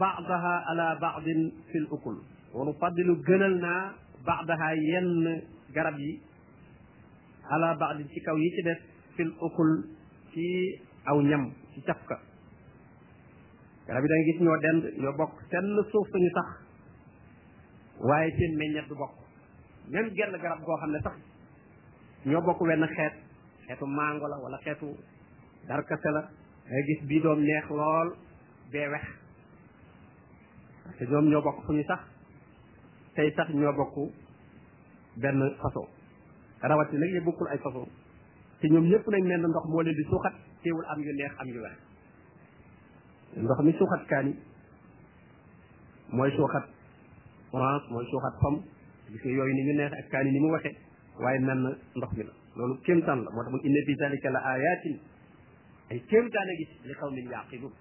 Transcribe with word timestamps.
baadaha 0.00 0.54
ala 0.72 0.86
baadin 1.02 1.42
fi 1.70 1.78
l 1.84 1.88
ukul 1.96 2.16
wanu 2.56 2.72
faddilu 2.80 3.14
gënal 3.28 3.54
naa 3.66 3.82
baadaha 4.28 4.68
yenn 4.90 5.08
garab 5.76 5.96
yi 6.04 6.12
ala 7.54 7.68
baadin 7.80 8.06
ci 8.12 8.20
kaw 8.26 8.36
yi 8.42 8.48
ci 8.54 8.62
des 8.66 8.80
fil 9.16 9.30
ukul 9.46 9.70
ci 10.32 10.44
aw 11.10 11.16
ñam 11.30 11.44
ci 11.72 11.80
cafka 11.86 12.16
garab 13.86 14.02
yi 14.04 14.08
da 14.10 14.14
nga 14.16 14.26
gis 14.28 14.40
ñoo 14.44 14.58
dend 14.64 14.82
ñoo 15.02 15.12
bokk 15.20 15.34
seen 15.50 15.66
suuf 15.90 16.06
suñu 16.12 16.30
sax 16.36 16.48
waaye 18.06 18.30
seen 18.36 18.52
meññet 18.58 18.86
du 18.90 18.94
bokk 19.02 19.14
même 19.90 20.08
genn 20.16 20.34
garab 20.42 20.60
goo 20.66 20.76
xam 20.80 20.90
ne 20.94 21.00
sax 21.06 21.16
ñoo 22.30 22.40
bokk 22.46 22.60
wenn 22.68 22.86
xeet 22.96 23.14
xeetu 23.66 23.86
mango 23.98 24.26
la 24.32 24.36
wala 24.44 24.58
xeetu 24.64 24.88
darkase 25.68 26.10
la 26.16 26.20
da 26.26 26.30
nga 26.70 26.80
gis 26.86 27.00
bii 27.08 27.20
doom 27.24 27.40
neex 27.48 27.66
lool 27.78 28.08
bee 28.72 28.88
wex 28.94 29.06
parce 30.84 31.04
ñoom 31.10 31.30
ñoo 31.30 31.42
bokk 31.42 31.56
fu 31.66 31.72
ñu 31.72 31.82
sax 31.88 32.00
tey 33.14 33.32
sax 33.36 33.48
ñoo 33.50 33.72
bokk 33.76 34.12
benn 35.16 35.40
façon 35.62 35.86
rawati 36.60 36.96
nag 36.96 37.10
ñu 37.14 37.24
bokkul 37.24 37.48
ay 37.48 37.58
façon 37.58 37.88
te 38.60 38.68
ñoom 38.68 38.84
ñëpp 38.90 39.08
nañ 39.08 39.24
mel 39.24 39.40
na 39.40 39.48
ndox 39.48 39.64
moo 39.70 39.82
leen 39.82 39.96
di 39.96 40.04
suuxat 40.04 40.34
teewul 40.62 40.84
am 40.86 41.00
yu 41.00 41.12
neex 41.12 41.32
am 41.38 41.48
yu 41.48 41.60
wex 41.62 41.76
ndox 43.36 43.58
mi 43.64 43.72
suuxat 43.78 44.02
kaani 44.10 44.32
mooy 46.12 46.30
suuxat 46.36 46.64
orange 47.52 47.86
mooy 47.90 48.04
suuxat 48.10 48.34
pomme 48.40 48.62
gis 49.10 49.22
nga 49.24 49.32
yooyu 49.38 49.54
ni 49.54 49.62
ñu 49.66 49.74
neex 49.78 49.92
ak 49.98 50.06
kaani 50.12 50.30
ni 50.32 50.40
mu 50.40 50.48
waxe 50.52 50.70
waaye 51.22 51.38
mel 51.46 51.76
ndox 51.96 52.12
mi 52.16 52.22
la 52.28 52.32
loolu 52.56 52.74
kéemtaan 52.84 53.24
la 53.24 53.30
moo 53.32 53.42
tax 53.44 53.52
mu 53.52 53.58
inna 53.66 53.80
fi 53.86 53.94
zalika 54.00 54.30
la 54.30 54.40
ayatin 54.52 54.96
ay 55.90 56.00
kéemtaan 56.08 56.46
a 56.50 56.54
gis 56.58 56.68
li 56.84 56.92
xaw 56.98 57.10
min 57.10 57.26
yaqilun 57.32 57.72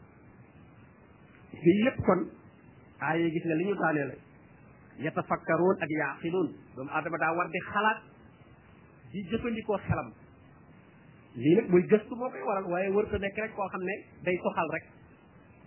fii 1.64 1.78
yëpp 1.86 1.98
kon 2.08 2.22
aaya 3.04 3.30
gis 3.30 3.44
nga 3.48 3.56
li 3.60 3.64
ñu 3.66 3.76
daaneele 3.76 4.16
yatafakkaroon 5.06 5.76
ak 5.84 5.90
yaaqiloon 6.02 6.48
doomu 6.76 6.92
aadama 6.92 7.18
daa 7.24 7.34
war 7.38 7.48
di 7.54 7.60
xalaat 7.72 8.00
di 9.14 9.22
jëfandikoo 9.32 9.78
xelam 9.88 10.10
lii 11.42 11.56
nag 11.56 11.68
muy 11.70 11.82
gëstu 11.92 12.14
moo 12.16 12.30
koy 12.32 12.44
waral 12.50 12.66
waaye 12.72 12.90
wërta 12.96 13.18
nekk 13.20 13.38
rek 13.44 13.54
koo 13.56 13.68
xam 13.74 13.84
ne 13.90 13.94
day 14.24 14.38
toxal 14.44 14.70
rek 14.76 14.86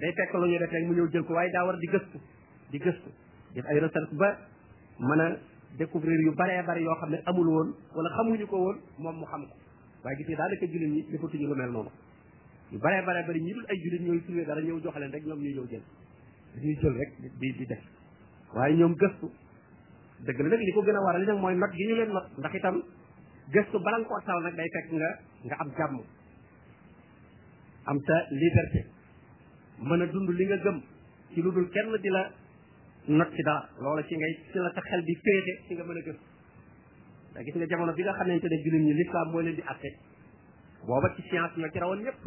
day 0.01 0.13
fekk 0.17 0.33
lu 0.35 0.47
ñu 0.53 0.59
def 0.59 0.71
rek 0.73 0.85
mu 0.87 0.95
ñëw 0.95 1.09
jël 1.13 1.25
ko 1.25 1.33
waaye 1.35 1.51
daa 1.53 1.65
war 1.67 1.77
di 1.81 1.87
gëstu 1.95 2.19
di 2.71 2.79
gëstu 2.79 3.11
def 3.55 3.65
ay 3.67 3.79
recherche 3.85 4.15
ba 4.21 4.31
mën 5.09 5.21
a 5.21 5.27
découvrir 5.79 6.21
yu 6.27 6.33
bare 6.35 6.63
bari 6.67 6.83
yoo 6.83 6.95
xam 7.01 7.11
ne 7.11 7.19
amul 7.27 7.49
woon 7.57 7.69
wala 7.95 8.09
xamuñu 8.17 8.47
ko 8.47 8.57
woon 8.65 8.79
moom 8.99 9.17
mu 9.21 9.27
xam 9.27 9.43
ko 9.51 9.57
waaye 10.05 10.17
gis 10.19 10.29
nga 10.29 10.37
daanaka 10.39 10.67
jullit 10.73 10.89
ñi 10.95 11.03
defatuñu 11.11 11.47
lu 11.49 11.55
mel 11.55 11.71
noonu 11.71 11.91
yu 12.73 12.79
baree 12.79 13.03
baree 13.07 13.27
bari 13.27 13.41
ñi 13.41 13.53
dul 13.53 13.67
ay 13.71 13.79
jullit 13.83 14.03
ñëw 14.65 14.81
jox 14.83 14.95
leen 14.97 15.11
rek 15.13 15.25
ñoom 15.27 15.39
ñuy 15.41 15.55
ñëw 15.55 15.81
di 16.61 16.73
jël 16.81 16.93
rek 16.99 17.11
di 17.39 17.49
di 17.59 17.65
def 17.69 17.79
waaye 18.55 18.75
ñoom 18.77 18.95
gëstu 18.97 19.27
dëgg 20.25 20.41
nag 20.41 20.61
li 20.61 20.73
ko 20.73 20.83
gën 20.83 20.97
a 20.97 21.01
waral 21.03 21.21
li 21.21 21.27
nag 21.27 21.39
mooy 21.41 21.55
not 21.55 21.73
gi 21.75 21.87
ñu 21.89 21.95
leen 21.97 22.11
not 22.13 22.27
ndax 22.39 22.55
itam 22.55 22.83
gëstu 23.53 23.79
bala 23.81 23.99
nga 23.99 24.07
koo 24.09 24.21
tal 24.25 24.43
nag 24.43 24.55
day 24.57 24.69
fekk 24.73 24.93
nga 24.93 25.11
nga 25.45 25.57
am 25.61 25.71
jàmm 25.77 26.01
am 27.87 27.99
sa 28.07 28.15
liberté 28.31 28.81
mën 29.79 30.03
a 30.03 30.07
dund 30.07 30.29
li 30.31 30.47
nga 30.47 30.57
gëm 30.57 30.79
ci 31.33 31.43
lu 31.43 31.51
dul 31.53 31.69
kenn 31.71 31.97
di 32.03 32.09
la 32.11 32.23
not 33.17 33.31
ci 33.37 33.43
dara 33.43 33.69
loola 33.81 34.03
ci 34.07 34.17
ngay 34.17 34.35
ci 34.51 34.59
la 34.59 34.73
sa 34.73 34.81
xel 34.81 35.03
di 35.05 35.15
féete 35.25 35.53
ci 35.69 35.75
nga 35.75 35.85
mën 35.85 35.99
a 35.99 36.03
gëstu 36.07 36.19
te 37.35 37.43
gis 37.45 37.55
nga 37.57 37.67
jamono 37.67 37.93
bi 37.93 38.03
nga 38.03 38.13
xamante 38.15 38.49
ne 38.49 38.57
jullit 38.63 38.83
ñi 38.87 38.93
l'islam 38.95 39.29
moo 39.31 39.41
leen 39.41 39.55
di 39.55 39.63
atte 39.73 39.91
booba 40.87 41.09
ci 41.15 41.23
science 41.29 41.55
ñoo 41.59 41.71
ci 41.73 41.79
rawoon 41.79 42.03
ñëpp 42.05 42.19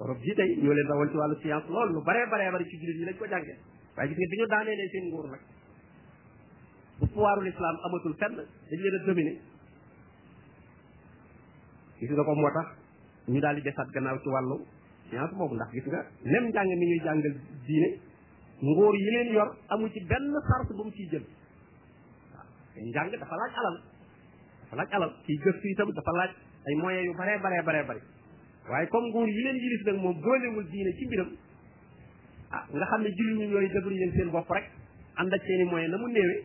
Europe 0.00 0.20
ji 0.24 0.34
tey 0.34 0.48
ñoo 0.56 0.72
leen 0.74 0.88
rawoon 0.88 1.08
ci 1.10 1.16
wàllu 1.16 1.36
science 1.40 1.68
lool 1.70 1.88
lu 1.94 2.02
baree 2.02 2.26
baree 2.26 2.50
bari 2.50 2.64
ci 2.68 2.76
jullit 2.80 2.98
ñi 2.98 3.04
lañ 3.04 3.16
ko 3.16 3.24
jàngee 3.28 3.58
waaye 3.96 4.08
gis 4.08 4.18
nga 4.18 4.30
bi 4.30 4.36
ñu 4.40 4.46
daaneelee 4.46 4.88
seen 4.90 5.04
nguur 5.08 5.26
nag 5.30 5.40
bu 6.98 7.06
pouvoirul 7.12 7.46
islam 7.48 7.76
amatul 7.86 8.14
fenn 8.18 8.34
dañ 8.36 8.48
leen 8.70 8.94
a 9.00 9.06
dominé 9.06 9.32
gis 11.98 12.10
nga 12.10 12.24
ko 12.24 12.34
moo 12.34 12.50
tax 12.54 12.68
ñu 13.32 13.40
daal 13.40 13.54
di 13.56 13.62
desaat 13.62 13.88
gannaaw 13.94 14.18
ci 14.22 14.28
wàllu 14.28 14.56
science 15.10 15.34
boobu 15.36 15.54
ndax 15.54 15.70
gis 15.72 15.86
nga 15.86 16.00
même 16.24 16.46
njàng 16.50 16.68
mi 16.80 16.86
ñuy 16.90 17.00
jàngal 17.04 17.34
diine 17.66 17.88
nguur 18.66 18.94
yi 18.98 19.06
leen 19.14 19.28
yor 19.32 19.50
amu 19.68 19.88
ci 19.92 20.00
benn 20.10 20.32
sars 20.48 20.68
bu 20.76 20.82
mu 20.84 20.90
ciy 20.90 21.06
jël 21.10 21.22
waaw 22.32 22.46
te 22.74 22.80
njàng 22.82 23.10
dafa 23.12 23.36
laaj 23.40 23.54
alal 23.60 23.76
dafa 24.62 24.76
laaj 24.76 24.90
alal 24.96 25.12
ciy 25.26 25.36
gëstu 25.42 25.66
itam 25.68 25.90
dafa 25.98 26.12
laaj 26.18 26.32
ay 26.66 26.74
moyens 26.82 27.06
yu 27.06 27.12
baree 27.18 27.38
baree 27.38 27.62
baree 27.62 27.84
bari 27.86 28.00
waaye 28.68 28.88
comme 28.88 29.08
nguur 29.08 29.28
yi 29.28 29.42
leen 29.44 29.56
yilif 29.56 29.84
nag 29.86 29.96
moom 30.00 30.20
boolewul 30.20 30.64
diine 30.70 30.92
ci 30.98 31.06
mbiram 31.06 31.30
ah 32.50 32.64
nga 32.72 32.86
xam 32.86 33.02
ne 33.02 33.08
julliwuñ 33.16 33.50
yooyu 33.50 33.68
déglu 33.68 33.90
leen 33.94 34.12
seen 34.12 34.30
bopp 34.30 34.48
rek 34.50 34.70
ànd 35.16 35.32
ak 35.32 35.42
seen 35.46 35.60
i 35.60 35.64
moyen 35.64 35.90
na 35.90 35.98
mu 35.98 36.08
néewee 36.08 36.44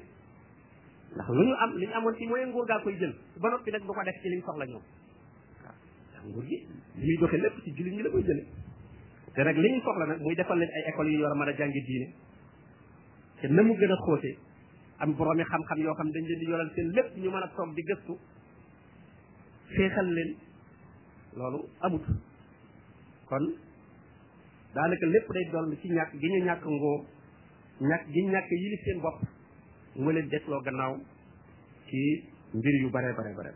ndax 1.16 1.28
lu 1.30 1.44
ñu 1.46 1.54
am 1.56 1.72
li 1.78 1.86
ñu 1.88 1.94
amoon 1.94 2.16
ci 2.16 2.28
moyen 2.28 2.50
nguur 2.50 2.66
gaa 2.68 2.80
koy 2.82 2.96
jël 3.00 3.14
ba 3.40 3.50
noppi 3.50 3.72
nag 3.72 3.82
du 3.82 3.88
ko 3.94 4.04
def 4.04 4.22
ci 4.22 4.30
liñ 4.30 4.42
soxla 4.44 4.66
ñoom 4.66 4.84
waaw 5.64 5.74
ndax 6.12 6.24
nguur 6.28 6.46
gi 6.46 6.58
li 6.96 7.08
muy 7.08 7.18
doxe 7.18 7.38
lépp 7.38 7.56
ci 7.64 7.72
jullit 7.76 7.94
ñi 7.96 8.02
la 8.04 8.10
koy 8.10 8.24
jële 8.24 8.44
te 9.36 9.42
nag 9.44 9.58
li 9.58 9.70
ñu 9.72 9.80
soxla 9.82 10.06
nag 10.06 10.20
muy 10.22 10.36
defal 10.36 10.58
leen 10.60 10.70
ay 10.76 10.84
écoles 10.92 11.12
yu 11.14 11.18
ñu 11.20 11.24
war 11.24 11.32
a 11.32 11.36
mën 11.36 11.48
a 11.54 11.58
jàngi 11.58 11.82
diine 11.88 12.08
te 13.42 13.48
na 13.48 13.62
mu 13.64 13.74
gën 13.78 13.92
a 13.92 13.96
xóote 13.96 14.38
am 14.98 15.14
boroomi 15.16 15.44
xam-xam 15.44 15.80
yoo 15.80 15.94
xam 15.96 16.12
dañ 16.12 16.26
leen 16.28 16.40
di 16.40 16.46
yoral 16.46 16.70
seen 16.76 16.90
lépp 16.92 17.16
ñu 17.18 17.30
mën 17.32 17.44
a 17.44 17.48
toog 17.56 17.74
di 17.76 17.82
gëstu 17.82 18.14
feexal 19.76 20.14
leen 20.14 20.36
loolu 21.40 21.60
amut 21.86 22.04
kon 23.30 23.44
daanaka 24.76 25.06
lépp 25.14 25.28
day 25.36 25.46
doon 25.52 25.72
ci 25.82 25.88
ñàkk 25.96 26.12
gi 26.22 26.28
ñu 26.32 26.40
ñàkk 26.48 26.64
ngoo 26.66 27.00
ñàkk 27.90 28.04
gi 28.14 28.22
ñàkk 28.34 28.50
yili 28.62 28.78
seen 28.84 29.00
bopp 29.04 29.20
mu 30.02 30.10
leen 30.12 30.28
desloo 30.32 30.62
gannaaw 30.66 30.94
ci 31.88 32.00
mbir 32.58 32.76
yu 32.82 32.90
bare 32.92 33.10
bare 33.18 33.32
bare 33.38 33.52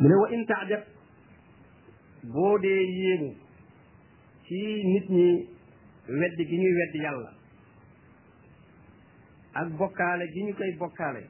mu 0.00 0.06
ne 0.08 0.14
wa 0.20 0.26
in 0.34 0.44
boo 2.32 2.54
dee 2.62 2.82
yéemu 2.98 3.28
ci 4.46 4.58
nit 4.92 5.08
ñi 5.18 5.28
wedd 6.08 6.38
gi 6.48 6.56
ñuy 6.58 6.72
wedd 6.76 6.94
yàlla 7.02 7.30
ak 9.52 9.68
bokkaale 9.78 10.26
gi 10.32 10.42
ñu 10.42 10.54
koy 10.54 10.74
bokkaale 10.78 11.20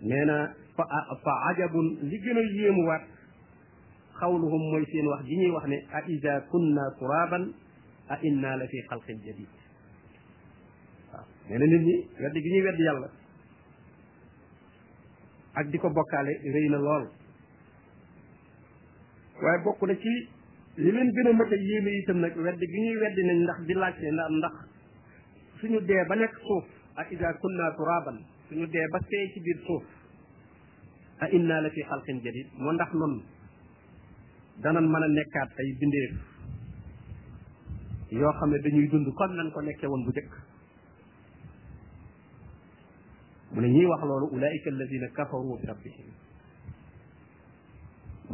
nee 0.00 0.24
na 0.24 0.54
fa 0.76 0.84
fa 1.22 1.32
ajabun 1.50 1.88
li 2.02 2.18
gën 2.18 2.38
a 2.38 2.40
yéemuwaat 2.40 3.02
xawluhum 4.20 4.62
mooy 4.70 4.84
seen 4.86 5.06
wax 5.06 5.22
gi 5.24 5.36
ñuy 5.36 5.50
wax 5.50 5.66
ne 5.66 5.76
a 5.92 6.00
ida 6.08 6.40
kunna 6.50 6.82
turaban 6.98 7.52
a 8.08 8.16
inna 8.22 8.56
la 8.56 8.66
fi 8.66 8.78
xalqin 8.88 9.18
jadid 9.24 9.48
waaw 11.12 11.58
nit 11.58 11.80
ñi 11.88 11.96
wedd 12.22 12.32
gi 12.42 12.50
ñuy 12.52 12.62
wedd 12.66 12.78
yàlla 12.78 13.08
ak 15.58 15.66
di 15.70 15.78
ko 15.78 15.90
bokkaale 15.90 16.32
rëy 16.54 16.68
na 16.70 16.78
lool 16.78 17.04
waaye 19.42 19.58
bokk 19.64 19.82
na 19.88 19.94
ci 19.96 20.35
li 20.82 20.90
leen 20.92 21.10
gën 21.16 21.26
a 21.28 21.32
mat 21.32 21.52
a 21.52 21.56
yéeme 21.56 21.90
itam 22.00 22.18
nag 22.20 22.34
wedd 22.36 22.58
gi 22.70 22.78
ñuy 22.84 22.96
weddi 23.00 23.22
nañ 23.26 23.38
ndax 23.44 23.58
di 23.66 23.74
laaj 23.82 23.96
ndax 24.16 24.30
ndax 24.38 24.54
suñu 25.58 25.78
dee 25.88 26.02
ba 26.08 26.14
nekk 26.16 26.34
suuf 26.46 26.66
a 27.00 27.02
ida 27.12 27.28
kunna 27.40 27.74
turaban 27.76 28.16
suñu 28.48 28.66
dee 28.74 28.86
ba 28.92 28.98
seey 29.08 29.24
ci 29.32 29.38
biir 29.44 29.58
suuf 29.66 29.84
a 31.22 31.24
inna 31.36 31.60
la 31.62 31.68
fi 31.74 31.80
xalqin 31.88 32.18
jadid 32.24 32.46
moo 32.62 32.72
ndax 32.72 32.90
noonu 32.98 33.22
danan 34.62 34.86
mën 34.92 35.02
a 35.06 35.08
nekkaat 35.08 35.50
ay 35.60 35.68
bindeef 35.80 36.12
yoo 38.20 38.32
xam 38.38 38.50
ne 38.50 38.58
dañuy 38.64 38.86
dund 38.90 39.08
kon 39.18 39.32
nan 39.36 39.48
ko 39.52 39.58
nekkee 39.60 39.88
woon 39.90 40.02
bu 40.06 40.10
jëkk 40.16 40.30
mu 43.52 43.58
ne 43.62 43.68
ñuy 43.74 43.86
wax 43.90 44.02
loolu 44.08 44.26
ulaika 44.34 44.68
alladina 44.70 45.08
kafaru 45.16 45.56
bi 45.60 45.66
rabbihim 45.70 46.10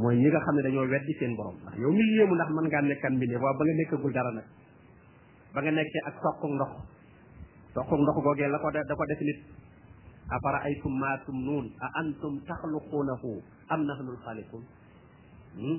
mooy 0.02 0.16
ñi 0.18 0.28
nga 0.30 0.40
xam 0.44 0.54
ne 0.56 0.62
dañoo 0.66 0.88
weddi 0.92 1.12
seen 1.18 1.32
borom 1.36 1.54
ndax 1.62 1.74
yow 1.82 1.92
mi 1.96 2.02
yéemu 2.18 2.34
ndax 2.34 2.50
mën 2.54 2.64
ngaa 2.68 2.82
nekkan 2.82 3.14
mbindeef 3.16 3.40
waaw 3.42 3.54
ba 3.58 3.64
nga 3.64 3.96
gul 4.02 4.12
dara 4.16 4.30
nag 4.36 4.46
ba 5.54 5.60
nga 5.62 5.70
nekkee 5.76 6.02
ak 6.08 6.14
soquk 6.22 6.42
ndox 6.58 6.70
soquk 7.74 8.00
ndox 8.02 8.16
googee 8.24 8.48
la 8.52 8.58
ko 8.62 8.68
da 8.72 8.82
ko 8.98 9.04
def 9.08 9.20
nit 9.26 9.38
ay 10.32 10.42
aytum 10.66 10.94
maa 11.02 11.16
tumnuun 11.26 11.66
a 11.84 11.86
antum 12.00 12.34
taxluquunahu 12.46 13.30
am 13.72 13.80
nahnul 13.88 14.18
xaaliquun 14.24 14.62
hmm? 15.54 15.78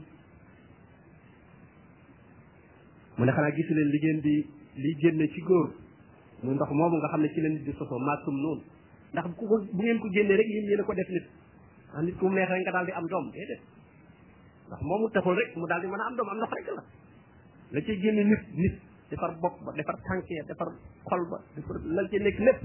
mu 3.17 3.21
ne 3.25 3.31
xanaa 3.35 3.51
gisu 3.55 3.71
leen 3.77 3.89
li 3.93 3.99
ngeen 4.03 4.19
di 4.25 4.35
li 4.81 4.91
génne 5.01 5.25
ci 5.33 5.41
góor 5.47 5.69
mu 6.43 6.51
ndox 6.55 6.69
moomu 6.77 6.95
nga 6.97 7.09
xam 7.11 7.21
ne 7.23 7.27
ci 7.33 7.41
la 7.43 7.49
nit 7.49 7.63
di 7.67 7.71
sosoo 7.77 7.99
maa 8.07 8.17
tumnuun 8.23 8.59
ndax 9.11 9.25
ku 9.37 9.43
ko 9.49 9.55
bu 9.75 9.81
ngeen 9.83 9.99
ko 10.01 10.07
génnee 10.15 10.37
rek 10.39 10.47
yéen 10.53 10.65
yéen 10.69 10.79
a 10.81 10.87
ko 10.87 10.93
def 10.99 11.09
nit 11.15 11.25
ndax 11.91 12.03
nit 12.05 12.15
ku 12.19 12.23
mu 12.27 12.35
neex 12.35 12.49
rek 12.51 12.61
nga 12.63 12.71
daal 12.75 12.85
di 12.87 12.91
am 12.97 13.07
doom 13.11 13.27
déedéet 13.35 13.63
ndax 14.73 14.81
moom 14.81 15.01
mu 15.05 15.09
taxul 15.13 15.35
rek 15.37 15.53
mu 15.55 15.65
daal 15.69 15.81
di 15.81 15.87
mën 15.87 15.99
a 16.01 16.05
am 16.09 16.15
doom 16.17 16.29
am 16.33 16.37
ndox 16.41 16.49
rek 16.57 16.65
la 16.73 16.83
la 17.73 17.81
cay 17.85 17.97
génne 18.01 18.23
nit 18.25 18.41
nit 18.57 18.73
defar 19.09 19.31
bopp 19.41 19.61
ba 19.63 19.71
defar 19.77 19.95
tànk 20.07 20.25
defar 20.47 20.67
xol 21.05 21.23
ba 21.29 21.37
defar 21.55 21.77
la 21.85 22.01
ca 22.09 22.17
nekk 22.17 22.39
lépp 22.41 22.59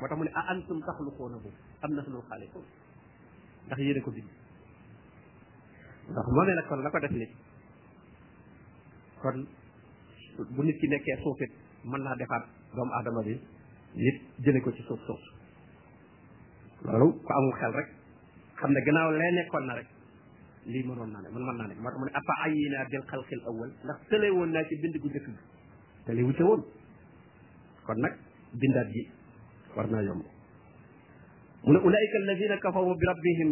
moo 0.00 0.08
tax 0.08 0.16
mu 0.18 0.24
ne 0.24 0.30
a 0.34 0.40
antum 0.52 0.80
taxluquunahu 0.80 1.50
am 1.82 1.92
nahnu 1.92 2.20
xaaliquun 2.28 2.64
ndax 3.66 3.78
yéen 3.78 4.02
ko 4.02 4.10
bind 4.10 4.28
ndax 6.12 6.26
moo 6.26 6.44
kon 6.68 6.82
la 6.82 6.90
ko 6.90 6.98
def 7.00 7.10
nit 7.10 7.32
kon 9.22 9.46
bu 10.54 10.62
nit 10.62 10.76
ki 10.80 10.86
nekkee 10.88 11.16
suufit 11.22 11.52
mën 11.84 12.00
naa 12.02 12.16
defaat 12.16 12.44
doomu 12.74 12.92
aadama 12.92 13.22
bi 13.22 13.40
nit 13.94 14.62
ko 14.64 14.72
ci 14.72 14.82
suuf 14.82 15.00
suuf 15.06 15.20
loolu 16.84 17.08
ko 17.24 17.32
amul 17.34 17.54
xel 17.60 17.72
rek 17.72 17.88
xam 18.60 18.70
ne 18.72 18.80
gannaaw 18.84 19.10
lee 19.10 19.32
nekkoon 19.32 19.66
na 19.66 19.74
rek 19.74 19.95
lii 20.72 20.82
mënoon 20.88 21.10
naa 21.14 21.20
ne 21.24 21.28
man 21.34 21.42
mën 21.46 21.56
naa 21.60 21.68
ne 21.70 21.74
man 21.84 21.94
mu 22.00 22.04
ne 22.08 22.12
afa 22.20 22.32
ayina 22.44 22.80
bil 22.92 23.04
xalqil 23.10 23.40
awal 23.50 23.70
ndax 23.84 23.98
tële 24.10 24.28
woon 24.36 24.50
naa 24.54 24.64
ci 24.68 24.74
bind 24.82 24.96
gu 25.02 25.08
njëkk 25.08 25.26
bi 25.32 25.38
tële 26.06 26.20
wu 26.26 26.32
ca 26.38 26.44
woon 26.48 26.62
kon 27.86 27.98
nag 28.04 28.14
bindaat 28.60 28.88
gi 28.94 29.02
war 29.76 29.86
naa 29.92 30.02
yomb 30.08 30.24
mu 31.64 31.70
ne 31.72 31.78
ulaika 31.86 32.16
alladina 32.22 32.56
kafaru 32.62 32.94
bi 33.00 33.04
rabbihim 33.12 33.50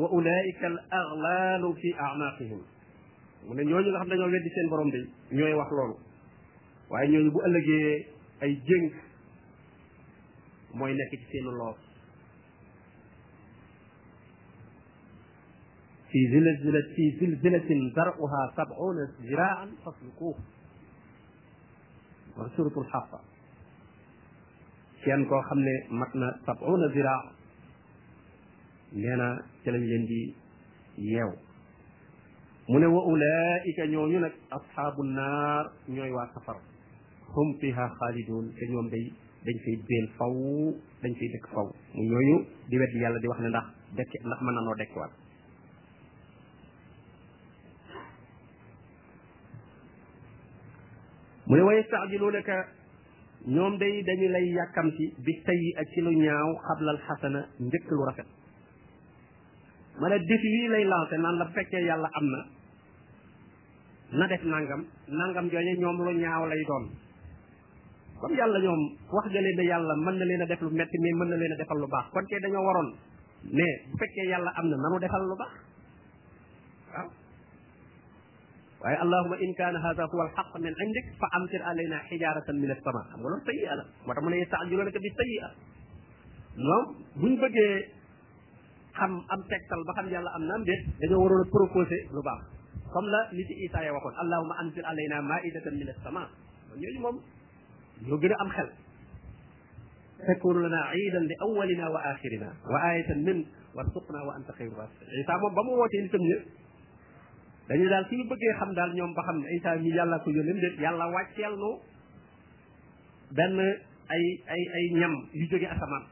wa 0.00 0.08
ulaika 0.18 0.66
al 0.72 0.78
aglalu 1.00 1.68
fi 1.80 1.88
a'naqihim 2.04 2.60
mu 3.46 3.52
ne 3.54 3.62
ñooñu 3.68 3.88
nga 3.90 3.98
xam 4.00 4.08
dañoo 4.10 4.30
weddi 4.34 4.50
seen 4.54 4.68
borom 4.70 4.90
de 4.94 4.98
ñooy 5.36 5.52
wax 5.58 5.70
loolu 5.76 5.96
waaye 6.90 7.08
ñooñu 7.12 7.30
bu 7.34 7.40
ëllëgee 7.46 7.90
ay 8.42 8.52
jénk 8.68 8.92
mooy 10.76 10.92
nekk 10.94 11.10
ci 11.20 11.26
seenu 11.32 11.50
loos 11.60 11.91
fi 16.12 16.20
zilzila 16.30 16.80
fi 16.94 17.04
zilzilatin 17.18 17.80
zaruha 17.96 18.40
sabuna 18.56 19.04
ziraan 19.28 19.70
faslukuuh 19.84 20.36
war 22.36 22.48
suratul 22.56 22.86
xafa 22.92 23.18
kenn 25.04 25.24
koo 25.30 25.40
xam 25.48 25.60
ne 25.66 25.74
mat 26.00 26.12
na 26.14 26.26
sabuna 26.46 26.88
ziraa 26.96 27.22
nee 29.00 29.16
na 29.22 29.26
ci 29.62 29.70
lañ 29.74 29.84
leen 29.88 30.04
di 30.10 30.20
yeew 31.12 31.30
mu 32.68 32.76
ne 32.78 32.86
wa 32.94 33.00
ulaika 33.12 33.82
ñooñu 33.92 34.18
nag 34.24 34.34
asxaabu 34.56 35.00
naar 35.16 35.64
ñooy 35.96 36.10
waa 36.16 36.28
safar 36.34 36.56
hum 37.32 37.48
fiha 37.60 37.84
xaalidun 37.98 38.46
te 38.58 38.64
ñoom 38.70 38.86
day 38.94 39.06
dañ 39.44 39.56
fay 39.64 39.76
béel 39.88 40.06
faw 40.18 40.32
dañ 41.02 41.12
fay 41.18 41.28
dëkk 41.34 41.46
faw 41.54 41.66
mu 41.94 42.02
ñooñu 42.10 42.36
di 42.68 42.78
wedd 42.80 42.92
yàlla 43.02 43.18
di 43.22 43.28
wax 43.30 43.40
ne 43.42 43.48
ndax 43.52 43.66
dekk 43.96 44.10
ndax 44.26 44.38
mën 44.44 44.54
na 44.54 44.60
noo 44.66 44.74
dekkiwaat 44.80 45.12
mu 51.52 51.52
bi 51.58 51.64
waaye 51.68 51.82
staajiluunaka 51.84 52.54
ñoom 53.54 53.72
de 53.80 53.86
dañu 54.08 54.26
lay 54.34 54.46
yàkkamti 54.56 55.04
bi 55.24 55.32
tey 55.46 55.62
ak 55.80 55.86
ci 55.92 56.00
lu 56.00 56.10
ñaaw 56.24 56.48
xablal 56.66 56.98
xasana 57.06 57.40
njëkk 57.66 57.86
lu 57.96 58.04
rafet 58.08 58.28
ma 60.00 60.08
ne 60.08 60.18
défi 60.28 60.46
yi 60.56 60.68
lay 60.68 60.84
lancé 60.84 61.16
naan 61.18 61.36
la 61.38 61.46
fekkee 61.54 61.84
yàlla 61.88 62.08
am 62.18 62.26
na 62.32 62.38
na 64.18 64.26
def 64.28 64.44
nangam 64.44 64.86
nangam 65.08 65.48
jooje 65.52 65.72
ñoom 65.82 65.96
lu 66.06 66.12
ñaaw 66.22 66.44
lay 66.48 66.62
doon 66.68 66.84
comme 68.20 68.36
yàlla 68.36 68.58
ñoom 68.58 68.80
wax 69.12 69.26
nga 69.30 69.40
leen 69.40 69.56
ne 69.56 69.62
yàlla 69.64 69.94
mën 69.96 70.16
na 70.18 70.24
leen 70.24 70.42
a 70.42 70.46
def 70.46 70.60
lu 70.62 70.70
metti 70.70 70.98
mais 71.02 71.12
mën 71.20 71.28
na 71.28 71.36
leen 71.36 71.52
a 71.52 71.56
defal 71.56 71.78
lu 71.78 71.86
baax 71.86 72.06
kon 72.12 72.24
kay 72.28 72.40
dañoo 72.40 72.64
waroon 72.64 72.90
ne 73.52 73.66
bu 73.90 73.98
fekkee 73.98 74.28
yàlla 74.32 74.50
am 74.56 74.66
na 74.70 74.76
nanu 74.76 74.98
defal 75.00 75.22
lu 75.28 75.36
baax 75.40 75.52
waaw 76.94 77.08
waaye 78.82 78.98
allahuma 78.98 79.36
in 79.38 79.54
kaana 79.54 79.78
hada 79.78 80.04
huwa 80.10 80.26
alxaq 80.26 80.50
min 80.58 80.74
indik 80.84 81.06
fa 81.18 81.26
amtir 81.38 81.62
alayna 81.62 81.98
xijaaratan 82.10 82.56
min 82.62 82.70
assama 82.74 83.00
xam 83.10 83.18
nga 83.22 83.28
loolu 83.30 83.46
sayia 83.46 83.74
la 83.78 83.84
moo 83.88 84.10
tax 84.14 84.18
mu 84.24 84.28
ne 84.30 84.36
yestaajulonaka 84.42 84.98
bi 85.04 85.10
sayia 85.18 85.46
ñoom 86.66 86.84
buñ 87.20 87.32
bëggee 87.42 87.74
xam 88.98 89.12
am 89.34 89.40
tegtal 89.50 89.80
ba 89.86 89.92
xam 89.98 90.06
yàlla 90.12 90.30
am 90.36 90.44
naam 90.50 90.62
déet 90.68 90.80
dañoo 91.00 91.22
waroon 91.22 91.42
a 91.46 91.48
proposé 91.54 91.98
lu 92.14 92.20
baax 92.26 92.40
comme 92.92 93.08
la 93.14 93.20
li 93.36 93.42
ci 93.48 93.54
isaa 93.66 93.82
ya 93.86 93.90
waxoon 93.96 94.16
allahuma 94.22 94.54
amtir 94.62 94.84
alayna 94.90 95.16
maidatan 95.30 95.74
min 95.80 95.88
assama 95.94 96.22
ñooñu 96.80 97.00
moom 97.04 97.16
ñoo 98.06 98.18
gën 98.22 98.32
a 98.34 98.36
am 98.44 98.50
xel 98.58 98.70
تكون 100.28 100.56
لنا 100.62 100.80
عيدا 100.92 101.18
لأولنا 101.30 101.84
وآخرنا 101.94 102.48
وآية 102.74 103.08
من 103.26 103.36
وارزقنا 103.74 104.18
وأنت 104.26 104.48
خير 104.58 104.70
الرازقين 104.74 105.06
عيسى 105.18 105.32
موم 105.42 105.52
بامو 105.56 105.70
ووتي 105.78 105.98
نيتام 106.02 106.22
dañu 107.72 107.88
daal 107.88 108.04
suñu 108.04 108.28
bëggee 108.28 108.52
xam 108.60 108.70
daal 108.76 108.92
ñoom 108.92 109.12
ba 109.16 109.22
xam 109.26 109.36
ne 109.40 109.48
Isa 109.56 109.76
mi 109.80 109.88
yàlla 109.88 110.20
ko 110.20 110.28
yónni 110.30 110.60
déet 110.60 110.76
yàlla 110.78 111.08
wàcceel 111.08 111.56
nu 111.56 111.70
benn 113.36 113.58
ay 114.14 114.24
ay 114.52 114.62
ay 114.76 114.84
ñam 115.00 115.12
yu 115.32 115.46
jóge 115.48 115.66
asamaan 115.72 116.04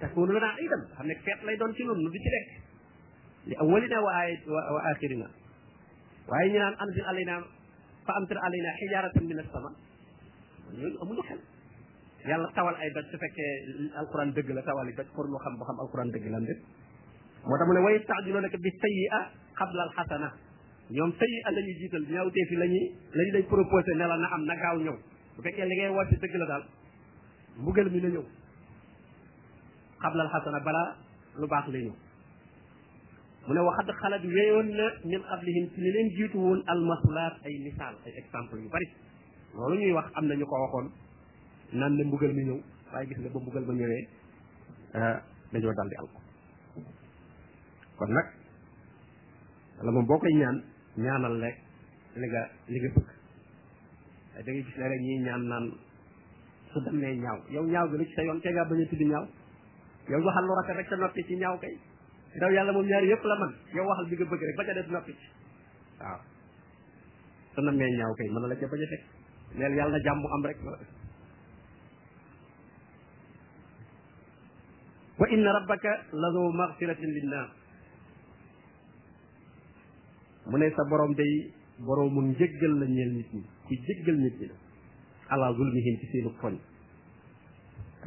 te 0.00 0.06
koonu 0.14 0.32
la 0.32 0.48
ay 0.58 0.66
dem 0.72 0.82
xam 0.96 1.06
ne 1.06 1.14
feet 1.24 1.38
lay 1.44 1.56
doon 1.58 1.72
ci 1.76 1.84
noonu 1.84 2.00
nu 2.02 2.10
di 2.12 2.18
ci 2.24 2.30
lekk 2.34 2.50
wa 4.04 4.12
ay 4.20 4.30
wa 4.48 4.80
axirina 4.90 5.26
waaye 6.28 6.50
ñu 6.52 6.58
naan 6.58 6.76
anzir 6.82 7.04
alayna 7.10 7.34
fa 8.06 8.12
amtir 8.18 8.38
alayna 8.46 8.70
xijaaratan 8.80 9.24
min 9.30 9.38
as-sama 9.42 9.70
loolu 12.28 12.48
tawal 12.56 12.74
ay 12.80 12.88
doj 12.94 13.04
su 13.10 13.16
fekkee 13.22 13.52
alquran 14.00 14.32
dëgg 14.36 14.48
la 14.56 14.62
tawal 14.68 14.86
yi 14.88 14.94
doj 14.98 15.06
pour 15.14 15.26
ñu 15.28 15.38
xam 15.44 15.54
ba 15.58 15.64
xam 15.68 15.78
alquran 15.84 16.08
dëgg 16.14 16.26
la 16.32 16.40
ndé 16.40 16.54
moo 17.48 17.58
mu 17.66 17.72
ne 17.74 17.80
way 17.84 17.96
tax 18.08 18.20
di 18.24 18.30
loo 18.32 18.42
xablal 19.58 19.90
xasana 19.96 20.28
ñoom 20.90 21.10
sayi 21.18 21.38
a 21.46 21.50
la 21.50 21.60
ñuy 21.60 21.74
jiital 21.80 22.04
ñaawtee 22.10 22.44
fi 22.50 22.56
la 22.56 22.66
ñuy 22.66 22.86
la 23.14 23.22
ñu 23.26 23.30
lay 23.36 23.42
proposé 23.42 23.94
ne 23.96 24.04
na 24.06 24.26
am 24.34 24.42
na 24.46 24.54
gaaw 24.60 24.76
ñëw 24.84 24.96
bu 25.36 25.40
fekkee 25.44 25.66
li 25.66 25.74
ngay 25.76 25.90
woote 25.96 26.14
dëgg 26.22 26.34
la 26.42 26.46
daal 26.50 26.64
mbugal 27.58 27.88
mi 27.92 28.00
na 28.02 28.08
ñëw 28.14 28.24
xablal 30.02 30.28
xasana 30.32 30.60
balaa 30.66 30.88
lu 31.40 31.46
baax 31.52 31.66
lay 31.72 31.82
ñëw 31.86 31.96
mu 33.46 33.50
ne 33.54 33.60
waxat 33.66 33.88
xalat 34.00 34.22
weyoon 34.36 34.68
na 34.78 34.86
min 35.10 35.22
qablihim 35.28 35.64
ci 35.74 35.80
li 35.80 35.90
leen 35.94 36.08
exemple 38.22 38.56
yu 38.62 38.68
bari 38.74 38.86
loolu 39.54 39.74
ñuy 39.80 39.92
wax 39.92 40.06
am 40.16 40.24
na 40.26 40.34
ñu 40.34 40.46
ko 40.46 40.54
waxoon 40.62 40.88
naan 41.78 41.94
ne 41.96 42.02
mbugal 42.04 42.32
mi 42.34 42.44
ñëw 42.48 42.58
waaye 42.92 43.06
gis 43.08 43.18
nga 43.20 43.28
ba 43.32 43.40
mbugal 43.40 43.64
ba 43.68 43.72
ñëwee 43.74 44.04
ah, 44.98 45.16
dañoo 45.52 45.72
daldi 45.78 45.96
al 46.00 46.08
kon 47.98 48.12
nag 48.14 48.37
wala 49.78 49.90
moom 49.94 50.06
boo 50.06 50.18
koy 50.18 50.34
ñaan 50.34 50.58
ñaanal 50.96 51.34
rek 51.40 51.56
li 52.20 52.26
nga 52.26 52.42
li 52.66 52.78
nga 52.80 52.90
bëgg 52.94 53.10
da 54.34 54.38
ngay 54.40 54.62
gis 54.66 54.76
ñaan 55.26 55.42
naan 55.50 55.66
su 56.72 56.78
demee 56.84 57.14
ñaaw 57.22 57.38
yow 57.54 57.64
ñaaw 57.64 57.86
gi 57.90 57.96
rek 57.96 58.10
sa 58.14 58.22
yoon 58.26 58.40
kay 58.42 58.52
ngaa 58.52 58.68
bañ 58.70 58.80
a 58.82 58.84
tudd 58.90 59.02
ñaaw 59.10 59.24
yow 60.10 60.20
waxal 60.24 60.44
lu 60.46 60.52
rafet 60.60 60.76
rek 60.78 60.88
sa 60.90 60.96
noppi 60.96 61.22
ci 61.26 61.34
ñaaw 61.36 61.56
kay 61.62 61.74
ndaw 62.36 62.50
yàlla 62.54 62.72
moom 62.72 62.86
ñaari 62.90 63.06
yëpp 63.12 63.24
la 63.30 63.36
man 63.40 63.52
yow 63.76 63.86
waxal 63.88 64.06
bi 64.10 64.16
nga 64.18 64.30
bëgg 64.30 64.42
rek 64.48 64.56
ba 64.58 64.64
ca 64.66 64.72
des 64.74 64.88
noppi 64.94 65.12
ci 65.20 65.26
waaw 66.00 66.20
su 67.54 67.60
demee 67.66 67.96
ñaaw 67.98 68.12
kay 68.18 68.28
mën 68.32 68.40
na 68.42 68.56
ca 68.60 68.66
bañ 68.72 68.80
a 68.84 68.86
teg 68.92 69.02
neel 69.58 69.72
yàlla 69.78 69.92
na 69.96 70.02
jàmm 70.04 70.24
am 70.34 70.44
rek 70.50 70.58
wa 75.18 75.26
inna 75.34 75.50
rabbaka 75.52 75.92
la 76.20 76.28
du 76.34 76.42
magfiratin 76.60 77.10
linnaas 77.16 77.50
mu 80.48 80.56
ne 80.56 80.68
sa 80.76 80.84
borom 80.88 81.12
day 81.14 81.32
borom 81.84 82.08
mu 82.12 82.20
njëggal 82.32 82.72
la 82.80 82.86
ñeel 82.88 83.12
nit 83.20 83.28
ñi 83.36 83.42
ku 83.66 83.72
jéggal 83.84 84.16
nit 84.18 84.36
ñi 84.40 84.46
la 84.48 84.56
ala 85.32 85.52
zulmihim 85.56 85.96
ci 86.00 86.06
seenu 86.10 86.30
poñ 86.40 86.54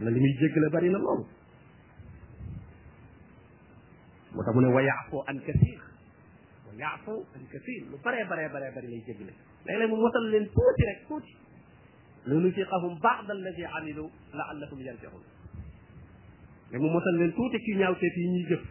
na 0.02 0.10
limi 0.10 0.20
muy 0.20 0.34
jéggale 0.40 0.68
bari 0.74 0.90
na 0.90 0.98
lool 0.98 1.22
moo 4.34 4.44
ta 4.44 4.52
mu 4.54 4.60
ne 4.62 4.68
wa 4.74 4.82
yaafu 4.82 5.22
an 5.30 5.38
kaseer 5.46 5.82
wa 6.66 6.74
yaafu 6.82 7.14
an 7.38 7.44
kaseer 7.52 7.82
lu 7.92 7.98
bare 8.02 8.26
bare 8.26 8.50
bare 8.50 8.68
bare 8.74 8.88
lay 8.90 9.04
jéggale 9.06 9.34
léeg-léeg 9.66 9.90
mu 9.90 10.02
wasal 10.02 10.26
leen 10.30 10.46
tuuti 10.50 10.86
rek 10.86 11.06
tuuti 11.08 11.34
لنذيقهم 12.26 13.00
بعض 13.02 13.32
الذي 13.32 13.66
عملوا 13.66 14.10
لعلهم 14.34 14.82
يرجعون 14.82 15.24
لما 16.72 16.88
مثلا 16.96 17.32
توتي 17.38 17.58
كي 17.66 17.74
نياوتي 17.74 18.10
في 18.10 18.22
ني 18.30 18.46
jëf 18.46 18.62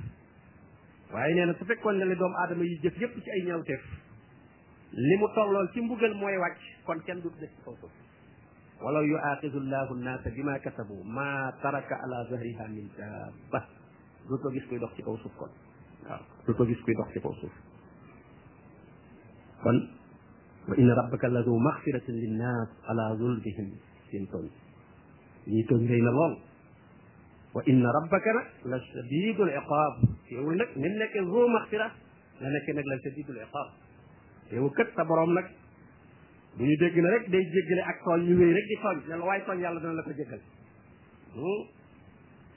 waaye 1.12 1.34
nee 1.34 1.46
na 1.50 1.54
su 1.58 1.64
fekkoon 1.66 1.96
ne 2.00 2.04
la 2.06 2.14
doomu 2.14 2.36
aadama 2.42 2.64
yi 2.64 2.78
jëf 2.82 2.96
yépp 3.00 3.14
ci 3.24 3.30
ay 3.30 3.42
ñaawteef 3.46 3.80
li 4.92 5.16
mu 5.18 5.26
tollool 5.34 5.68
ci 5.72 5.80
mbugal 5.80 6.14
mooy 6.14 6.36
wàcc 6.38 6.60
kon 6.86 6.98
kenn 7.06 7.20
du 7.22 7.28
def 7.40 7.50
ci 7.56 7.60
kaw 7.64 7.74
suuf 7.80 7.94
walaw 8.82 9.02
yuaqidu 9.04 9.58
llahu 9.60 9.92
nnaasa 9.96 10.30
bima 10.30 10.58
kasabu 10.58 10.94
ma 11.04 11.50
taraka 11.62 11.96
ala 12.04 12.24
zahriha 12.30 12.64
min 12.68 12.88
daaba 12.98 13.60
du 14.28 14.36
ko 14.38 14.48
gis 14.50 14.66
kuy 14.68 14.78
dox 14.78 14.94
ci 14.96 15.02
kaw 15.02 15.16
suuf 15.22 15.34
kon 15.38 15.50
waaw 16.06 16.22
du 16.46 16.54
ko 16.54 16.64
gis 16.64 16.80
kuy 16.84 16.94
dox 16.94 17.08
ci 17.12 17.20
kaw 17.20 17.34
suuf 17.40 17.52
kon 19.62 19.78
wa 20.68 20.74
inna 20.78 20.94
rabbaka 20.94 21.26
ladu 21.28 21.50
maxfiratin 21.60 22.16
linnas 22.22 22.68
ala 22.86 23.14
zulmihim 23.18 23.68
sin 24.10 24.26
toñ 24.30 24.46
ñii 25.46 25.64
toñ 25.66 25.80
rëy 25.90 26.02
na 26.02 26.10
lool 26.18 26.34
وان 27.54 27.86
ربك 27.86 28.22
لشديد 28.66 29.40
العقاب 29.40 29.92
يقول 30.32 30.58
لك 30.58 30.68
نم 30.78 30.84
لك 31.02 31.16
الزو 31.16 31.46
مغفره 31.48 31.90
لانك 32.40 32.66
نك 32.70 32.84
لشديد 32.92 33.30
العقاب 33.30 33.68
يو 34.52 34.70
كت 34.70 35.00
بروم 35.00 35.38
لك 35.38 35.50
بني 36.58 36.74
دغنا 36.76 37.08
رك 37.10 37.26
داي 37.28 37.42
جيغلي 37.54 37.82
اك 37.90 37.98
تول 38.04 38.22
ني 38.28 38.34
وي 38.38 38.52
رك 38.54 38.64
دي 38.70 38.76
فاج 38.82 38.96
لا 39.08 39.24
واي 39.24 39.40
فاج 39.46 39.58
لا 39.58 40.02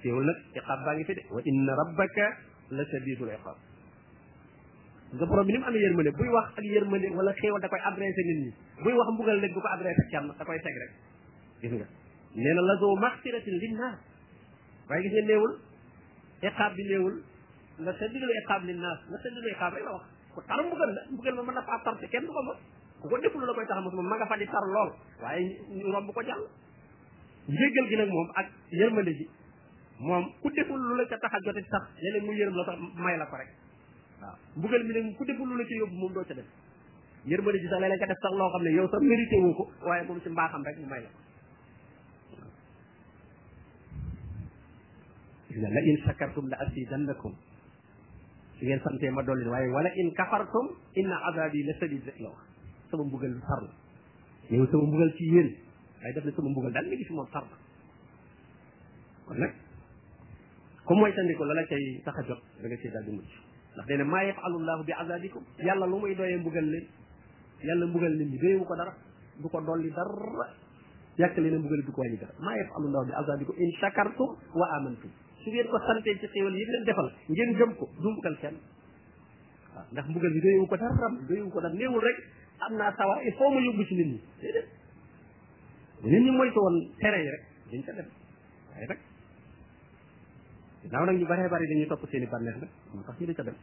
كو 0.04 0.22
لك 0.28 0.38
عقاب 0.58 0.80
باغي 0.86 1.04
في 1.04 1.14
وان 1.32 1.70
ربك 1.82 2.18
لشديد 2.72 3.22
العقاب 3.22 3.58
nga 5.16 5.26
borom 5.30 5.48
nim 5.54 5.64
am 5.70 5.76
yermale 5.84 6.10
buy 6.20 6.28
wax 6.36 6.48
ak 6.58 6.66
yermale 6.76 7.08
wala 7.18 7.32
xewal 7.42 7.60
da 7.64 7.68
koy 7.72 7.82
adresser 7.90 8.24
nit 8.28 8.38
ni 13.62 13.70
buy 13.70 13.76
wax 13.78 13.96
waaye 14.90 15.04
gis 15.04 15.12
nga 15.16 15.22
néewul 15.28 15.54
iqaab 16.48 16.74
bi 16.80 16.84
néewul 16.90 17.16
la 17.86 17.92
saddilu 18.00 18.28
iqaab 18.44 18.62
li 18.68 18.74
naas 18.84 19.00
la 19.12 19.18
saddilu 19.24 19.48
iqaab 19.56 19.74
rek 19.78 19.84
la 19.88 19.92
wax 19.98 20.06
ku 20.34 20.42
taru 20.48 20.64
mbugal 20.68 20.90
la 20.96 21.02
mbugal 21.14 21.34
ma 21.48 21.54
na 21.58 21.62
faa 21.68 21.80
tar 21.86 21.96
te 22.02 22.08
kenn 22.14 22.26
du 22.26 22.28
ko 22.36 22.42
ma 22.48 22.54
ku 23.02 23.06
ko 23.10 23.18
def 23.24 23.34
lu 23.36 23.46
la 23.46 23.54
koy 23.54 23.66
taxa 23.70 23.82
mos 23.82 23.94
ma 23.94 24.02
ma 24.04 24.16
nga 24.20 24.28
fa 24.32 24.38
di 24.42 24.46
tar 24.46 24.66
lool 24.74 24.92
waaye 25.22 25.42
ñu 25.78 25.92
romb 25.96 26.12
ko 26.14 26.22
jàll 26.30 26.44
njéggal 27.48 27.86
gi 27.92 27.96
nag 28.02 28.10
moom 28.10 28.30
ak 28.42 28.48
yërmande 28.80 29.14
ji 29.20 29.26
moom 30.00 30.24
ku 30.42 30.50
deful 30.52 30.80
lu 30.80 30.96
la 30.98 31.06
ca 31.08 31.18
tax 31.18 31.34
a 31.36 31.40
jote 31.46 31.64
sax 31.70 31.84
léeg-léeg 32.04 32.24
mu 32.24 32.34
yërëm 32.36 32.56
la 32.56 32.66
tax 32.66 32.80
may 32.96 33.16
la 33.18 33.26
ko 33.26 33.36
rek 33.38 33.52
waaa 34.22 34.36
mbugal 34.56 34.84
mi 34.84 34.92
nag 35.00 35.16
ku 35.18 35.24
deful 35.26 35.48
lu 35.48 35.56
la 35.58 35.64
ca 35.64 35.76
yóbbu 35.80 35.96
moom 35.96 36.14
doo 36.14 36.26
ca 36.28 36.34
def 36.34 36.46
yërmande 37.26 37.60
ji 37.62 37.68
sax 37.68 37.80
léeg-léeg 37.82 38.00
nga 38.02 38.08
def 38.14 38.20
sax 38.24 38.32
loo 38.38 38.50
xam 38.52 38.64
ne 38.64 38.72
yow 38.78 38.88
sax 38.92 39.00
ko 39.58 39.64
waaye 39.88 40.04
moom 40.08 40.20
si 40.22 40.30
mbaaxam 40.30 40.64
rek 40.64 40.78
mu 40.80 40.88
may 40.92 41.04
gis 45.54 45.62
nga 45.62 45.70
la 45.70 45.82
in 45.86 45.98
shakartum 46.02 46.50
la 46.50 46.58
azidannakum 46.66 47.34
su 48.58 48.66
ngeen 48.66 48.82
santee 48.82 49.10
ma 49.14 49.22
dolli 49.22 49.46
waaye 49.46 49.70
wala 49.70 49.90
in 49.96 50.10
kafartum 50.18 50.74
inna 50.96 51.18
azabi 51.30 51.64
la 51.64 51.74
sadid 51.80 52.04
rek 52.06 52.18
la 52.20 52.30
wax 52.34 52.42
sama 52.90 53.04
mbugal 53.06 53.38
far 53.48 53.62
la 53.62 54.58
yow 54.58 54.66
sama 54.66 54.84
mbugal 54.90 55.14
ci 55.14 55.26
yéen 55.30 55.50
waaye 56.02 56.14
daf 56.18 56.26
ne 56.26 56.32
sama 56.34 56.50
mbugal 56.50 56.72
daal 56.74 56.86
nga 56.90 56.96
gis 56.96 57.10
moom 57.12 57.28
far 57.28 57.44
la 57.46 57.58
kon 59.28 59.38
nag 59.40 59.54
comme 60.86 61.00
mooy 61.00 61.14
tandiko 61.14 61.46
la 61.46 61.54
la 61.54 61.64
cay 61.70 62.02
tax 62.04 62.18
a 62.18 62.22
jot 62.28 62.42
da 62.62 62.68
nga 62.68 62.78
cay 62.78 62.90
daal 62.90 63.06
di 63.06 63.12
mucc 63.12 63.34
ndax 63.76 63.86
dene 63.88 64.04
maa 64.04 64.24
yafalullahu 64.26 64.82
bi 64.86 64.94
azabikum 64.94 65.44
yàlla 65.62 65.86
lu 65.86 65.98
muy 66.02 66.16
doyee 66.16 66.38
mbugal 66.38 66.66
leen 66.66 66.88
yàlla 67.62 67.86
mbugal 67.86 68.12
nit 68.18 68.28
ñi 68.32 68.38
doyewu 68.42 68.66
ko 68.66 68.76
dara 68.76 68.94
du 69.42 69.48
ko 69.50 69.62
dolli 69.62 69.90
dara 69.94 70.46
yàq 71.22 71.38
leen 71.38 71.56
a 71.56 71.58
mbugal 71.62 71.82
du 71.86 71.92
ko 71.94 72.02
wàññi 72.02 72.18
dara 72.18 72.34
maa 72.42 72.58
yafalullahu 72.58 73.06
bi 73.06 73.14
azabikum 73.14 73.56
in 73.60 73.72
shakartum 73.80 74.30
wa 74.58 74.68
amantum 74.78 75.12
su 75.44 75.50
ngeen 75.52 75.68
ko 75.68 75.80
santee 75.86 76.16
ci 76.20 76.28
xéewal 76.34 76.56
yi 76.56 76.66
leen 76.66 76.84
defal 76.88 77.10
ngeen 77.30 77.54
gëm 77.58 77.72
ko 77.80 77.88
du 78.02 78.10
mbugal 78.16 78.38
kenn 78.42 78.58
waaw 79.76 79.86
ndax 79.92 80.06
mbugal 80.10 80.32
bi 80.36 80.40
doyewu 80.44 80.68
ko 80.72 80.76
dara 80.78 81.08
doyewu 81.30 81.50
ko 81.52 81.60
dara 81.64 81.74
néewul 81.74 82.00
rek 82.06 82.18
am 82.66 82.74
naa 82.80 82.94
sawa 82.98 83.22
il 83.26 83.34
faut 83.34 83.52
ma 83.52 83.60
yóbbu 83.60 83.84
ci 83.88 83.96
nit 83.96 84.08
ñi 84.08 84.22
déedéet 84.40 84.68
nit 86.04 86.20
ñi 86.24 86.32
moytu 86.32 86.60
woon 86.60 86.78
tere 87.00 87.20
yi 87.24 87.30
rek 87.30 87.44
dañ 87.72 87.84
ca 87.86 87.92
dem 87.92 88.08
waaye 88.72 88.88
nag 88.88 89.00
ginnaaw 90.82 91.06
nag 91.06 91.18
ñu 91.20 91.26
bëree 91.28 91.50
bëri 91.50 91.68
dañuy 91.74 91.88
topp 91.88 92.06
seen 92.10 92.24
i 92.24 92.26
bànneex 92.28 92.56
nag 92.62 92.70
moo 92.94 93.04
tax 93.04 93.18
ñu 93.20 93.26
di 93.28 93.36
ca 93.36 93.44
dem 93.44 93.56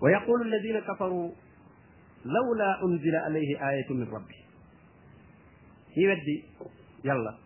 wa 0.00 0.10
yaqulu 0.10 0.44
alladina 0.44 0.80
kafaru 0.80 1.32
lawla 2.24 2.78
unzila 2.82 3.20
alayhi 3.26 3.54
ayatu 3.60 3.94
min 3.94 4.08
rabbi 4.10 4.34
ñi 5.96 6.06
weddi 6.06 6.44
yàlla 7.04 7.38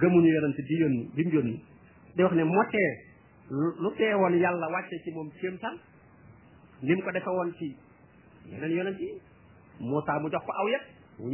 gëmuñu 0.00 0.30
yonent 0.34 0.56
bi 0.68 0.76
yónni 0.80 1.10
bi 1.14 1.22
mu 1.24 1.30
yónni 1.36 1.56
di 2.14 2.22
wax 2.22 2.32
ne 2.34 2.44
moo 2.44 2.62
lu 3.82 3.90
tee 3.96 4.14
woon 4.14 4.38
yàlla 4.40 4.68
wàcce 4.72 4.96
ci 5.04 5.10
moom 5.12 5.30
kéemtaan 5.40 5.76
ni 6.82 6.94
mu 6.94 7.02
ko 7.02 7.10
defe 7.10 7.28
woon 7.30 7.52
ci 7.58 7.74
yeneen 8.48 8.72
yonent 8.72 8.98
yi 9.00 9.10
ta 10.06 10.18
mu 10.18 10.28
jox 10.30 10.42
ko 10.46 10.52
aw 10.52 10.68
yet 10.68 10.82
wu 11.18 11.26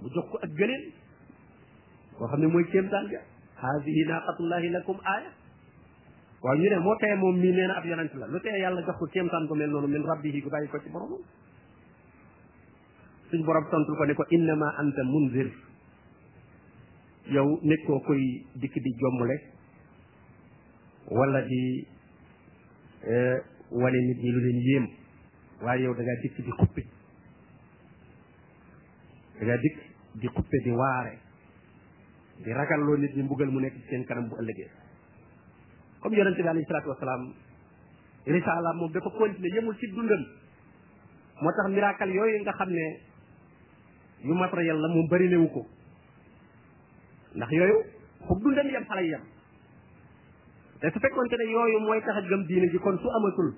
mu 0.00 0.08
jox 0.12 0.24
ko 0.30 0.36
ak 0.42 0.50
gëléem 0.56 0.82
koo 2.16 2.26
xam 2.28 2.40
ne 2.40 2.46
mooy 2.46 2.64
kéemtaan 2.70 3.06
ga 3.08 3.20
haadihi 3.62 4.04
naaqatullahi 4.08 4.70
lakum 4.70 4.96
aaya 5.06 5.30
waaw 6.42 6.56
ñu 6.56 6.68
ne 6.70 6.78
moo 6.78 6.96
tee 6.98 7.14
moom 7.14 7.36
mii 7.38 7.52
nee 7.52 7.66
na 7.66 7.74
ab 7.78 7.84
yonent 7.86 8.14
la 8.14 8.26
lu 8.26 8.40
tee 8.40 8.58
yàlla 8.58 8.80
jox 8.82 8.96
ko 8.98 9.06
kéemtaan 9.06 9.46
ko 9.48 9.54
mel 9.54 9.70
noonu 9.70 9.86
min 9.86 10.02
rabbihi 10.02 10.40
gu 10.40 10.50
bàyyi 10.50 10.68
ko 10.68 10.78
ci 10.80 10.88
boromam 10.90 11.22
suñ 13.30 13.44
borom 13.46 13.64
tontul 13.70 13.94
ko 13.96 14.04
ne 14.04 14.14
ko 14.18 14.24
innama 14.34 14.66
anta 14.78 15.02
munzir 15.06 15.48
yow 17.30 17.46
nit 17.62 17.82
koy 17.86 18.22
dikk 18.60 18.74
di 18.82 18.90
jommule 18.98 19.36
walla 21.10 21.40
di 21.46 21.86
e, 23.06 23.14
wane 23.70 23.98
nit 24.08 24.18
ñi 24.18 24.30
lu 24.34 24.40
leen 24.44 24.58
yéem 24.66 24.86
waaye 25.62 25.82
yow 25.82 25.94
da 25.94 26.02
dikk 26.22 26.36
di 26.42 26.52
xuppe 26.58 26.82
di 30.20 30.26
xuppe 30.28 30.56
di 30.64 30.70
waare 30.70 31.18
di 32.42 32.50
nit 33.00 33.12
ñi 33.14 33.22
mbugal 33.22 33.48
mu 33.50 33.60
nekk 33.60 33.74
ci 33.76 33.86
seen 33.88 34.04
kanam 34.06 34.28
bu 34.28 34.34
ëllëgee 34.42 34.70
comme 36.00 36.16
yonente 36.16 36.42
bi 36.42 36.48
alayhi 36.48 36.66
salaatu 36.66 36.88
wasalaam 36.88 37.32
risaala 38.26 38.74
moom 38.74 38.90
dafa 38.92 39.10
continuer 39.10 39.54
yemul 39.54 39.76
ci 39.78 39.86
dundam 39.94 40.22
moo 41.42 41.52
tax 41.54 41.68
miracle 41.70 42.10
yooyu 42.12 42.42
nga 42.42 42.52
xam 42.58 42.70
ne 42.70 43.09
yu 44.24 44.34
matériel 44.34 44.76
la 44.76 44.88
moom 44.88 45.06
bëri 45.08 45.28
lewu 45.28 45.48
ko 45.48 45.60
ndax 47.36 47.50
yooyu 47.52 47.76
xub 48.26 48.38
dundam 48.42 48.68
yam 48.68 48.84
xale 48.84 49.04
yam 49.08 49.22
te 50.80 50.90
su 50.92 50.98
fekkoonte 51.00 51.36
ne 51.40 51.44
yooyu 51.50 51.80
mooy 51.80 52.00
tax 52.04 52.16
a 52.16 52.22
gëm 52.28 52.44
diine 52.46 52.68
ji 52.72 52.78
kon 52.78 52.98
su 52.98 53.08
amatul 53.16 53.54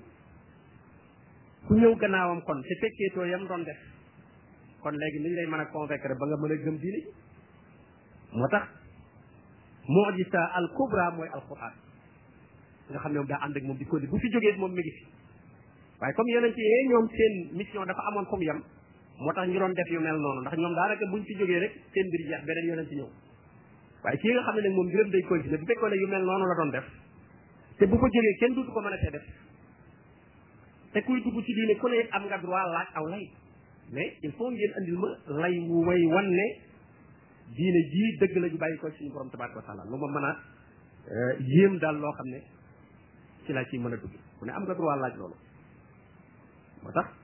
ku 1.67 1.73
ñëw 1.75 1.95
gannaawam 1.95 2.41
kon 2.43 2.61
te 2.61 2.75
fekkeetoo 2.81 3.25
yam 3.25 3.47
doon 3.47 3.63
def 3.63 3.79
kon 4.83 4.91
léegi 4.95 5.19
niñ 5.19 5.35
lay 5.35 5.45
mën 5.47 5.59
a 5.59 5.65
convaincre 5.65 6.15
ba 6.19 6.25
nga 6.27 6.37
mën 6.37 6.51
a 6.51 6.55
gëm 6.63 6.77
diine 6.77 7.01
moo 8.33 8.47
tax 8.47 8.63
mojisa 9.87 10.41
al 10.53 10.67
kubra 10.77 11.11
mooy 11.11 11.27
alquran 11.27 11.73
nga 12.89 12.99
xam 12.99 13.11
ne 13.11 13.17
moom 13.19 13.27
daa 13.27 13.43
ànd 13.43 13.57
ak 13.57 13.63
moom 13.63 13.77
di 13.77 13.85
ko 13.85 13.99
di 13.99 14.07
bu 14.07 14.17
fi 14.17 14.29
jógee 14.31 14.55
moom 14.57 14.71
mi 14.71 14.81
fi 14.83 15.03
waaye 15.99 16.13
comme 16.13 16.31
yonent 16.31 16.55
yi 16.57 16.87
ñoom 16.89 17.07
seen 17.09 17.33
mission 17.57 17.85
dafa 17.85 18.01
amoon 18.07 18.25
fu 18.25 18.35
mu 18.37 18.43
yam 18.43 18.63
moo 19.23 19.31
tax 19.33 19.47
ñu 19.47 19.57
doon 19.59 19.73
def 19.73 19.87
yu 19.91 19.99
mel 20.01 20.17
noonu 20.19 20.41
ndax 20.43 20.57
ñoom 20.59 20.73
daanaka 20.75 21.05
buñ 21.07 21.23
ci 21.25 21.33
jógee 21.39 21.59
rek 21.59 21.71
seen 21.95 22.07
mbir 22.07 22.19
jeex 22.27 22.43
beneen 22.45 22.67
yonent 22.67 22.89
ci 22.89 22.95
ñëw 22.99 23.09
waaye 24.03 24.17
kii 24.19 24.33
nga 24.35 24.41
xam 24.43 24.55
ne 24.55 24.61
nag 24.67 24.71
moom 24.75 24.87
mbiram 24.87 25.09
day 25.11 25.21
continuer 25.23 25.59
bu 25.59 25.65
fekkoon 25.65 25.89
ne 25.91 25.95
yu 25.97 26.07
mel 26.07 26.23
noonu 26.27 26.45
la 26.51 26.55
doon 26.59 26.71
def 26.71 26.87
te 27.79 27.85
bu 27.87 27.97
ko 27.97 28.07
jógee 28.07 28.35
kenn 28.39 28.53
duutu 28.53 28.71
ko 28.71 28.81
mën 28.81 28.93
a 28.93 28.97
tee 28.97 29.11
def 29.11 29.25
te 30.93 31.01
kuy 31.03 31.21
dugg 31.23 31.37
ci 31.45 31.53
diine 31.55 31.75
ku 31.77 31.87
ne 31.87 32.07
am 32.11 32.23
nga 32.27 32.37
droit 32.37 32.67
laaj 32.75 32.87
aw 32.95 33.05
lay 33.07 33.23
mais 33.91 34.11
il 34.23 34.31
faut 34.31 34.49
ngeen 34.51 34.73
andil 34.77 34.97
ma 34.97 35.09
lay 35.41 35.57
wu 35.71 35.83
may 35.83 36.03
wan 36.13 36.27
ne 36.29 36.47
diine 37.55 37.79
jii 37.91 38.17
dëgg 38.19 38.35
la 38.37 38.47
ñu 38.49 38.57
bàyyi 38.57 38.77
ko 38.77 38.91
suñu 38.91 39.11
borom 39.13 39.29
tabaraka 39.29 39.57
wa 39.57 39.63
taala 39.65 39.83
lu 39.85 39.97
ma 39.97 40.19
mën 40.19 40.25
a 40.29 40.35
euh, 41.11 41.39
yéem 41.39 41.77
daal 41.79 41.97
loo 41.99 42.11
xam 42.11 42.27
ne 42.27 42.39
ci 43.45 43.53
laa 43.53 43.65
ciy 43.71 43.79
mën 43.79 43.93
a 43.93 43.97
dugg 43.97 44.11
ku 44.39 44.45
ne 44.45 44.51
am 44.51 44.63
nga 44.63 44.73
droit 44.73 44.99
laaj 44.99 45.15
loolu 45.15 45.35
tax 46.93 47.22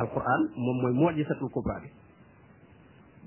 القران 0.00 0.48
موم 0.56 0.80
موي 0.82 0.92
معجزه 1.04 1.38
الكبرى 1.46 1.80
دي 1.80 1.88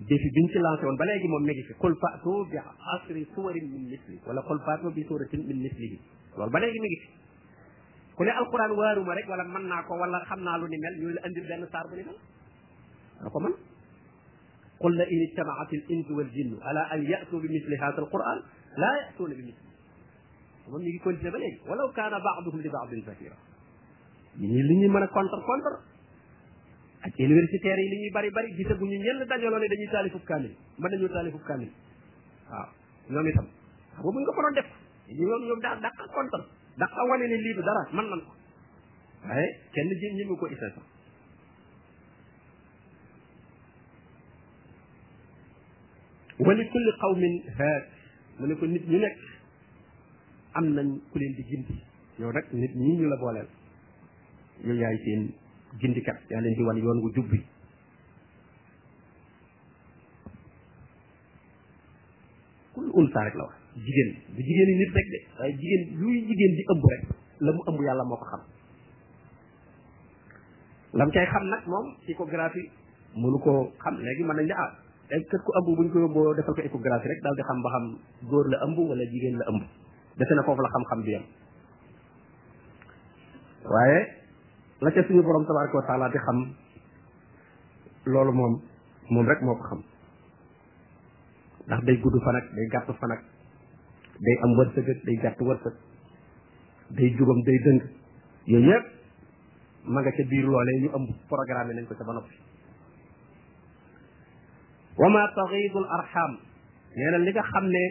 بي 0.09 0.17
في 0.19 0.29
بنت 0.35 0.55
لانسون 0.63 0.95
بلغي 0.97 1.27
موم 1.27 1.43
ميغي 1.43 1.63
قل 1.79 1.95
فاتو 1.95 2.33
بعشر 2.51 3.25
سور 3.35 3.53
من 3.53 3.83
مثله 3.93 4.19
ولا 4.27 4.41
قل 4.41 4.59
فاتو 4.67 4.89
بسوره 4.97 5.31
من 5.33 5.57
مثله 5.65 5.93
لول 6.37 6.49
بلغي 6.49 6.79
ميغي 6.83 6.99
كوني 8.17 8.31
القران 8.41 8.71
واروما 8.71 9.13
رك 9.13 9.29
ولا 9.29 9.43
من 9.43 9.63
نكو 9.69 9.93
ولا 10.01 10.19
خمنا 10.29 10.49
لو 10.59 10.67
ني 10.67 10.77
مل 10.83 10.93
نيول 10.99 11.17
اندي 11.27 11.39
بن 11.41 11.63
سار 11.73 11.85
بني 11.91 12.03
مل 12.07 12.15
نكو 13.25 13.39
من 13.45 13.53
قل 14.83 15.01
ان 15.13 15.19
اجتمعت 15.27 15.71
الانس 15.79 16.07
والجن 16.17 16.49
على 16.67 16.81
ان 16.93 17.01
ياتوا 17.11 17.39
بمثل 17.43 17.71
هذا 17.83 17.99
القران 18.03 18.37
لا 18.81 18.91
ياتون 18.99 19.31
بمثله 19.37 19.65
موم 20.71 20.81
ميغي 20.85 20.99
كون 21.03 21.15
ولو 21.69 21.87
كان 21.99 22.13
بعضهم 22.29 22.57
لبعض 22.65 22.89
ظهيرا 23.07 23.37
ني 24.39 24.61
لي 24.67 24.75
ني 24.81 24.87
مانا 24.93 25.05
كونتر 25.15 25.39
كونتر 25.49 25.73
ak 27.05 27.13
universitaires 27.21 27.85
yi 27.85 27.89
li 27.91 27.97
ñuy 28.01 28.11
bari 28.17 28.29
bari 28.33 28.49
gisaguñu 28.57 28.97
ñenn 28.97 29.19
dajaloo 29.29 29.59
ne 29.61 29.67
dañuy 29.69 29.89
taalifub 29.93 30.23
kaamil 30.29 30.53
mën 30.79 30.89
nañu 30.91 31.07
taalifub 31.15 31.43
kaamil 31.47 31.69
waaw 32.49 32.69
ñoom 33.13 33.27
itam 33.29 33.45
xam 33.93 34.01
nga 34.01 34.13
buñ 34.15 34.23
ko 34.25 34.31
ko 34.33 34.51
def 34.57 34.69
ñoom 35.19 35.41
ñoom 35.47 35.59
daa 35.65 35.75
daq 35.85 35.95
a 36.03 36.05
kontal 36.15 36.43
wane 37.09 37.25
ne 37.29 37.37
lii 37.45 37.55
dara 37.67 37.81
man 37.95 38.05
nan 38.11 38.21
ko 38.27 38.31
kenn 39.73 39.89
ji 39.99 40.07
ñëmu 40.17 40.33
ko 40.39 40.45
isa 40.55 40.67
sax 40.73 40.85
wa 46.45 46.53
li 46.57 46.63
kulli 46.71 46.91
qawmin 47.03 47.35
haad 47.57 47.83
mu 48.39 48.45
ne 48.47 48.53
ko 48.59 48.65
nit 48.65 48.83
ñu 48.91 48.97
nekk 49.05 49.17
am 50.57 50.65
nañ 50.75 50.87
ku 51.11 51.15
leen 51.19 51.33
di 51.37 51.43
gindi 51.49 51.75
yow 52.19 52.31
nit 52.61 52.73
ñu 52.85 53.05
la 53.11 53.17
booleel 53.21 53.47
yow 54.65 54.73
yaay 54.81 54.97
seen 55.05 55.44
gindikat 55.81 56.17
yaa 56.31 56.41
leen 56.43 56.55
di 56.55 56.63
wan 56.63 56.77
yoon 56.79 56.99
wu 57.03 57.09
jubbi 57.11 57.39
kul 62.75 62.87
unsa 62.91 63.19
rek 63.27 63.35
la 63.35 63.43
wax 63.51 63.55
jigéen 63.83 64.09
bu 64.31 64.39
jigéen 64.39 64.69
yi 64.71 64.75
nit 64.81 64.91
rek 64.99 65.07
de 65.13 65.19
waaye 65.39 65.51
jigéen 65.59 65.81
luy 65.99 66.15
jigéen 66.27 66.53
di 66.59 66.63
ëmb 66.73 66.83
rek 66.91 67.01
la 67.43 67.49
mu 67.51 67.61
ëmb 67.67 67.79
yàlla 67.87 68.03
moo 68.07 68.17
ko 68.19 68.25
xam 68.31 68.41
lam 70.95 71.09
cay 71.11 71.25
xam 71.27 71.43
nag 71.51 71.63
moom 71.67 71.85
échographie 72.07 72.69
mënu 73.19 73.37
koo 73.43 73.71
xam 73.83 73.95
léegi 73.99 74.23
mën 74.23 74.35
nañ 74.37 74.45
ne 74.47 74.53
ah 74.55 74.71
ay 75.11 75.19
ko 75.27 75.35
ku 75.43 75.51
ëmb 75.59 75.67
buñ 75.77 75.87
ko 75.91 75.97
yóbboo 76.03 76.35
defal 76.35 76.55
ko 76.55 76.61
échographie 76.63 77.09
rek 77.11 77.21
daal 77.23 77.35
di 77.35 77.43
xam 77.47 77.59
ba 77.63 77.69
xam 77.75 77.85
góor 78.31 78.47
la 78.51 78.57
ëmb 78.67 78.77
wala 78.79 79.03
jigéen 79.11 79.35
la 79.39 79.45
ëmb 79.51 79.61
defe 80.19 80.33
na 80.35 80.43
foofu 80.47 80.61
la 80.63 80.69
xam-xam 80.75 80.99
bi 81.05 81.11
yam 81.15 81.23
waaye 83.65 84.24
la 84.81 84.91
ca 84.91 85.03
suñu 85.07 85.23
borom 85.23 85.45
tabaraka 85.45 85.75
wa 85.77 85.85
taala 85.87 86.11
di 86.11 86.19
xam 86.19 86.39
loolu 88.05 88.31
moom 88.31 88.53
moom 89.09 89.25
rek 89.27 89.41
moo 89.41 89.55
ko 89.55 89.63
xam 89.69 89.81
ndax 91.67 91.81
day 91.85 91.95
gudd 92.01 92.15
fan 92.23 92.35
ak 92.35 92.47
day 92.55 92.67
gàtt 92.71 92.91
fan 92.99 93.11
ak 93.11 93.21
day 94.19 94.35
am 94.43 94.51
wërsëg 94.57 94.89
ak 94.95 94.99
day 95.05 95.15
gàtt 95.23 95.39
wërsëg 95.41 95.75
day 96.97 97.09
jubam 97.17 97.39
day 97.45 97.59
dëng 97.63 97.79
yooyu 98.45 98.71
yëpp 98.71 98.85
ma 99.85 100.03
ca 100.03 100.11
biir 100.29 100.43
loolee 100.43 100.79
ñu 100.81 100.89
ëmb 100.95 101.07
programme 101.27 101.73
nañ 101.73 101.85
ko 101.87 101.95
ca 101.95 102.03
ba 102.03 102.13
noppi 102.13 102.35
wa 104.97 105.07
ma 105.09 105.27
taxiidul 105.35 105.87
arxam 105.99 106.31
nee 106.95 107.09
na 107.11 107.17
li 107.23 107.31
nga 107.31 107.43
xam 107.43 107.65
ne 107.71 107.83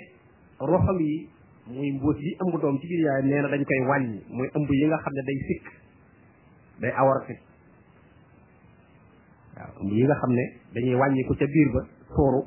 roxam 0.60 0.98
yi 1.00 1.28
muy 1.74 1.90
mbóot 1.96 2.18
yi 2.20 2.36
ëmb 2.44 2.54
doom 2.60 2.76
ci 2.80 2.86
yaay 3.04 3.22
nee 3.24 3.40
na 3.40 3.48
dañ 3.48 3.64
koy 3.64 3.80
wàññi 3.88 4.20
muy 4.36 4.48
ëmb 4.56 4.68
yi 4.70 4.84
nga 4.86 4.98
xam 5.02 5.12
ne 5.16 5.22
day 5.28 5.40
sikk 5.48 5.83
day 6.83 6.90
awarti 6.90 7.35
waaw 9.54 9.71
ëmb 9.83 9.93
yi 9.95 10.02
nga 10.04 10.14
xam 10.21 10.33
ne 10.35 10.45
dañuy 10.75 10.95
wàññiku 10.95 11.35
ca 11.38 11.47
biir 11.47 11.69
ba 11.75 11.81
tuuru 12.14 12.43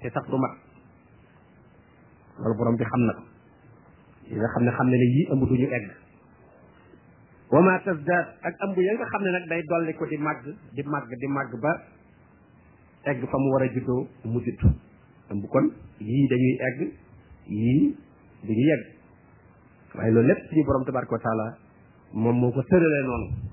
te 0.00 0.10
sax 0.10 0.26
du 0.28 0.36
mat 0.36 0.54
loolu 2.38 2.54
borom 2.58 2.76
bi 2.76 2.84
xam 2.84 3.00
na 3.06 3.12
ko 3.14 3.22
yi 4.26 4.36
nga 4.36 4.48
xam 4.54 4.62
ne 4.64 4.70
xam 4.70 4.88
ne 4.90 4.96
ne 4.98 5.06
yii 5.14 5.26
ëmb 5.32 5.42
duñu 5.48 5.68
egg 5.72 5.86
wa 7.50 7.60
ma 7.62 7.78
tasdaad 7.84 8.26
ak 8.42 8.54
ëmb 8.64 8.76
ya 8.78 8.92
nga 8.98 9.18
ne 9.18 9.46
day 9.48 9.62
dolli 9.70 9.92
ko 9.94 10.04
di 10.06 10.16
màgg 10.18 10.44
di 10.74 10.82
di 11.18 11.26
màgg 11.28 11.52
ba 11.60 11.72
egg 13.04 13.20
fa 13.30 13.36
mu 13.38 13.48
war 13.52 13.62
a 13.62 13.68
juddoo 13.72 14.06
mu 14.24 14.40
juddu 14.42 14.68
ëmb 15.30 15.42
kon 15.48 15.66
yii 15.98 16.58
waaye 19.94 20.10
loolu 20.10 20.26
lépp 20.26 20.48
suñu 20.48 20.64
borom 20.64 20.84
tabaraka 20.84 21.20
wa 21.22 21.46
moom 22.12 22.36
moo 22.40 22.52
ko 22.52 22.62
tëralee 22.62 23.04
noonu 23.04 23.51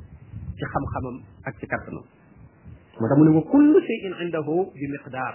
ci 0.60 0.66
xam-xamam 0.76 1.16
ak 1.48 1.56
ci 1.60 1.66
kattanam 1.72 2.04
moo 3.00 3.08
tax 3.08 3.18
mu 3.18 3.24
ne 3.24 3.32
wa 3.32 3.44
kullu 3.48 3.78
shay'in 3.88 4.14
indahu 4.28 4.58
bi 4.76 4.86
miqdar 4.92 5.34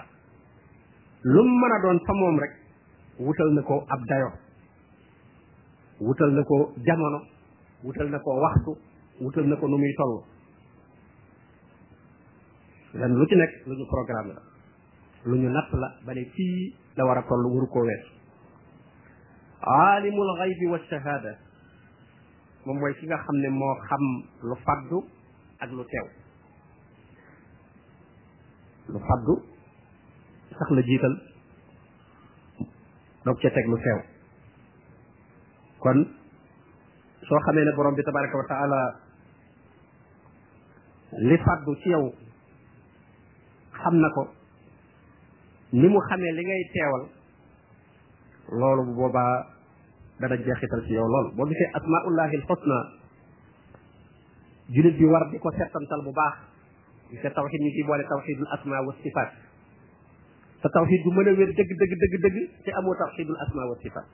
lum 1.25 1.47
mën 1.61 1.71
a 1.73 1.77
doon 1.83 1.97
fa 2.05 2.13
moom 2.13 2.37
rek 2.39 2.53
wutal 3.19 3.49
na 3.53 3.61
ko 3.61 3.75
ab 3.89 4.01
dayo 4.05 4.29
wutal 5.99 6.29
na 6.33 6.41
ko 6.43 6.73
jamono 6.85 7.19
wutal 7.83 8.07
na 8.09 8.19
ko 8.19 8.29
waxtu 8.43 8.71
wutal 9.21 9.45
na 9.49 9.55
ko 9.57 9.65
nu 9.67 9.77
muy 9.77 9.93
toll 9.97 10.15
lan 12.93 13.11
lu 13.17 13.25
ci 13.25 13.35
nekk 13.35 13.53
lu 13.65 13.73
ñu 13.75 13.85
programme 13.89 14.31
la 14.37 14.41
lu 15.25 15.35
ñu 15.41 15.49
natt 15.49 15.69
la 15.73 15.87
ba 16.05 16.13
ne 16.13 16.23
fii 16.29 16.73
la 16.95 17.03
war 17.05 17.17
a 17.17 17.23
toll 17.23 17.43
wuru 17.49 17.67
koo 17.67 17.81
wees 17.81 18.05
alimul 19.65 20.31
ghaybi 20.37 20.65
wa 20.69 20.77
shahada 20.85 21.33
moom 22.65 22.77
mooy 22.77 22.93
ki 22.97 23.05
nga 23.07 23.17
xam 23.17 23.35
ne 23.41 23.49
moo 23.49 23.75
xam 23.89 24.01
lu 24.49 24.55
faddu 24.65 24.97
ak 25.61 25.69
lu 25.71 25.83
teew 25.87 26.05
lu 28.91 28.99
faddu 28.99 29.35
sax 30.55 30.67
la 30.71 30.81
jiital 30.83 31.13
doog 33.25 33.37
ca 33.39 33.49
teg 33.53 33.65
lu 33.71 33.77
teew 33.79 33.99
kon 35.79 35.97
soo 37.27 37.39
xamee 37.45 37.65
ne 37.65 37.71
borom 37.77 37.95
bi 37.95 38.03
tabaraka 38.03 38.37
wa 38.39 38.47
taala 38.51 38.79
li 41.27 41.37
faddu 41.45 41.71
ci 41.81 41.89
yow 41.95 42.05
xam 43.81 43.95
na 44.01 44.09
ko 44.15 44.23
ni 45.79 45.87
mu 45.87 45.99
xamee 46.09 46.33
li 46.35 46.43
ngay 46.47 46.63
teewal 46.75 47.03
loolu 48.59 48.83
bu 48.87 48.93
boobaa 48.99 49.35
dana 50.19 50.35
jeexital 50.43 50.81
ci 50.85 50.93
yow 50.99 51.07
lool 51.13 51.27
boo 51.35 51.45
gisee 51.47 51.71
asmaullahi 51.77 52.35
alxusna 52.39 52.79
jullit 54.69 54.93
bi 54.97 55.05
war 55.05 55.29
di 55.29 55.37
ko 55.37 55.51
settantal 55.53 56.01
bu 56.01 56.11
baax 56.11 56.35
di 57.11 57.17
sa 57.21 57.29
tawxid 57.29 57.61
ñu 57.61 57.69
ci 57.75 57.83
boole 57.85 58.03
tawxidul 58.09 58.47
asma 58.49 58.81
wa 58.81 58.95
sifaat 59.03 59.33
sa 60.61 60.69
tawxid 60.69 61.01
du 61.05 61.09
mën 61.13 61.27
a 61.27 61.29
wér 61.37 61.49
dëgg 61.53 61.69
dëgg 61.77 61.93
dëgg 62.01 62.15
dëgg 62.25 62.37
te 62.65 62.71
amoo 62.73 62.95
tawxidul 62.97 63.37
asma 63.45 63.65
wa 63.69 63.75
sifaat 63.77 64.07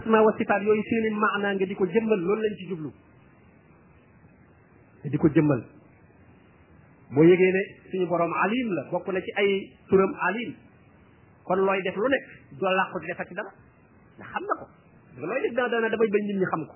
asma 0.00 0.18
a 0.24 0.32
sifaat 0.38 0.62
yooyu 0.64 0.82
seeni 0.88 1.10
maanaa 1.12 1.54
nga 1.54 1.66
di 1.66 1.74
ko 1.74 1.84
jëmmal 1.84 2.20
loolu 2.24 2.40
lañ 2.42 2.54
ci 2.56 2.64
jublu 2.72 2.90
nga 5.02 5.08
di 5.12 5.16
ko 5.18 5.28
jëmmal 5.28 5.62
boo 7.12 7.24
yëgee 7.24 7.52
ne 7.52 7.62
suñu 7.90 8.06
borom 8.06 8.32
alim 8.32 8.68
la 8.72 8.82
bokk 8.90 9.06
na 9.12 9.20
ci 9.20 9.32
ay 9.36 9.48
turam 9.90 10.12
alim 10.24 10.54
kon 11.44 11.56
looy 11.68 11.82
def 11.82 11.96
lu 11.96 12.08
nekk 12.08 12.26
doo 12.56 12.70
làqu 12.72 12.98
di 13.00 13.06
defati 13.06 13.34
dara 13.34 13.50
ndax 14.16 14.28
xam 14.32 14.42
na 14.48 14.54
ko 14.56 14.64
looy 15.20 15.40
def 15.42 15.52
dana 15.52 15.68
dana 15.68 15.88
damay 15.92 16.08
bañ 16.08 16.24
nit 16.24 16.48
xam 16.48 16.64
ko 16.64 16.74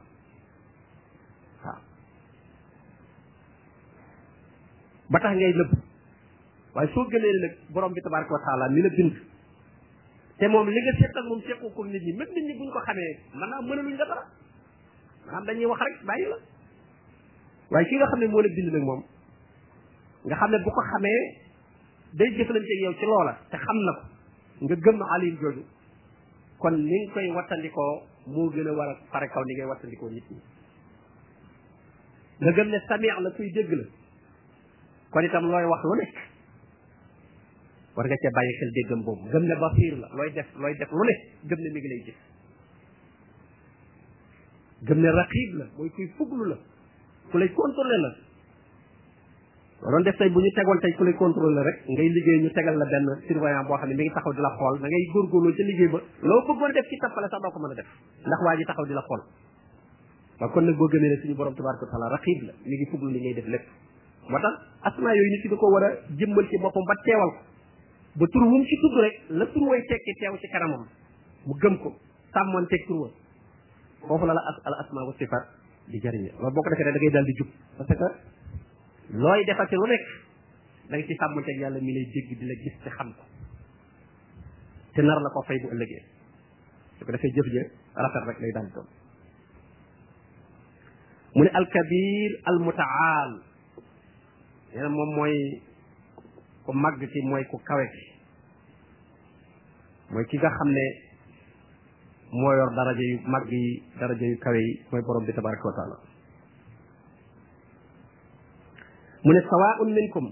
ba 5.13 5.21
tax 5.21 5.37
ngay 5.37 5.53
nëbb 5.55 5.71
waaye 6.75 6.89
soo 6.97 7.05
gënee 7.13 7.35
nag 7.45 7.53
borom 7.77 7.93
bi 7.93 8.01
tabaraka 8.01 8.33
wa 8.33 8.43
taala 8.49 8.69
mi 8.73 8.81
la 8.83 8.89
bind 8.97 9.15
te 10.41 10.47
moom 10.49 10.67
li 10.73 10.81
nga 10.81 10.93
seqal 11.01 11.25
moom 11.29 11.41
sequ 11.47 11.61
ko 11.77 11.81
nit 11.85 12.03
ñi 12.03 12.13
même 12.17 12.33
nit 12.33 12.45
ñi 12.49 12.55
buñ 12.59 12.71
ko 12.73 12.81
xamee 12.89 13.13
man 13.35 13.49
naa 13.51 13.61
mënaluñ 13.61 13.97
la 13.99 14.07
dara 14.09 14.25
dañuy 15.47 15.67
wax 15.71 15.81
rek 15.85 15.95
bàyyi 16.09 16.27
la 16.33 16.37
waaye 17.71 17.87
ki 17.89 17.95
nga 17.97 18.07
xam 18.11 18.21
ne 18.21 18.27
moo 18.27 18.41
la 18.41 18.49
bind 18.57 18.77
moom 18.89 19.03
nga 20.25 20.37
xam 20.41 20.51
ne 20.51 20.59
bu 20.65 20.71
ko 20.77 20.81
xamee 20.93 21.23
day 22.17 22.31
jëflante 22.37 22.75
yow 22.83 22.95
ci 22.99 23.05
loola 23.07 23.33
te 23.51 23.57
xam 23.57 23.79
na 23.87 23.93
ko 23.97 24.05
nga 24.65 24.75
gëm 24.85 24.99
alim 25.17 25.35
jooju 25.41 25.63
kon 26.59 26.75
ni 26.89 26.97
nga 27.05 27.13
koy 27.13 27.29
wattandikoo 27.37 27.93
moo 28.33 28.49
gën 28.53 28.69
a 28.69 28.73
war 28.73 28.89
a 28.89 28.95
pare 29.13 29.29
kaw 29.29 29.45
ni 29.45 29.53
ngay 29.55 29.69
wattandikoo 29.69 30.09
nit 30.09 30.27
ñi 30.33 30.41
nga 32.41 32.51
gëm 32.57 32.69
ne 32.73 32.79
samia 32.89 33.21
la 33.21 33.31
kuy 33.37 33.53
dégg 33.53 33.73
la 33.81 33.85
kon 35.13 35.25
itam 35.29 35.45
looy 35.53 35.65
wax 35.71 35.83
lu 35.85 35.95
nekk 36.01 36.17
war 37.97 38.07
nga 38.09 38.17
cee 38.25 38.33
bàyyi 38.37 38.53
xel 38.59 38.71
déggam 38.77 39.01
boobu 39.05 39.29
gëm 39.33 39.45
ne 39.53 39.57
basiir 39.63 39.95
la 40.01 40.09
looy 40.17 40.31
def 40.33 40.49
looy 40.57 40.73
def 40.81 40.91
lu 40.93 41.05
ne 41.05 41.15
gëm 41.49 41.59
ne 41.61 41.69
mi 41.75 41.81
ngi 41.81 41.89
lay 41.93 42.01
gis 42.07 42.21
gëm 44.89 44.99
ne 45.05 45.09
raqib 45.13 45.51
la 45.61 45.65
mooy 45.77 45.91
kuy 45.93 46.09
fuglu 46.17 46.45
la 46.51 46.57
ku 47.31 47.37
lay 47.39 47.53
contrôler 47.53 48.01
la 48.05 48.11
def 50.09 50.17
tey 50.17 50.31
ñu 50.33 50.41
tegoon 50.57 50.81
tey 50.81 50.95
ku 50.97 51.05
lay 51.05 51.13
contrôler 51.21 51.63
rek 51.65 51.79
ngay 51.93 52.09
liggéey 52.17 52.41
ñu 52.43 52.51
tegal 52.57 52.77
la 52.81 52.87
benn 52.89 53.07
surveillant 53.29 53.69
boo 53.69 53.77
xam 53.77 53.89
ne 53.89 53.95
mi 53.95 54.03
ngi 54.09 54.15
taxaw 54.17 54.33
di 54.33 54.41
la 54.41 54.51
xool 54.57 54.81
da 54.81 54.87
ngay 54.89 55.05
góorgóorlu 55.13 55.53
ca 55.57 55.63
liggéey 55.69 55.89
ba 55.93 55.99
loo 56.29 56.41
bëggoon 56.49 56.73
def 56.73 56.89
ci 56.89 56.97
tappale 56.97 57.29
sax 57.29 57.41
doo 57.45 57.53
ko 57.53 57.59
mën 57.61 57.73
a 57.73 57.75
def 57.85 57.89
ndax 58.25 58.41
waa 58.49 58.57
ji 58.57 58.65
taxaw 58.65 58.87
di 58.89 58.95
la 58.97 59.05
xool 59.05 59.21
waaw 60.41 60.51
kon 60.57 60.65
nag 60.65 60.77
boo 60.81 60.89
gëmee 60.89 61.11
ne 61.13 61.17
suñu 61.21 61.35
borom 61.37 61.53
tabaraka 61.55 61.85
wa 61.85 61.91
taala 61.93 62.15
la 62.17 62.21
mi 62.65 62.75
ngi 62.81 62.87
fuglu 62.91 63.09
li 63.13 63.21
ngay 63.21 63.35
def 63.37 63.47
lépp 63.53 63.69
moo 64.31 64.39
tax 64.39 64.55
asmaa 64.87 65.15
yooyu 65.17 65.31
nit 65.31 65.43
ki 65.43 65.49
da 65.51 65.57
ko 65.59 65.67
war 65.75 65.83
a 65.85 65.91
jëmmal 66.19 66.47
ci 66.51 66.59
boppam 66.63 66.85
ba 66.87 66.95
teewal 67.07 67.31
ba 68.15 68.27
tur 68.31 68.43
wum 68.45 68.63
ci 68.67 68.77
tudd 68.83 68.95
rek 69.03 69.15
la 69.31 69.47
tur 69.47 69.71
tekki 69.91 70.13
teew 70.21 70.37
ci 70.39 70.49
kanamam 70.53 70.87
mu 71.47 71.55
gëm 71.63 71.79
ko 71.83 71.97
sàmmoon 72.35 72.67
teg 72.69 72.87
tur 72.87 73.11
foofu 74.07 74.27
la 74.27 74.35
la 74.35 74.41
as 74.51 74.59
al 74.65 74.75
asmaa 74.83 75.05
wa 75.07 75.15
di 75.89 75.99
jëriñe 75.99 76.31
loolu 76.39 76.55
boo 76.55 76.63
ko 76.63 76.71
defee 76.71 76.85
da 76.93 77.11
daal 77.11 77.25
di 77.27 77.33
jub 77.35 77.49
parce 77.77 77.95
que 77.95 78.07
looy 79.19 79.45
defati 79.45 79.75
lu 79.77 79.87
nekk 79.87 80.05
da 80.89 80.97
nga 80.97 81.07
ci 81.07 81.15
sàmmonteeg 81.15 81.59
yàlla 81.61 81.81
mi 81.83 81.93
lay 81.93 82.07
di 82.39 82.47
la 82.47 82.55
gis 82.55 82.79
te 82.85 82.91
xam 82.91 83.13
ko 83.17 83.23
te 84.95 85.03
nar 85.03 85.19
la 85.21 85.31
ko 85.31 85.43
fay 85.43 85.59
bu 85.59 85.69
ëllëgee 85.75 86.03
su 86.99 87.05
ko 87.05 87.13
defee 87.13 87.33
jëf 87.35 87.47
ja 87.53 87.63
rafet 87.97 88.25
rek 88.29 88.39
lay 88.41 88.53
daal 88.53 88.67
di 88.67 88.81
mu 91.35 91.43
ne 91.45 91.51
alkabir 91.51 92.31
al 92.45 92.59
nee 94.75 94.89
moom 94.89 95.11
mooy 95.17 95.35
ku 96.65 96.71
màgg 96.73 97.01
ci 97.13 97.19
mooy 97.31 97.45
ku 97.51 97.57
kawe 97.69 97.87
mooy 100.13 100.25
ki 100.31 100.37
nga 100.39 100.51
xam 100.59 100.71
ne 100.77 100.87
moo 102.39 102.53
yor 102.59 102.71
daraja 102.77 103.05
yu 103.11 103.19
màgg 103.33 103.51
yi 103.63 103.83
daraja 104.01 104.25
yu 104.31 104.37
yi 104.63 104.69
mooy 104.91 105.03
borom 105.07 105.25
bi 105.27 105.33
tabaraka 105.37 105.69
wa 105.69 105.77
taala 105.79 105.97
mu 109.25 109.31
ne 109.33 109.41
sawaun 109.51 109.91
minkum 109.99 110.27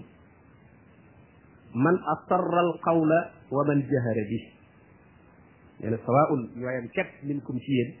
man 1.83 1.97
asarra 2.15 2.59
alqawla 2.67 3.19
wa 3.55 3.61
man 3.67 3.79
jahara 3.93 4.23
bi 4.31 4.39
nee 5.79 5.89
na 5.91 5.97
sawaun 6.05 6.41
yooyam 6.61 6.87
ket 6.97 7.09
minkum 7.27 7.55
ci 7.63 7.71
yéen 7.77 7.91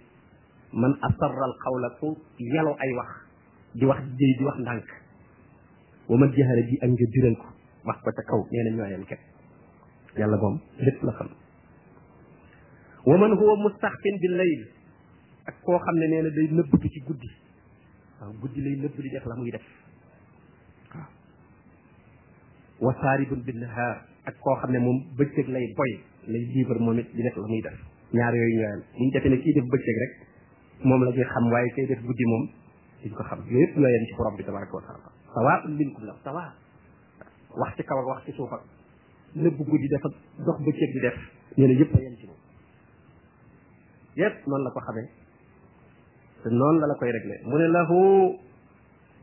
man 0.81 0.93
asarra 1.09 1.43
alqawla 1.53 1.89
ku 1.99 2.07
yelo 2.53 2.71
ay 2.83 2.91
wax 2.97 3.11
di 3.77 3.85
wax 3.87 4.01
jéy 4.17 5.00
wa 6.11 6.17
man 6.19 6.29
jaxale 6.35 6.63
bi 6.69 6.75
ak 6.83 6.91
nga 6.91 7.07
diral 7.15 7.35
ko 7.39 7.47
wax 7.87 7.97
ko 8.03 8.09
ca 8.11 8.23
kaw 8.27 8.39
nee 8.51 8.63
na 8.67 8.71
ñooyam 8.77 9.03
kat 9.07 9.19
yàlla 10.19 10.35
moom 10.37 10.59
lépp 10.83 10.99
la 11.07 11.11
xam 11.15 11.29
wa 13.07 13.15
man 13.17 13.31
huwa 13.31 13.55
mustaxfin 13.63 14.15
bi 14.19 14.27
layl 14.27 14.61
ak 15.47 15.55
koo 15.63 15.79
xam 15.87 15.95
ne 15.95 16.05
nee 16.11 16.21
na 16.21 16.29
day 16.35 16.47
nëbbatu 16.51 16.87
ci 16.91 16.99
guddi 17.07 17.29
waaw 18.19 18.31
guddi 18.43 18.59
lay 18.59 18.75
nëbb 18.83 18.95
di 19.01 19.09
def 19.09 19.25
la 19.25 19.35
muy 19.39 19.51
def 19.55 19.65
waaw 20.93 21.07
wa 22.91 22.91
saaribun 22.99 23.41
bi 23.47 23.51
ak 24.27 24.35
koo 24.43 24.55
xam 24.59 24.71
ne 24.71 24.79
moom 24.79 24.97
bëccëg 25.15 25.47
lay 25.47 25.65
boy 25.79 25.91
lay 26.27 26.43
liibar 26.51 26.79
moom 26.79 26.99
it 26.99 27.07
def 27.15 27.35
la 27.39 27.47
muy 27.47 27.63
ñaar 28.13 28.35
yooyu 28.35 28.59
ñooyam 28.59 28.83
bu 28.83 28.99
ñu 29.05 29.11
defee 29.15 29.29
ne 29.31 29.37
kii 29.39 29.53
def 29.53 29.63
bëccëg 29.71 29.97
rek 30.03 30.13
moom 30.83 31.05
la 31.07 31.11
xam 31.23 31.45
waaye 31.51 31.71
kay 31.71 31.85
def 31.87 32.01
guddi 32.03 32.25
moom 32.27 32.43
duñ 33.01 33.13
ko 33.15 33.23
xam 33.23 33.39
yooyu 33.47 33.63
yëpp 33.63 33.77
ñooyam 33.79 34.05
ci 34.07 34.13
borom 34.19 34.35
bi 34.35 34.43
tabaraka 34.43 34.75
wa 34.75 34.81
taala 34.83 35.20
sawaa 35.33 35.57
un 35.67 35.73
minkum 35.81 36.03
la 36.09 36.15
sawaa 36.25 36.49
wax 37.61 37.73
ci 37.77 37.83
kaw 37.89 37.99
wax 38.09 38.19
ci 38.27 38.31
suuf 38.37 38.51
ak 38.53 38.61
nëbb 39.35 39.57
guddi 39.69 39.87
def 39.87 40.05
ak 40.09 40.13
dox 40.47 40.57
bëccëg 40.65 40.89
di 40.95 40.99
def 41.05 41.17
nee 41.57 41.75
yëpp 41.79 41.95
a 41.95 41.99
yem 42.03 42.15
ci 42.19 42.25
moom 42.27 42.41
yëpp 44.21 44.35
noonu 44.47 44.63
la 44.63 44.71
ko 44.75 44.79
xamee 44.87 45.07
te 46.43 46.47
noonu 46.51 46.79
la 46.79 46.85
la 46.87 46.95
koy 46.99 47.11
réglé 47.11 47.35
mu 47.47 47.55
ne 47.57 47.67
lahu 47.71 47.97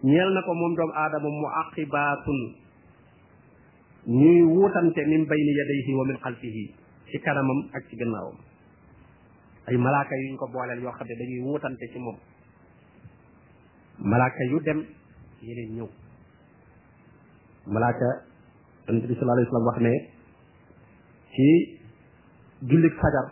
ñeel 0.05 0.31
na 0.33 0.40
ko 0.44 0.53
moom 0.55 0.73
doomu 0.77 0.92
aadama 0.97 1.29
mu 1.29 1.47
aqibaatun 1.62 2.38
ñuy 4.09 4.42
wuutante 4.49 5.01
min 5.07 5.23
bayni 5.29 5.53
yadayhi 5.61 5.92
wa 5.94 6.05
min 6.09 6.16
xalfihi 6.25 6.64
ci 7.12 7.16
kanamam 7.21 7.61
ak 7.77 7.85
ci 7.90 7.97
gannaawam 8.01 8.37
ay 9.68 9.77
malaaka 9.77 10.16
yuñ 10.16 10.37
ko 10.40 10.49
booleel 10.49 10.81
yoo 10.83 10.92
xam 10.97 11.07
ne 11.09 11.14
dañuy 11.21 11.40
wuutante 11.44 11.85
ci 11.92 11.99
moom 11.99 12.16
malaaka 14.01 14.42
yu 14.51 14.61
dem 14.64 14.81
yeneen 15.46 15.70
ñëw 15.77 15.87
malaaka 17.72 18.09
yonent 18.88 19.07
bi 19.09 19.14
sallallahu 19.14 19.38
alayhi 19.38 19.70
wax 19.70 19.79
ne 19.87 19.94
ci 21.35 21.46
jullit 22.66 22.94
fajar 22.98 23.27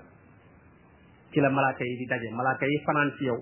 ci 1.31 1.41
la 1.41 1.51
malaaka 1.51 1.85
yi 1.85 1.97
di 1.97 2.07
daje 2.07 2.29
malaaka 2.31 2.67
yi 2.67 2.79
fanaan 2.87 3.13
ci 3.19 3.25
yow 3.25 3.39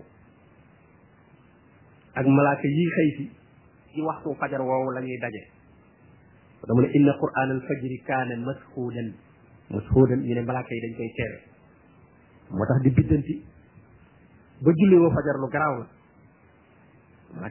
ak 2.15 2.27
malaaka 2.27 2.67
yi 2.69 2.85
xëy 2.95 3.09
si 3.17 3.31
ci 3.93 4.01
waxtu 4.01 4.35
fajar 4.39 4.61
woowu 4.61 4.91
la 4.93 5.01
daje 5.01 5.43
dama 6.67 6.81
ne 6.81 6.89
inna 6.95 7.13
qur'an 7.19 7.51
al 7.51 7.61
fajri 7.69 8.01
kaana 8.07 8.37
mashuudan 8.37 9.13
ñu 9.73 10.35
ne 10.35 10.41
malaaka 10.43 10.75
yi 10.75 10.81
dañ 10.81 10.95
koy 10.97 11.13
teere 11.17 11.39
moo 12.51 12.67
tax 12.67 12.81
di 12.83 12.91
biddanti 12.91 13.45
ba 14.61 14.71
julli 14.73 14.97
woo 14.97 15.11
fajar 15.11 15.37
lu 15.37 15.49
garaaw 15.49 15.85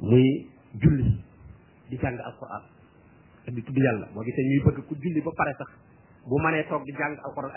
muy 0.00 0.46
julli 0.80 1.04
di 1.90 1.96
jàng 1.96 2.18
alquran 2.18 2.62
ak 3.46 3.54
di 3.54 3.62
tudd 3.62 3.78
yàlla 3.78 4.06
boo 4.14 4.22
gisee 4.24 5.22
ba 5.24 5.30
pare 5.36 5.52
sax 5.58 5.68
bu 6.26 6.38
mënee 6.42 6.66
toog 6.68 6.82
di 6.86 6.92
jàng 6.92 7.14
alquran 7.24 7.50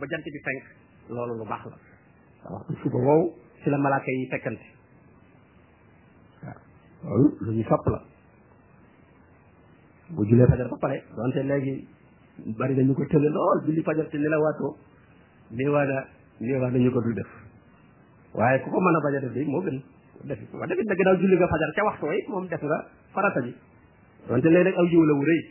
ba 0.00 0.06
jant 0.08 0.24
bi 0.24 0.40
fenk 0.46 0.62
loolu 1.08 1.34
lu 1.38 1.44
baax 1.44 1.64
la 1.70 1.76
sa 2.42 2.46
waxtu 2.52 2.74
suba 2.82 2.98
woow 2.98 3.32
si 3.62 3.70
la 3.70 3.78
malaaka 3.78 4.10
yi 4.10 4.28
lu 7.44 7.50
ñu 7.56 7.62
sopp 7.64 7.86
la 7.88 8.00
bu 10.14 10.24
jullee 10.28 10.46
fajar 10.50 10.68
ba 10.70 10.76
pare 10.84 10.96
donte 11.16 11.38
léegi 11.42 11.86
bari 12.46 12.74
dañu 12.76 12.92
ko 12.96 13.04
tële 13.08 13.28
lool 13.28 13.60
julli 13.66 13.82
fajar 13.84 14.08
te 14.08 14.16
nelawaatoo 14.18 14.70
néewaana 15.52 15.98
néewaa 16.40 16.70
nañu 16.70 16.90
ko 16.90 17.00
du 17.00 17.12
def 17.12 17.28
waaye 18.34 18.60
ku 18.64 18.70
ko 18.70 18.78
mën 18.80 18.96
a 18.96 19.00
bañ 19.04 19.14
a 19.16 19.20
def 19.20 19.32
de 19.34 19.44
moo 19.44 19.60
gën 19.62 19.82
defi 20.24 20.46
wax 20.52 20.68
dëgg 20.68 20.84
nag 20.86 20.96
gannaaw 20.98 21.18
julli 21.20 21.36
nga 21.36 21.46
fajar 21.48 21.70
ca 21.76 21.84
waxtu 21.84 22.06
moom 22.28 22.46
def 22.48 22.62
nga 22.62 22.78
farata 23.14 23.40
ji 23.42 23.54
donte 24.28 24.44
léeg-léeg 24.44 24.76
aw 24.76 24.84
la 25.04 25.12
wu 25.14 25.22
rëy 25.24 25.42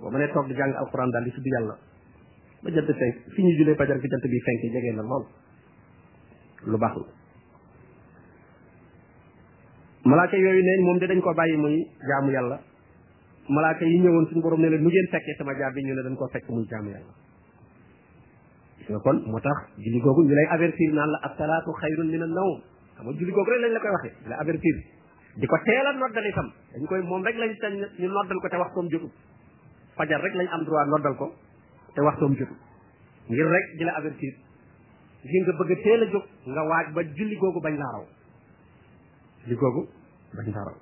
boo 0.00 0.10
mënee 0.10 0.30
toog 0.32 0.46
di 0.48 0.54
jàng 0.54 0.72
alxuraan 0.76 1.10
daal 1.10 1.24
di 1.24 1.30
tudd 1.30 1.46
yàlla 1.52 1.76
ba 2.62 2.70
fenk 2.72 3.14
fi 3.34 3.42
ñu 3.42 3.52
jullee 3.58 3.74
fajar 3.76 3.98
bi 4.00 4.08
jant 4.08 4.26
bi 4.26 4.40
fenk 4.40 4.60
jege 4.72 4.94
na 4.96 5.02
lool 5.02 5.24
lu 6.66 6.76
baax 6.78 6.94
la 6.96 7.06
malaaka 10.04 10.36
yooyu 10.36 10.62
neen 10.62 10.84
moom 10.84 10.98
de 10.98 11.06
dañ 11.06 11.20
ko 11.20 11.34
bàyyi 11.34 11.56
muy 11.56 11.86
jaamu 12.08 12.30
yàlla 12.32 12.60
malaaka 13.48 13.84
yi 13.84 14.00
ñëwoon 14.00 14.26
mu 14.32 14.40
borom 14.42 14.60
ne 14.60 14.68
leen 14.70 14.82
nu 14.82 14.88
ngeen 14.88 15.08
fekkee 15.10 15.34
sama 15.38 15.52
jaam 15.58 15.72
bi 15.74 15.82
ñu 15.84 15.94
ne 15.94 16.02
dañ 16.02 16.14
koo 16.16 16.28
fekk 16.32 16.48
muy 16.50 16.66
jaamu 16.70 16.90
yàlla 16.90 17.12
gis 18.86 18.96
kon 19.02 19.22
moo 19.26 19.40
tax 19.40 19.56
julli 19.78 20.00
googu 20.00 20.22
ñu 20.24 20.34
lay 20.34 20.46
avertir 20.50 20.92
naan 20.94 21.10
la 21.10 21.18
asalaatu 21.22 21.70
xayrun 21.80 22.06
min 22.10 22.22
an 22.22 22.32
nawm 22.34 22.60
xam 22.96 23.06
julli 23.14 23.30
googu 23.32 23.50
rek 23.50 23.60
lañ 23.60 23.72
la 23.72 23.80
koy 23.80 23.90
waxee 23.90 24.12
di 24.24 24.28
la 24.28 24.36
avertir 24.38 24.76
di 25.36 25.46
ko 25.46 25.56
teel 25.64 25.86
a 25.86 25.92
noddal 25.92 26.22
dañ 26.22 26.86
koy 26.88 27.02
moom 27.02 27.22
rek 27.24 27.36
lañ 27.36 27.52
sañ 27.60 27.72
ñu 27.98 28.08
noddal 28.08 28.38
ko 28.42 28.48
te 28.48 28.56
waxtoom 28.56 28.88
jotul 28.90 29.10
fajar 29.96 30.20
rek 30.20 30.34
lañ 30.34 30.48
am 30.50 30.64
droit 30.64 30.88
noddal 30.88 31.16
ko 31.16 31.32
te 31.94 32.00
waxtoom 32.00 32.32
jotul 32.36 32.56
ngir 33.30 33.46
rek 33.46 33.66
di 33.78 33.84
la 33.84 33.92
avertir 33.92 34.32
ngir 35.22 35.42
nga 35.46 35.52
bëgg 35.58 35.72
a 35.72 35.92
a 36.04 36.06
jóg 36.12 36.24
nga 36.46 36.62
waaj 36.68 36.86
ba 36.94 37.02
julli 37.16 37.36
googu 37.36 37.60
bañ 37.60 37.76
laa 37.78 37.92
raw 37.94 38.06
julli 39.44 39.56
googu 39.56 39.82
bañ 40.34 40.52
laa 40.54 40.64
raw 40.64 40.76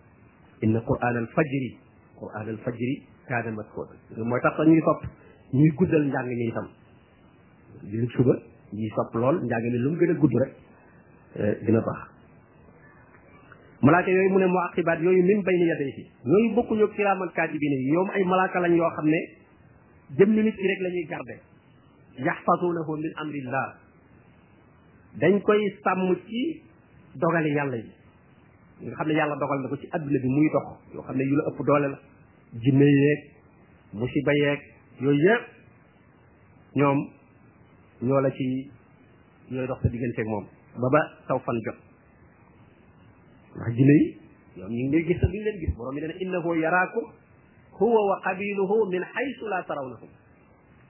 ko 2.25 2.33
ahlal 2.39 2.59
fajri 2.65 2.93
kaana 3.31 3.53
maskuuda 3.53 3.93
mooy 4.33 4.41
tax 4.45 4.57
sax 4.57 4.67
ñuy 4.69 4.81
sopp 4.89 5.03
ñuy 5.59 5.69
guddal 5.79 6.05
njàng 6.11 6.27
mi 6.33 6.47
itam 6.49 6.69
jullit 7.93 8.11
suba 8.17 8.35
ñuy 8.79 8.89
sopp 8.97 9.15
lool 9.23 9.37
njàng 9.49 9.65
mi 9.73 9.79
lu 9.85 9.91
mu 9.91 9.97
gën 10.01 10.11
a 10.11 10.15
gudd 10.23 10.35
rek 10.43 10.53
eh, 11.39 11.55
dina 11.67 11.81
baax 11.81 12.01
malaaka 13.83 14.11
yooyu 14.11 14.31
mu 14.33 14.39
ne 14.39 14.47
mu 14.47 14.59
aqibaat 14.67 14.99
yooyu 15.05 15.23
min 15.31 15.43
bayni 15.43 15.67
yaday 15.69 15.91
si 15.97 16.03
ñooyu 16.25 16.55
bokkuñu 16.57 16.87
kiraaman 16.97 17.29
kaatibiin 17.37 17.73
yi 17.73 17.93
ñoom 17.93 18.09
ay 18.15 18.25
malaaka 18.25 18.61
lañ 18.61 18.75
yoo 18.77 18.91
xam 18.97 19.07
ne 19.11 19.21
jëmmi 20.19 20.43
nit 20.43 20.57
ki 20.57 20.67
rek 20.69 20.81
la 20.83 20.89
ñuy 20.89 21.07
garde 21.11 21.37
yaxfasuunahu 22.25 22.97
min 22.97 23.13
amrillah 23.17 23.69
dañ 25.21 25.41
koy 25.43 25.61
sàmm 25.85 26.17
ci 26.27 26.63
dogali 27.15 27.51
yàlla 27.55 27.77
yi 27.77 27.93
nga 28.85 28.97
xam 28.97 29.09
ne 29.09 29.15
yàlla 29.15 29.37
dogal 29.37 29.61
na 29.63 29.69
ko 29.69 29.77
ci 29.77 29.89
adduna 29.93 30.19
bi 30.23 30.29
muy 30.29 30.49
dox 30.53 30.67
yoo 30.95 31.03
xam 31.03 31.17
ne 31.17 31.25
yu 31.25 31.37
la 31.37 31.49
ëpp 31.53 31.61
doole 31.67 31.89
la 31.89 31.99
jinne 32.63 32.85
yeeg 32.87 33.21
musiba 33.93 34.33
yeeg 34.39 34.59
yooyu 35.03 35.19
yëpp 35.27 35.45
ñoom 36.79 36.99
ñoo 38.07 38.21
la 38.21 38.31
ci 38.31 38.45
ñooy 39.51 39.67
dox 39.67 39.83
sa 39.83 39.89
digganteeg 39.89 40.27
moom 40.29 40.45
ba 40.79 40.89
ba 40.95 41.01
saw 41.27 41.39
fan 41.41 41.59
jot 41.67 41.77
ndax 43.57 43.75
jinne 43.75 43.91
yi 43.91 44.19
ñoom 44.59 44.71
ñu 44.71 44.83
ngi 44.89 44.93
lay 44.93 45.05
gis 45.07 45.21
duñ 45.21 45.33
leen 45.45 45.59
gis 45.59 45.75
borom 45.77 45.95
bi 45.95 46.01
dana 46.01 46.15
innahu 46.21 46.55
yaraakum 46.55 47.05
huwa 47.73 48.01
wa 48.11 48.21
qabiluhu 48.23 48.91
min 48.91 49.03
haythu 49.03 49.47
la 49.51 49.63
tarawnahum 49.65 50.11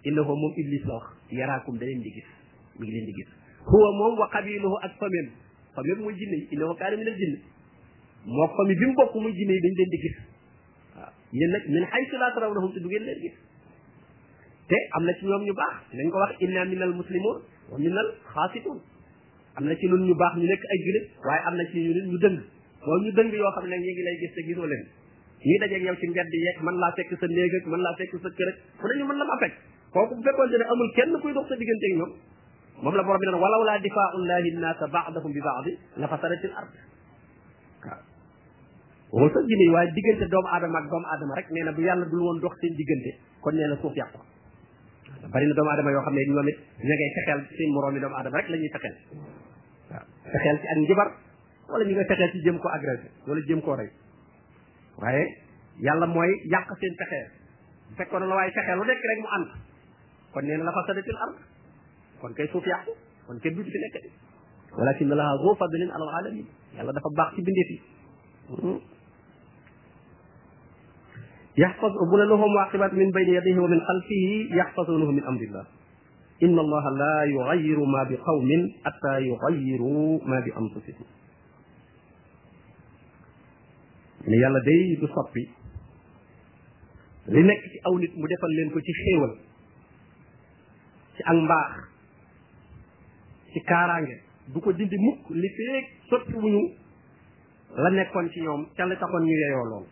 innahu 0.04 0.36
moom 0.36 0.52
iblis 0.56 0.84
la 0.84 0.94
wax 0.94 1.06
yaraakum 1.32 1.78
da 1.78 1.86
leen 1.86 2.00
di 2.02 2.10
gis 2.10 2.28
mi 2.78 2.84
ngi 2.86 2.92
leen 2.92 3.06
di 3.06 3.12
gis 3.12 3.28
huwa 3.64 3.88
moom 3.98 4.18
wa 4.18 4.28
qabiluhu 4.28 4.76
ak 4.82 4.92
famem 5.00 5.32
famem 5.74 5.98
mooy 6.00 6.14
jinne 6.14 6.36
yi 6.36 6.48
innahu 6.52 6.76
kaana 6.76 6.96
min 6.96 7.08
al 7.08 7.16
jinne 7.16 7.40
moo 8.26 8.48
fami 8.52 8.74
bi 8.74 8.84
mu 8.86 8.92
bokk 8.94 9.14
muy 9.16 9.32
jinne 9.32 9.52
yi 9.52 9.60
dañ 9.60 9.74
leen 9.76 9.90
di 9.90 9.96
gis 10.02 10.33
yéen 11.34 11.50
nag 11.50 11.62
min 11.74 11.84
haysu 11.94 12.16
laa 12.22 12.30
tarawnahum 12.36 12.72
te 12.74 12.78
du 12.84 12.88
ngeen 12.90 13.02
leen 13.02 13.32
te 14.70 14.76
am 14.96 15.02
na 15.06 15.12
ci 15.18 15.22
ñoom 15.28 15.42
ñu 15.46 15.54
baax 15.60 15.72
nañ 15.98 16.06
ko 16.10 16.18
wax 16.22 16.32
inna 16.44 16.64
minal 16.64 16.92
muslimun 17.00 17.36
wa 17.70 17.78
minal 17.84 18.06
xaasitun 18.34 18.78
am 19.58 19.64
na 19.68 19.74
ci 19.74 19.86
ñun 19.90 20.02
ñu 20.06 20.14
baax 20.20 20.34
ñu 20.38 20.46
nekk 20.46 20.62
ay 20.72 20.78
julit 20.84 21.06
waaye 21.26 21.42
am 21.48 21.54
na 21.58 21.64
ci 21.72 21.76
ñu 21.84 21.90
nit 21.94 22.06
ñu 22.10 22.18
dëng 22.24 22.36
loolu 22.86 23.02
ñu 23.04 23.12
dëng 23.18 23.30
yoo 23.34 23.50
xam 23.56 23.66
ne 23.70 23.74
a 23.74 23.78
ngi 23.78 24.02
lay 24.06 24.16
gis 24.22 24.32
te 24.34 24.40
gisoo 24.46 24.66
leen 24.72 24.84
ñii 25.46 26.62
man 26.66 26.76
laa 26.82 26.92
fekk 26.96 27.10
sa 27.20 27.26
néeg 27.26 27.50
ak 27.58 27.64
man 27.66 27.80
laa 27.86 27.94
fekk 27.98 28.12
sa 28.22 28.28
kër 28.36 28.48
ak 28.50 28.56
fu 28.78 28.84
ne 28.88 28.94
ñu 28.98 29.04
mën 29.08 29.16
la 29.20 29.24
ma 29.30 29.36
fekk 29.42 29.54
kooku 29.92 30.14
bu 30.16 30.22
fekkoon 30.26 30.48
ne 30.60 30.64
amul 30.72 30.90
kenn 30.96 31.12
kuy 31.20 31.32
dox 31.34 31.46
sa 31.48 31.56
diggante 31.58 31.84
ak 31.90 31.94
ñoom 32.00 32.12
moom 32.82 32.94
la 32.96 33.02
borom 33.02 33.20
bi 33.20 33.26
naan 33.26 33.40
walaw 33.44 33.62
laa 33.68 33.78
difaaullahi 33.84 34.48
nnaasa 34.56 34.86
baadahum 34.94 35.30
bi 35.36 35.40
baadi 35.46 35.72
la 36.00 36.06
fasadati 36.08 36.46
l 36.52 36.54
ard 36.62 36.70
wal 39.14 39.30
sa 39.30 39.38
jinne 39.46 39.64
waaye 39.74 39.90
diggante 39.94 40.26
doomu 40.30 40.48
aadama 40.50 40.78
ak 40.82 40.86
doomu 40.90 41.06
aadama 41.14 41.34
rek 41.38 41.46
nee 41.54 41.62
na 41.62 41.70
bu 41.72 41.80
yàlla 41.86 42.06
dul 42.10 42.18
woon 42.26 42.40
dox 42.42 42.58
seen 42.62 42.74
diggante 42.78 43.12
kon 43.44 43.54
nee 43.54 43.68
na 43.70 43.76
suuf 43.78 43.94
yàqu 43.96 44.18
bari 45.30 45.46
na 45.46 45.54
doomu 45.58 45.70
aadama 45.70 45.90
yoo 45.94 46.02
xam 46.02 46.14
ne 46.14 46.22
ñoom 46.34 46.48
it 46.52 46.58
ña 46.82 46.94
ngay 46.98 47.10
fexeel 47.16 47.40
seen 47.58 47.70
moroomi 47.74 48.00
doomu 48.02 48.16
aadama 48.18 48.36
rek 48.42 48.48
la 48.50 48.56
ñuy 48.58 48.70
fexeel 48.74 48.96
waaw 49.90 50.02
fexeel 50.34 50.56
ci 50.58 50.66
ak 50.66 50.76
njibar 50.82 51.08
wala 51.70 51.82
ñu 51.86 51.94
nga 51.94 52.04
fexeel 52.10 52.30
ci 52.34 52.38
jëm 52.42 52.58
ko 52.58 52.68
agressé 52.74 53.08
wala 53.28 53.40
jëm 53.48 53.60
koo 53.62 53.76
rey 53.78 53.90
waaye 54.98 55.22
yàlla 55.78 56.06
mooy 56.10 56.32
yàq 56.50 56.68
seen 56.80 56.94
fexeel 56.98 57.28
bu 57.94 58.16
na 58.18 58.26
la 58.26 58.34
waaye 58.34 58.50
fexeel 58.50 58.78
lu 58.82 58.82
nekk 58.84 59.02
rek 59.10 59.18
mu 59.22 59.28
ànd 59.36 59.46
kon 60.34 60.42
nee 60.42 60.58
na 60.58 60.64
la 60.66 60.72
fasadatil 60.74 61.18
ard 61.28 61.36
kon 62.20 62.32
kay 62.34 62.50
suuf 62.50 62.66
yàqu 62.66 62.90
kon 63.30 63.38
kenn 63.38 63.54
du 63.54 63.62
fi 63.62 63.78
nekkati 63.78 64.10
walakin 64.74 65.06
allaha 65.12 65.38
zu 65.38 65.48
fadlin 65.54 65.90
ala 65.94 66.04
alamin 66.18 66.46
yàlla 66.76 66.90
dafa 66.92 67.08
baax 67.16 67.30
ci 67.38 67.40
bindeef 67.46 67.70
yi 67.74 67.78
hmm. 68.58 68.80
يحفظ 71.58 71.92
أبللهم 72.02 72.54
وعقبات 72.54 72.92
من 72.94 73.10
بين 73.10 73.34
يديه 73.34 73.58
ومن 73.58 73.80
خلفه 73.80 74.20
يحفظونه 74.58 75.10
من 75.10 75.24
أمر 75.24 75.40
الله 75.40 75.64
إن 76.42 76.58
الله 76.58 76.84
لا 76.98 77.24
يغير 77.24 77.78
ما 77.84 78.02
بقوم 78.02 78.48
حتى 78.86 79.14
يغيروا 79.28 80.18
ما 80.26 80.40
بأنفسهم 80.40 81.08
ne 84.26 84.36
yàlla 84.40 84.60
day 84.66 84.84
du 85.00 85.06
soppi 85.14 85.42
li 87.34 87.42
nekk 87.48 87.62
ci 87.72 87.78
aw 87.90 87.94
nit 88.04 88.12
mu 88.20 88.26
defal 88.32 88.52
leen 88.58 88.70
ko 88.76 88.80
ci 88.86 88.92
xéewal 89.00 89.32
ci 91.16 91.22
ak 91.32 91.36
mbaax 91.44 91.72
ci 93.52 93.60
kaaraange 93.68 94.14
du 94.52 94.58
ko 94.64 94.70
dindi 94.72 94.96
mukk 95.06 95.22
li 95.42 95.48
feeg 95.58 95.84
soppi 96.08 96.34
wuñu 96.42 96.62
la 97.84 97.88
nekkoon 97.98 98.26
ci 98.32 98.38
ñoom 98.46 98.62
ca 98.76 98.82
la 98.88 98.96
taxoon 99.00 99.22
ñu 99.28 99.34
yeyoo 99.42 99.64
lool 99.70 99.86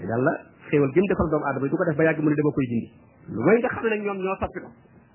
yàlla 0.00 0.32
xéewal 0.70 0.90
gi 0.94 1.00
mu 1.00 1.06
defal 1.06 1.28
doomu 1.30 1.44
aadama 1.44 1.68
du 1.68 1.76
ko 1.76 1.84
def 1.84 1.96
ba 1.96 2.04
yàgg 2.04 2.20
mu 2.22 2.28
ne 2.30 2.36
dama 2.36 2.50
koy 2.56 2.66
dindi 2.70 2.88
lu 3.28 3.40
may 3.44 3.58
nga 3.60 3.68
xam 3.68 3.86
ne 3.90 3.96
ñoom 4.00 4.18
ñoo 4.24 4.36
soppi 4.40 4.60
ko 4.60 4.68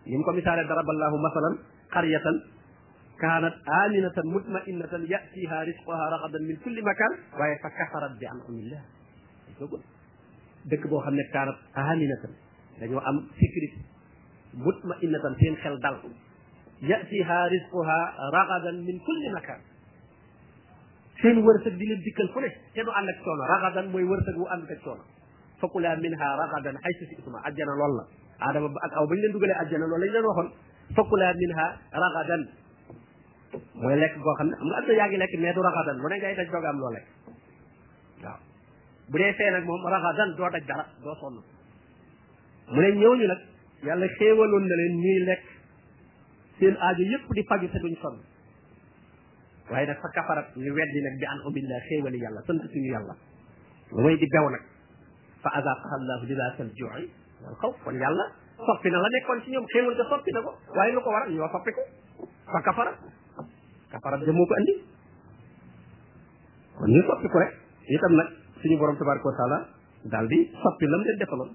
ni 0.06 0.18
mu 0.18 0.24
ko 0.24 0.32
misaale 0.32 0.62
daraballahu 0.70 1.18
masalan 1.26 1.54
qaryatan 1.94 2.38
كانت 3.28 3.56
آمنة 3.84 4.18
مطمئنة 4.34 4.94
يأتيها 5.14 5.58
رزقها 5.70 6.04
رغدا 6.14 6.40
من 6.50 6.56
كل 6.66 6.84
مكان 6.90 7.12
وهي 7.40 7.54
فكفرت 7.64 8.12
بأنعم 8.22 8.46
الله 8.50 8.82
يقول 9.62 9.82
دك 10.70 10.84
بو 10.88 10.98
خامne 11.02 11.24
كانت 11.34 11.58
آمنة 11.90 12.18
dañu 12.80 12.98
am 13.10 13.18
sécurité 13.42 13.80
مطمئنة 14.54 15.18
seen 15.42 15.56
xel 15.66 15.76
dal 15.82 15.98
يأتيها 16.94 17.38
رزقها 17.56 18.00
رغدا 18.38 18.72
من 18.72 18.96
كل 19.08 19.24
مكان 19.38 19.60
seen 21.22 21.40
wërsëg 21.46 21.78
di 21.82 21.86
leen 21.90 22.02
dikkal 22.06 22.28
fu 22.34 22.40
ne 22.44 22.50
te 22.76 22.82
du 22.88 22.92
ànd 23.00 23.10
ak 23.10 23.18
coono 23.24 23.44
ragadan 23.52 23.88
mooy 23.94 24.04
wërsëg 24.04 24.36
wu 24.40 24.46
ànd 24.56 24.70
ak 24.70 24.84
laa 24.86 24.98
fakula 25.62 25.94
minha 26.02 26.28
ragadan 26.40 26.76
haysu 26.84 27.06
si'tuma 27.10 27.42
ajjana 27.48 27.74
lool 27.80 27.94
la 28.00 28.04
aadama 28.46 28.68
ak 28.88 28.92
aw 29.02 29.08
bañ 29.08 29.18
leen 29.24 29.34
dugalee 29.34 29.58
ajjana 29.64 29.86
loolu 29.90 30.04
lañ 30.06 30.12
leen 30.14 30.26
waxoon 30.30 30.50
fakula 30.96 31.34
minha 31.38 31.66
ragadan 32.02 32.42
mooy 33.82 33.96
lekk 34.02 34.14
goo 34.24 34.34
xam 34.38 34.48
ne 34.50 34.56
am 34.62 34.68
nga 34.70 34.76
am 34.82 34.86
na 34.88 34.94
yaa 35.00 35.08
ngi 35.10 35.18
lekk 35.18 35.34
mais 35.42 35.54
du 35.56 35.62
ragadan 35.62 35.96
lu 36.02 36.08
ne 36.10 36.16
ngay 36.20 36.36
daj 36.38 36.50
dogaam 36.54 36.78
loo 36.82 36.92
lekk 36.96 37.08
bu 39.10 39.16
dee 39.20 39.52
nag 39.54 39.64
moom 39.66 39.84
ragadan 39.94 40.30
doo 40.38 40.50
daj 40.54 40.64
dara 40.70 40.86
doo 41.04 41.16
sonn 41.22 41.38
mu 42.74 42.80
ne 42.82 42.90
ñëwñu 43.00 43.28
nag 43.28 43.42
yàlla 43.88 44.08
xéewaloon 44.18 44.66
na 44.70 44.76
leen 44.80 44.96
ñuy 45.04 45.20
lekk 45.30 45.44
seen 46.60 46.76
aajo 46.86 47.04
yépp 47.12 47.26
di 47.36 47.44
faju 47.50 47.68
te 47.72 47.80
duñ 47.84 47.96
sonn 48.04 48.18
waaye 49.72 49.86
nag 49.88 49.98
fa 50.02 50.08
kafara 50.10 50.42
ñu 50.56 50.72
weddi 50.72 51.00
nag 51.04 51.16
bi 51.20 51.26
an 51.26 51.40
ubillah 51.48 51.80
xéewali 51.90 52.18
yàlla 52.24 52.42
sant 52.48 52.60
suñu 52.72 52.92
yàlla 52.96 53.14
way 54.04 54.18
di 54.18 54.28
bew 54.28 54.50
nag 54.50 54.62
fa 55.44 55.50
azaqaha 55.60 55.96
allahu 56.00 56.26
libas 56.26 56.56
al 56.60 56.72
ju'i 56.80 57.04
wal 57.44 57.56
xawf 57.62 57.76
kon 57.84 58.00
yàlla 58.00 58.26
soppi 58.58 58.88
na 58.90 58.98
la 59.04 59.10
nekkoon 59.10 59.42
ci 59.44 59.52
ñoom 59.52 59.66
xéewal 59.68 59.96
ga 60.00 60.06
soppi 60.10 60.32
na 60.32 60.40
ko 60.42 60.52
waaye 60.76 60.92
lu 60.96 61.02
ko 61.04 61.10
waral 61.12 61.32
ñoo 61.36 61.50
soppi 61.52 61.72
ko 61.76 61.82
fa 62.48 62.60
kafara 62.62 62.92
kafara 63.92 64.18
de 64.18 64.32
moo 64.32 64.46
ko 64.48 64.54
andi 64.56 64.74
kon 66.80 66.88
ñu 66.90 67.02
soppi 67.08 67.28
ko 67.28 67.38
rek 67.40 67.54
itam 67.92 68.14
nag 68.16 68.28
suñu 68.64 68.76
borom 68.80 68.96
tabaraka 68.96 69.28
wa 69.28 69.36
taala 69.38 69.58
daal 70.08 70.28
di 70.28 70.40
soppi 70.64 70.86
lam 70.88 71.02
leen 71.04 71.20
defaloon 71.20 71.54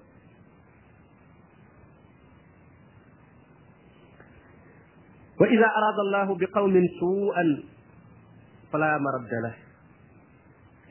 وإذا 5.39 5.65
أراد 5.65 5.97
الله 6.05 6.27
بقوم 6.39 6.75
سوءا 7.01 7.43
fala 8.73 8.97
maradda 9.05 9.37
la 9.45 9.51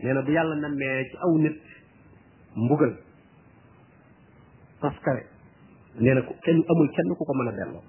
nee 0.03 0.15
na 0.15 0.23
bu 0.27 0.31
yàlla 0.37 0.55
nammee 0.65 1.03
ci 1.11 1.17
aw 1.27 1.33
nit 1.45 1.57
mbugal 2.55 2.93
paskare 4.83 5.23
nee 5.99 6.15
ku 6.29 6.33
amul 6.73 6.89
kenn 6.95 7.09
ku 7.19 7.23
ko 7.27 7.33
mën 7.35 7.49
a 7.51 7.53
delloo 7.59 7.83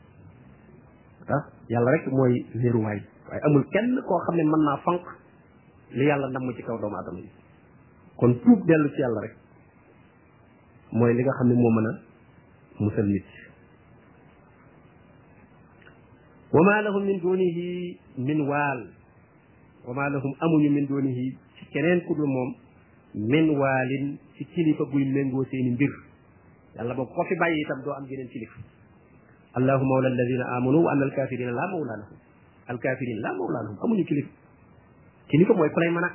ah, 1.29 1.43
yàlla 1.69 1.91
rek 1.93 2.09
mooy 2.09 2.33
wéeruwaay 2.57 2.99
waaye 3.29 3.41
amul 3.45 3.63
kenn 3.73 4.01
koo 4.09 4.19
xam 4.25 4.35
ne 4.35 4.43
mën 4.43 4.63
naa 4.65 4.77
fanq 4.85 5.03
li 5.91 6.05
yàlla 6.09 6.27
namm 6.33 6.49
ci 6.55 6.63
kaw 6.63 6.77
doomu 6.81 6.97
aadama 6.97 7.29
kon 8.19 8.33
tuub 8.41 8.59
dellu 8.65 8.89
ci 8.93 8.99
yàlla 9.01 9.21
rek 9.21 9.33
mooy 10.91 11.13
li 11.13 11.21
nga 11.23 11.37
xam 11.37 11.47
ne 11.49 11.53
moo 11.55 11.71
mën 11.77 11.85
a 11.89 11.91
musal 12.81 13.05
nit 13.13 13.27
wa 16.53 16.61
ma 16.65 16.81
lahum 16.81 17.03
min 17.05 17.17
dunihi 17.21 17.97
min 18.17 18.41
waal 18.49 18.81
wa 19.87 19.91
maa 19.93 20.07
lahum 20.09 20.31
amuñu 20.39 20.69
min 20.71 20.87
doonihi 20.87 21.35
ci 21.59 21.67
ku 22.07 22.15
dul 22.15 22.23
moom 22.27 22.55
min 23.19 23.51
waalin 23.55 24.15
ci 24.35 24.43
kilifa 24.47 24.83
guy 24.87 25.03
méngoo 25.11 25.43
seeni 25.51 25.71
mbir 25.75 25.91
yàlla 26.75 26.93
boo 26.95 27.05
ko 27.05 27.23
fi 27.27 27.35
bàyyi 27.35 27.61
itam 27.61 27.81
doo 27.83 27.93
am 27.93 28.05
geneen 28.07 28.27
kilifa 28.31 28.59
allahu 29.59 29.83
mawla 29.85 30.07
alladina 30.07 30.45
amanu 30.55 30.79
wa 30.83 30.91
anna 30.91 31.03
alkafirina 31.05 31.51
laa 31.51 31.67
mawla 31.67 31.95
lahum 31.99 32.17
alkafirina 32.71 33.27
a 33.27 34.15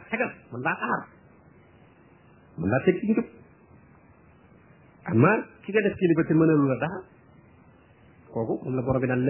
tegal 0.09 0.33
teg 2.85 2.97
ci 3.01 3.07
njub 3.13 3.27
ki 5.63 5.71
nga 5.73 5.91
kilifa 6.01 6.23
te 6.25 6.33
mënalu 6.35 6.65
la 6.73 6.77
dara 6.81 6.99
kooku 8.33 8.55
moom 8.65 8.75
la 8.77 8.83
borom 8.83 9.01
bi 9.01 9.07
naan 9.09 9.23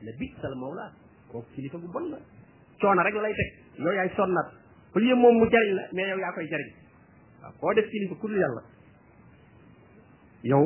la 0.00 0.12
bisal 0.16 0.54
mawla 0.56 0.84
la 1.32 1.40
kilifa 1.52 1.76
gu 1.78 1.88
bon 1.92 2.06
coona 2.80 3.02
rek 3.06 3.14
lay 3.22 3.34
tek 3.38 3.50
yow 3.78 3.92
yaay 3.92 4.10
sonnat 4.16 4.48
bu 4.94 5.00
yé 5.00 5.14
mom 5.14 5.34
mu 5.38 5.46
jariñ 5.52 5.72
la 5.76 5.82
mais 5.92 6.08
yow 6.08 6.18
yaa 6.18 6.32
koy 6.32 6.46
jariñ 6.50 6.70
waaw 7.42 7.52
koo 7.60 7.74
def 7.74 7.86
kilifa 7.92 8.14
ku 8.16 8.26
yalla 8.28 8.62
yow 10.42 10.64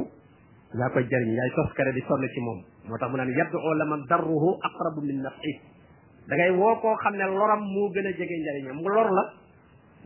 yaa 0.78 0.90
koy 0.94 1.04
jariñ 1.10 1.30
yaay 1.34 1.50
sos 1.58 1.72
kare 1.74 1.92
di 1.92 2.00
sonn 2.08 2.26
ci 2.32 2.40
mom 2.40 2.58
motax 2.88 3.10
mu 3.10 3.16
nan 3.16 3.28
yaddu 3.30 3.58
laman 3.78 4.02
darruhu 4.08 4.58
aqrabu 4.62 5.00
min 5.02 5.20
nafsi 5.20 5.60
da 6.26 6.36
ngay 6.36 6.50
wo 6.52 6.78
ko 6.80 6.94
xam 6.96 7.14
loram 7.16 7.60
mo 7.62 7.90
gëna 7.90 8.08
a 8.08 8.12
jariñ 8.12 8.68
mu 8.72 8.88
lor 8.88 9.10
la 9.10 9.22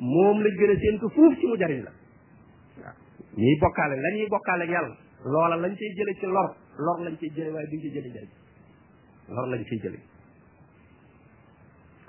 mom 0.01 0.43
la 0.43 0.49
gëna 0.49 0.75
sentu 0.81 1.09
fuf 1.11 1.35
ci 1.39 1.47
mu 1.47 1.57
jariñ 1.57 1.83
la 1.85 1.93
ni 3.37 3.57
bokale 3.61 3.61
bokkaale 3.61 3.97
la 4.01 4.09
ñuy 4.17 4.27
bokkaale 4.29 4.65
ak 4.65 4.71
yalla 4.71 4.95
lola 5.25 5.57
lañ 5.57 5.75
ci 5.77 5.85
jële 5.97 6.15
ci 6.15 6.27
lor 6.27 6.57
lor 6.79 7.01
lañ 7.05 7.17
ci 7.19 7.29
jële 7.35 7.51
way 7.51 7.67
duñ 7.71 7.81
ci 7.81 7.91
jële 7.95 8.09
njariñ 8.09 8.31
lor 9.35 9.49
lañ 9.49 9.65
ci 9.65 9.79
jële 9.83 9.99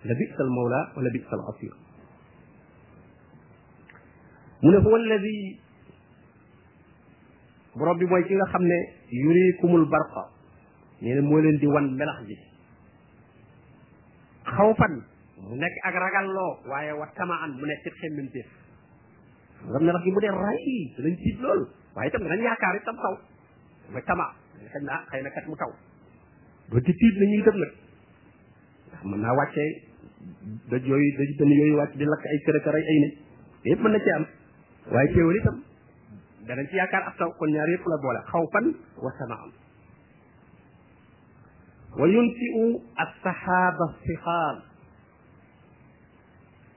لبئس 0.06 0.36
المولى 0.42 0.94
ولبئس 0.98 1.34
العصير 1.34 1.72
من 4.64 4.76
هو 4.76 4.96
الذي 4.96 5.60
بربي 7.76 8.06
موي 8.06 8.24
كيغا 8.24 8.60
يريكم 9.12 9.76
البرق 9.76 10.32
نين 11.02 11.22
مو 11.24 11.40
لين 11.40 11.60
دي 11.60 11.68
وان 11.68 11.94
ملخ 11.98 12.22
دي 12.22 12.38
خوفا 14.46 14.88
مو 15.42 15.56
نيك 15.56 15.72
اك 15.86 15.94
راغال 15.96 16.34
لو 16.34 16.72
وايي 16.74 16.92
واتما 16.92 17.46
ان 17.46 17.52
مو 17.52 17.66
نيك 17.66 17.80
تخيم 17.86 18.12
من 18.18 18.30
ديف 18.30 18.46
غام 19.70 19.84
نلاخ 19.84 20.04
دي 20.04 20.12
مودي 20.12 20.30
راي 20.30 20.96
لين 21.00 21.16
تيت 21.18 21.40
لول 21.40 21.68
وايي 21.98 22.10
تام 22.10 22.24
نان 22.28 22.44
ياكار 22.44 22.80
تام 22.86 22.98
خاو 22.98 23.18
ما 23.94 24.00
تما 24.00 24.26
خينا 25.12 25.30
كات 25.30 25.48
مو 25.48 25.56
تاو 25.56 25.72
دو 26.72 26.80
تيت 26.80 27.16
ني 27.20 27.28
ني 27.38 27.42
دم 27.46 27.56
نك 27.60 27.74
من 29.06 29.22
نا 29.22 29.32
واتي 29.32 29.89
daj 30.70 30.82
yooyu 30.88 31.10
daj 31.20 31.30
dënn 31.40 31.52
yooyu 31.60 31.76
wàcc 31.80 31.94
di 32.00 32.06
lakk 32.12 32.24
ay 32.32 32.38
kër 32.48 32.76
ay 32.80 32.86
ay 32.94 32.98
nit 33.04 33.14
yëpp 33.72 33.82
mën 33.86 33.92
na 33.96 34.00
cee 34.06 34.16
am 34.18 34.26
waaye 34.96 35.08
teewul 35.14 35.38
itam 35.40 35.58
danañ 36.48 36.68
ci 36.72 36.76
yaakaar 36.82 37.04
ab 37.12 37.16
taw 37.20 37.30
kon 37.40 37.54
ñaar 37.56 37.70
yëpp 37.74 37.86
la 37.92 37.98
boole 38.06 38.20
xaw 38.32 38.44
fan 38.54 38.66
wa 39.06 39.10
samaan 39.20 39.52
wa 42.00 42.06
yunsiu 42.16 42.64
assaxaaba 43.06 43.86
sixaar 44.06 44.56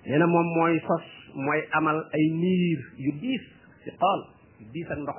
nee 0.07 0.19
na 0.19 0.27
moom 0.35 0.49
mooy 0.57 0.75
sos 0.87 1.07
mooy 1.45 1.61
amal 1.81 1.99
ay 2.19 2.25
niir 2.43 2.81
yu 3.07 3.11
diis 3.23 3.45
sixaal 3.85 4.21
yu 4.61 4.67
diis 4.75 4.89
ak 4.95 4.99
ndox 5.03 5.19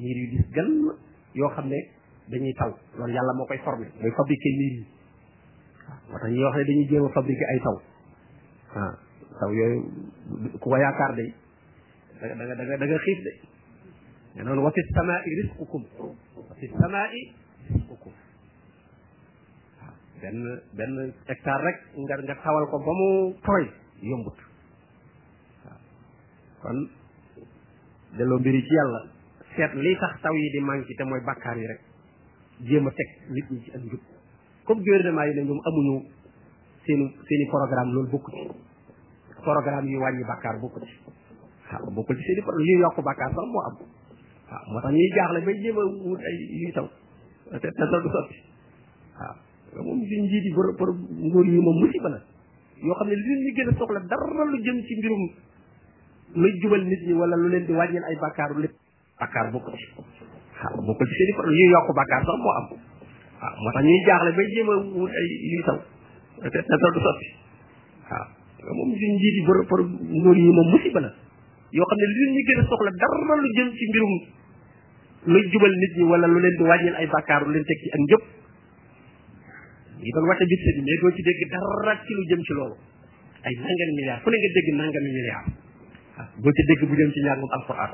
niir 0.00 0.16
yu 0.22 0.26
diis 0.34 0.44
gën 0.54 0.70
yoo 1.38 1.50
xam 1.54 1.66
ne 1.72 1.80
dañuy 2.30 2.52
taw 2.60 2.70
loolu 2.96 3.12
yàlla 3.16 3.32
moo 3.38 3.46
koy 3.50 3.58
formé 3.66 3.86
mooy 4.00 4.12
fabriqué 4.18 4.50
niir 4.60 4.74
yi 4.80 4.84
moo 6.10 6.18
tax 6.18 6.30
ñuy 6.30 6.44
wax 6.44 6.54
ne 6.56 6.64
dañuy 6.68 6.86
jéem 6.90 7.08
fabriquer 7.14 7.48
ay 7.52 7.60
taw 7.64 7.76
waaw 8.74 8.88
ah, 8.88 8.98
taw 9.40 9.50
yooyu 9.52 9.82
ku 10.52 10.58
ko 10.58 10.76
de 11.16 11.34
da 12.20 12.34
nga 12.34 12.76
da 12.76 12.98
xiif 13.04 13.20
de 13.26 13.32
mais 14.34 14.44
noonu 14.46 14.62
wa 14.62 14.70
fi 14.70 14.80
samaai 14.94 15.42
risqukum 15.42 15.82
wa 16.02 16.54
fi 16.58 16.66
samaai 16.80 17.18
risqukum 17.72 18.12
waaw 19.80 19.88
ah, 19.88 19.94
benn 20.22 20.38
benn 20.76 21.14
hectare 21.28 21.62
rek 21.66 21.76
nga 21.96 22.16
nga 22.24 22.34
tawal 22.42 22.64
ko 22.70 22.76
ba 22.86 22.92
mu 22.98 23.32
tooy 23.46 23.64
yombut 24.02 24.36
waaw 25.64 25.74
ah, 25.74 25.78
kon 26.62 26.78
delloo 28.16 28.38
mbiri 28.38 28.62
ci 28.62 28.74
yàlla 28.74 29.00
seet 29.56 29.72
lii 29.74 29.96
tax 29.96 30.20
taw 30.22 30.34
yi 30.34 30.50
di 30.50 30.60
manqué 30.60 30.94
te 30.94 31.04
mooy 31.04 31.20
bàkkaar 31.20 31.56
yi 31.58 31.66
rek 31.66 31.80
jéem 32.60 32.90
teg 32.90 33.08
nit 33.30 33.50
ñi 33.50 33.60
ci 33.64 33.70
ak 33.76 33.82
njub 33.84 34.00
comme 34.68 34.80
gouvernement 34.84 35.22
yi 35.24 35.34
la 35.34 35.42
ñoom 35.42 35.60
amuñu 35.64 36.02
seeni 36.84 37.04
seeni 37.26 37.46
programme 37.48 37.90
loolu 37.92 38.08
bokku 38.12 38.30
yi 38.36 38.48
programme 39.42 39.88
yu 39.88 39.98
wàññi 39.98 40.24
bàkkaar 40.28 40.56
bokku 40.60 40.80
seeni 40.80 42.42
programme 42.44 42.68
yu 42.68 42.78
yokk 42.84 43.00
bàkkaar 43.02 43.30
sax 43.32 43.46
moo 43.48 43.64
am 43.64 43.76
waaw 43.78 44.62
moo 44.68 44.80
tax 44.84 44.92
ñuy 44.92 45.08
jaaxle 45.16 45.40
bay 45.40 45.54
jéem 45.62 45.78
a 45.78 46.30
yi 51.48 51.60
moom 51.66 51.78
musiba 51.80 52.08
la 52.10 52.20
xam 52.98 53.08
ne 53.08 53.14
li 53.14 53.34
ñu 53.40 53.50
gën 53.56 53.68
a 53.68 53.72
soxla 53.78 54.00
dara 54.00 54.24
lu 57.40 57.48
leen 57.48 57.66
di 57.66 57.72
wàññil 57.72 58.04
ay 58.04 58.16
bàkkaaru 58.20 58.60
lépp 58.60 58.74
bàkkaar 59.18 59.50
bokku 59.52 59.70
ci 59.76 61.24
waaw 61.36 61.52
yokk 61.72 61.94
bàkkaar 61.96 62.20
sax 62.22 62.36
moo 62.42 62.52
am 62.60 62.87
waaw 63.40 63.56
moo 63.62 63.70
tax 63.74 63.82
ñuy 63.84 64.00
jaaxle 64.06 64.30
bay 64.36 64.46
jéem 64.52 64.68
a 64.70 64.74
wut 64.98 65.10
ay 65.20 65.26
yuy 65.52 65.62
taw 65.68 65.78
te 66.42 66.58
du 66.58 67.00
sotti 67.06 67.28
waaw 68.10 68.26
moom 68.78 68.90
suñ 68.98 69.12
njiiti 69.18 69.40
bor 69.46 69.58
pour 69.68 69.80
nguur 70.18 70.36
yi 70.36 70.50
moom 70.56 70.68
musiba 70.74 71.00
la 71.00 71.10
yoo 71.76 71.86
xam 71.90 71.98
ne 72.00 72.06
li 72.06 72.26
ñu 72.34 72.40
gën 72.46 72.58
a 72.58 72.62
soxla 72.70 72.90
dara 72.98 73.34
lu 73.42 73.48
jëm 73.56 73.68
ci 73.78 73.84
mbirum 73.88 74.12
luy 75.30 75.42
jubal 75.52 75.74
nit 75.82 75.92
ñi 75.98 76.04
wala 76.10 76.26
lu 76.26 76.38
leen 76.40 76.56
di 76.58 76.62
wàññil 76.70 76.94
ay 76.96 77.06
bàkkaar 77.06 77.42
lu 77.46 77.50
leen 77.52 77.64
teg 77.64 77.78
ci 77.82 77.88
ak 77.94 78.00
njëpp 78.06 78.24
yi 80.02 80.10
doon 80.14 80.26
wàcce 80.28 80.44
bit 80.50 80.62
bi 80.74 80.80
mais 80.86 80.98
doo 81.02 81.10
ci 81.16 81.22
dégg 81.22 81.40
dara 81.52 81.92
ci 82.04 82.12
lu 82.14 82.22
jëm 82.30 82.40
ci 82.46 82.52
loolu 82.58 82.76
ay 83.46 83.54
nangami 83.54 83.92
milliards 83.98 84.22
fu 84.22 84.28
ne 84.30 84.36
nga 84.38 84.50
dégg 84.56 84.68
nangami 84.78 85.10
milliards 85.16 85.48
doo 86.42 86.52
ci 86.56 86.62
dégg 86.68 86.82
bu 86.88 86.94
jëm 86.98 87.10
ci 87.14 87.20
njàngum 87.22 87.50
alquran 87.56 87.90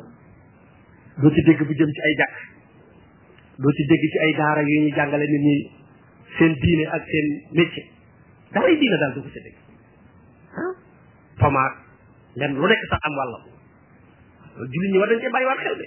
doo 1.20 1.30
ci 1.34 1.40
dégg 1.46 1.60
bu 1.68 1.72
jëm 1.74 1.90
ci 1.96 2.00
ay 2.08 2.14
jàkk 2.20 2.36
doo 3.58 3.70
ci 3.70 3.82
dégg 3.86 4.04
ci 4.10 4.18
ay 4.18 4.32
daara 4.34 4.62
yu 4.62 4.80
ñu 4.84 4.90
jàngale 4.96 5.26
nit 5.26 5.42
ñi 5.46 5.56
seen 6.38 6.52
diine 6.62 6.84
ak 6.90 7.02
seen 7.06 7.26
métier 7.52 7.86
daara 8.50 8.68
yi 8.70 8.76
diine 8.78 8.96
daal 9.02 9.12
doo 9.14 9.22
ko 9.22 9.30
ci 9.30 9.40
dégg 9.44 9.56
ah 10.58 11.72
lenn 12.34 12.54
lu 12.58 12.66
nekk 12.66 12.82
sax 12.90 13.00
am 13.04 13.14
wàllam 13.18 13.42
loolu 13.46 14.70
jullit 14.72 14.90
ñi 14.92 14.98
war 14.98 15.08
nañ 15.10 15.20
cee 15.20 15.30
bàyyiwaat 15.30 15.60
xel 15.62 15.76
de 15.78 15.86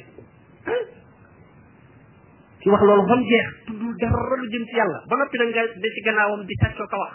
ki 2.62 2.70
wax 2.72 2.82
loolu 2.88 3.04
xam 3.08 3.22
jeex 3.28 3.48
tuddul 3.68 3.94
dara 4.00 4.36
lu 4.40 4.48
jëm 4.52 4.64
ci 4.72 4.76
yàlla 4.80 5.00
ba 5.10 5.16
noppi 5.18 5.38
nag 5.38 5.50
nga 5.52 5.64
de 5.76 5.88
ci 5.94 6.02
gannaawam 6.08 6.42
di 6.46 6.56
tàccoo 6.56 6.88
ka 6.88 6.98
wax 6.98 7.14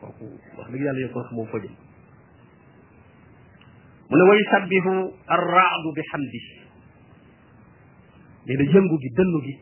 kooku 0.00 0.24
wax 0.60 0.68
dëgg 0.72 0.84
yàlla 0.84 1.00
yoo 1.00 1.10
ko 1.12 1.24
foo 1.24 1.58
jëm 1.60 1.74
mu 4.10 4.14
ne 4.16 4.24
way 4.28 4.44
sabbihu 4.52 4.92
arraadu 5.26 5.88
bi 5.96 6.02
xamdi 6.12 6.57
nee 8.48 8.56
na 8.56 8.64
yëngu 8.72 8.96
gi 9.02 9.10
dënnu 9.16 9.38
gi 9.44 9.54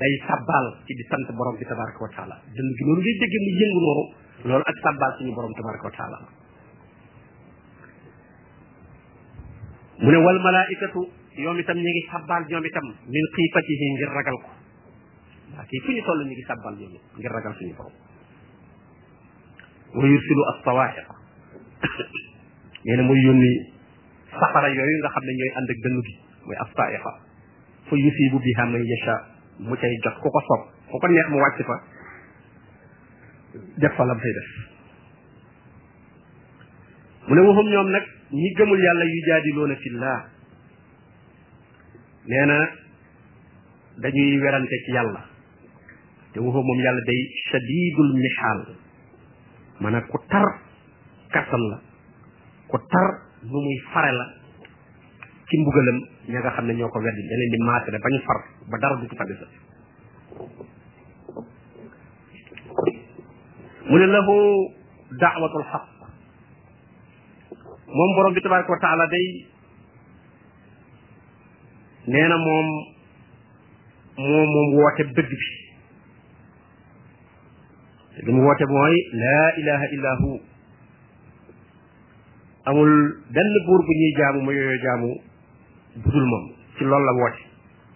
day 0.00 0.12
sabbaal 0.26 0.66
ci 0.88 0.92
di 0.98 1.04
sant 1.08 1.28
borom 1.36 1.52
bi 1.60 1.64
tabaraka 1.68 2.00
wa 2.04 2.10
taala 2.16 2.36
dënnu 2.56 2.72
gi 2.78 2.84
noonu 2.88 3.00
ngay 3.04 3.16
dégg 3.22 3.34
mu 3.44 3.50
yëngu 3.62 3.80
noonu 3.86 4.04
loolu 4.48 4.64
ak 4.72 4.76
sabbaal 4.84 5.12
suñu 5.18 5.32
borom 5.36 5.52
tabaraka 5.52 5.84
wa 5.84 6.18
mu 10.02 10.08
ne 10.10 10.18
wal 10.26 10.38
malaikatu 10.40 11.00
ñoom 11.42 11.58
itam 11.60 11.76
ñu 11.76 11.90
ngi 11.92 12.02
sabbaal 12.12 12.42
ñoom 12.48 12.64
itam 12.64 12.86
ngir 13.08 14.10
ragal 14.16 14.36
ko 14.44 14.50
waa 15.52 15.64
kii 15.68 15.80
fu 15.84 15.88
ñu 15.92 16.02
toll 16.08 16.20
ñu 16.24 16.34
suñu 17.58 17.74
borom 17.76 17.92
wa 19.92 20.04
yursilu 20.08 20.42
as-sawaa'iq 20.52 21.08
nee 22.84 23.20
yónni 23.26 23.52
safara 24.40 24.68
yooyu 24.72 24.98
nga 25.04 25.10
xam 25.14 25.24
ne 25.26 25.32
ñooy 25.36 25.52
ànd 25.58 25.68
ak 25.70 25.78
dënnu 25.84 26.00
gi 26.08 26.14
mooy 26.48 26.56
as 26.64 26.72
fa 27.92 28.00
yusibu 28.00 28.38
biha 28.40 28.64
man 28.72 28.80
yasha 28.90 29.14
mu 29.60 29.76
cay 29.76 29.92
jot 30.02 30.16
ku 30.16 30.28
ko 30.32 30.40
soob 30.48 30.62
ku 30.88 30.96
ko 30.96 31.06
neex 31.12 31.28
mu 31.28 31.36
wàcc 31.36 31.60
fa 31.68 31.76
def 33.76 33.92
fa 33.96 34.04
lam 34.08 34.18
fay 34.18 34.32
def 34.32 34.48
mu 37.28 37.32
ne 37.36 37.40
waxum 37.44 37.68
ñoom 37.68 37.88
nag 37.92 38.04
ñi 38.32 38.48
gëmul 38.56 38.80
yàlla 38.80 39.04
yu 39.04 39.20
jaadiloona 39.28 39.76
fillah 39.76 40.20
nee 42.26 42.46
na 42.48 42.56
dañuy 44.00 44.40
werante 44.40 44.76
ci 44.86 44.90
yàlla 44.96 45.20
te 46.32 46.40
waxum 46.40 46.64
moom 46.64 46.78
yàlla 46.80 47.02
day 47.06 47.20
shadidul 47.52 48.12
mixaal 48.24 48.60
maanaam 49.80 50.08
ku 50.08 50.16
tar 50.32 50.48
kattan 51.30 51.64
la 51.70 51.76
ku 52.72 52.78
tar 52.88 53.08
nu 53.44 53.58
muy 53.60 53.78
fare 53.92 54.12
la 54.16 54.41
ci 55.52 55.56
mbugalam 55.60 55.96
ñoo 56.78 56.88
ko 56.92 56.98
weddi 57.04 57.22
da 57.28 57.34
leen 57.38 57.52
di 57.52 57.58
maasale 57.66 57.98
bañ 58.04 58.14
far 58.26 58.38
ba 58.72 58.76
dara 58.82 58.96
du 58.96 59.06
ci 59.08 59.16
fa 59.16 59.24
des 59.28 59.40
mu 63.88 63.96
ne 64.00 64.06
lahu 64.08 64.32
daawatul 65.20 65.64
xaq 65.70 65.84
moom 67.86 68.10
borom 68.16 68.32
bi 68.34 68.40
tabaraka 68.40 68.72
wa 68.72 68.80
taala 68.80 69.06
day 69.12 69.26
nee 72.08 72.28
moom 72.32 72.66
moom 74.24 74.48
moom 74.54 74.68
woote 74.74 75.04
dëgg 75.04 75.28
bi 75.28 75.36
te 75.42 75.46
li 78.24 78.30
mu 78.32 78.40
hu 78.40 80.32
amul 82.64 82.92
benn 83.34 83.52
buur 83.66 83.80
bu 83.84 83.92
ñuy 84.00 84.12
jaamu 84.18 84.40
ma 84.44 84.50
yooyoo 84.54 84.80
jaamu 84.84 85.12
budul 86.00 86.24
mom 86.24 86.44
ci 86.78 86.84
lool 86.88 87.04
la 87.04 87.12
wote 87.20 87.40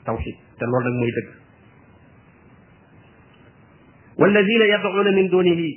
tawhid 0.04 0.36
te 0.60 0.64
loolu 0.68 0.84
nag 0.92 0.98
mooy 1.00 1.12
dëgg 1.16 1.30
walladina 4.20 4.64
yadcuuna 4.72 5.10
min 5.16 5.26
dunihi 5.32 5.70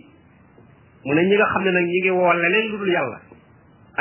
mu 1.06 1.12
ñi 1.16 1.36
nga 1.36 1.46
xamne 1.54 1.70
nak 1.72 1.86
ñi 1.92 2.00
ngi 2.04 2.12
woo 2.12 2.34
leneen 2.34 2.66
lu 2.76 2.88
yàlla 2.92 3.20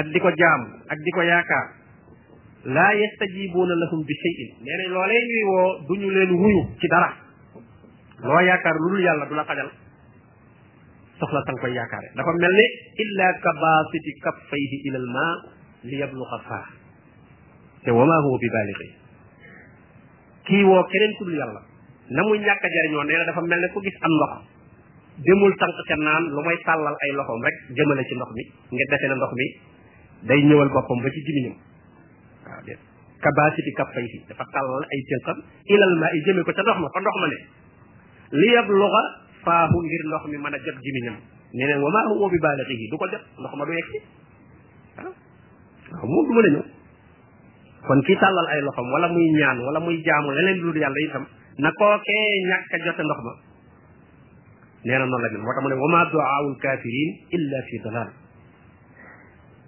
ak 0.02 0.06
diko 0.10 0.26
ko 0.26 0.30
jaam 0.36 0.60
ak 0.90 0.98
diko 1.06 1.20
ko 1.22 1.26
yaakaar 1.30 1.66
laa 2.74 2.92
yastajibuuna 2.98 3.74
lahum 3.78 4.00
bi 4.06 4.14
shay'in 4.22 4.50
neene 4.66 4.84
na 4.90 5.02
ñuy 5.30 5.42
wo 5.50 5.58
duñu 5.88 6.08
leen 6.10 6.30
wuyu 6.34 6.60
ci 6.80 6.86
dara 6.90 7.10
lo 8.26 8.38
yaakaar 8.42 8.76
lu 8.82 8.98
yàlla 9.06 9.26
du 9.30 9.34
la 9.38 9.44
fajal 9.46 9.70
soxla 11.22 11.40
tang 11.46 11.58
koy 11.62 11.70
yaakaare 11.72 12.08
dafa 12.18 12.30
melni 12.38 12.66
illa 13.04 13.26
kabasiti 13.46 14.10
kaffayhi 14.22 14.76
ila 14.90 14.98
al 15.02 15.08
ma 15.16 15.26
yabluqa 15.82 16.38
faa 16.50 16.77
te 17.88 17.90
wa 17.96 18.04
maa 18.04 18.20
huwa 18.24 18.36
bi 18.42 18.48
baalixi 18.54 18.86
kii 20.44 20.62
woo 20.68 20.82
keneen 20.92 21.12
ku 21.16 21.24
dul 21.24 21.38
yàlla 21.40 21.60
na 22.12 22.20
mu 22.22 22.34
ñàkk 22.36 22.64
a 22.64 22.68
jariñoo 22.74 23.04
nee 23.08 23.16
na 23.16 23.24
dafa 23.24 23.40
mel 23.48 23.60
ne 23.64 23.68
ko 23.72 23.80
gis 23.80 23.96
am 24.04 24.12
ndox 24.12 24.32
demul 25.24 25.56
tànq 25.56 25.78
ca 25.88 25.96
naan 25.96 26.28
lu 26.28 26.40
may 26.44 26.58
tàllal 26.68 26.96
ay 27.04 27.10
loxoom 27.16 27.40
rek 27.48 27.56
jëmale 27.76 28.04
ci 28.04 28.14
ndox 28.20 28.30
mi 28.36 28.44
nga 28.76 28.84
defe 28.92 29.06
na 29.08 29.14
ndox 29.16 29.30
mi 29.40 29.46
day 30.28 30.40
ñëwal 30.44 30.68
boppam 30.68 31.00
ba 31.00 31.08
ci 31.10 31.20
gimiñam 31.28 31.56
waaw 32.44 32.60
dé 32.68 32.74
kabaasiti 33.24 33.72
kaffayhi 33.72 34.18
dafa 34.28 34.44
tàllal 34.52 34.84
ay 34.92 35.00
tënkam 35.08 35.38
ilal 35.74 35.92
ma 35.96 36.12
i 36.12 36.18
jëme 36.28 36.44
ko 36.44 36.52
ca 36.52 36.60
ndox 36.62 36.76
ma 36.84 36.88
fa 36.92 37.00
ndox 37.00 37.14
ma 37.20 37.26
ne 37.32 37.38
li 38.36 38.48
yabluga 38.52 39.00
faahu 39.48 39.76
ngir 39.88 40.02
ndox 40.12 40.22
mi 40.28 40.36
mën 40.36 40.54
a 40.54 40.58
jot 40.60 40.76
gimiñam 40.84 41.16
ne 41.56 41.62
neen 41.64 41.80
wa 41.80 41.88
maa 41.90 42.04
huwa 42.12 42.28
bi 42.28 42.36
baalixihi 42.36 42.90
du 42.92 42.96
ko 43.00 43.06
jot 43.08 43.24
ndox 43.40 43.52
ma 43.56 43.64
du 43.64 43.72
yegg 43.72 43.88
si 43.96 43.98
waaw 45.96 46.04
moom 46.04 46.28
du 46.36 46.44
ñëw 46.52 46.64
kon 47.86 48.00
ki 48.04 48.14
tàllal 48.20 48.46
ay 48.50 48.60
loxoom 48.66 48.90
wala 48.90 49.08
muy 49.08 49.26
ñaan 49.38 49.58
wala 49.62 49.78
muy 49.80 50.02
jaamu 50.02 50.30
leneen 50.32 50.58
lu 50.62 50.72
dul 50.72 50.78
yàlla 50.82 51.00
itam 51.06 51.24
na 51.58 51.70
kookee 51.70 52.34
ñàkk 52.50 52.72
a 52.74 52.76
jote 52.84 53.02
ndox 53.04 53.20
ma 53.26 53.32
nee 54.86 54.98
na 54.98 55.04
noonu 55.06 55.18
la 55.22 55.28
mel 55.32 55.42
moo 55.42 55.52
ne 55.68 55.74
wa 55.82 55.88
ma 55.94 56.00
duaawul 56.10 56.56
kafirin 56.62 57.10
illa 57.36 57.58
fi 57.68 57.74
dalal 57.84 58.08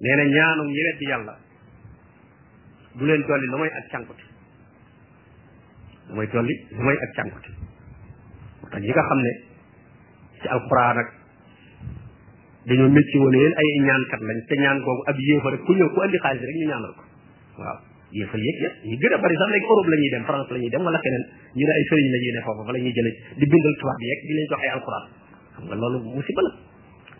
nee 0.03 0.25
ñaanu 0.35 0.63
ñi 0.65 0.83
weddi 0.87 1.05
yàlla 1.11 1.35
du 2.97 3.03
leen 3.07 3.23
dolli 3.29 3.47
lu 3.53 3.57
mooy 3.61 3.71
ak 3.79 3.85
cànkute 3.93 4.25
lu 6.09 6.13
mooy 6.17 6.27
dolli 6.33 6.55
lu 6.75 6.83
mooy 6.87 6.97
ak 7.05 7.11
cànkute 7.17 7.51
moo 8.63 8.79
ñi 8.83 8.89
nga 8.91 9.03
xam 9.09 9.21
ne 9.27 9.31
ci 10.41 10.47
alquran 10.57 10.97
ak 11.03 11.09
dañoo 12.67 12.89
métti 12.97 13.17
woon 13.23 13.33
yéen 13.41 13.55
ay 13.61 13.71
ñaankat 13.87 14.21
lañ 14.29 14.39
te 14.49 14.55
ñaan 14.63 14.79
googu 14.85 15.03
ab 15.11 15.17
yéefa 15.27 15.49
rek 15.51 15.63
ku 15.67 15.73
ñëw 15.79 15.89
ku 15.95 15.99
andi 16.05 16.19
xaalis 16.23 16.43
rek 16.49 16.57
ñu 16.61 16.67
ñaanal 16.71 16.93
ko 16.99 17.07
yi 18.15 18.25
fa 18.31 18.37
yëg 18.43 18.57
yëpp 18.65 18.77
ñu 18.91 18.95
gën 19.01 19.13
a 19.15 19.19
bari 19.23 19.37
sax 19.41 19.49
léegi 19.53 19.67
Europe 19.71 19.89
la 19.91 19.97
ñuy 20.01 20.11
dem 20.15 20.25
France 20.29 20.49
la 20.51 20.59
ñuy 20.61 20.71
dem 20.73 20.83
wala 20.87 20.99
feneen 21.05 21.25
ñu 21.57 21.65
ne 21.69 21.73
ay 21.79 21.85
sëriñ 21.91 22.07
la 22.15 22.19
ñuy 22.23 22.33
ne 22.37 22.41
foofu 22.47 22.63
fa 22.67 22.73
la 22.75 22.79
ñuy 22.83 22.93
jëlee 22.97 23.15
di 23.39 23.45
bindal 23.51 23.75
tubaab 23.81 23.99
bi 24.01 24.05
yeeg 24.11 24.21
di 24.27 24.33
leen 24.37 24.47
jox 24.51 24.61
ay 24.65 24.71
alquran 24.75 25.05
xam 25.55 25.65
nga 25.67 25.77
loolu 25.79 25.99
musiba 26.17 26.43
la 26.47 26.51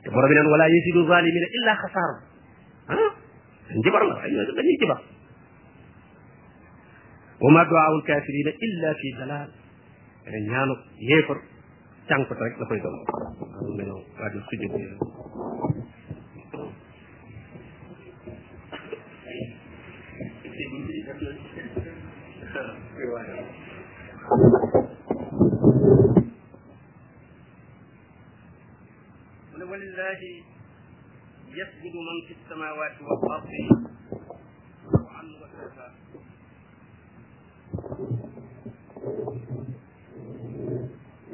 te 0.03 0.09
borom 0.11 0.29
bi 0.31 0.35
neen 0.35 0.49
wala 0.51 0.65
yasidu 0.69 1.01
zalimina 1.11 1.49
illa 1.59 1.73
xasaara 1.83 2.17
ah 2.91 3.11
njibar 3.79 4.03
la 4.11 4.15
ay 4.25 4.31
ñooñu 4.35 4.53
dañuy 4.59 4.77
jibar 4.83 5.01
wa 7.43 7.49
ma 7.55 7.63
duaawul 7.71 8.03
kafirina 8.09 8.51
illa 8.69 8.89
fi 8.99 9.07
dalal 9.21 9.49
te 10.27 10.39
ñaanu 10.51 10.75
yéefar 11.07 11.39
cànkut 12.09 12.39
rek 12.43 12.55
la 12.59 12.67
koy 12.67 12.81
doon. 12.83 12.97
am 13.63 13.73
na 13.79 13.83
ñoo 13.87 14.03
waa 14.19 15.87
ولله 29.81 30.23
يسجد 31.55 31.95
من 32.09 32.17
في 32.29 32.35
السماوات 32.45 32.97
والأرض 33.03 33.51
طوعا 34.93 35.23
وكرها 35.41 35.89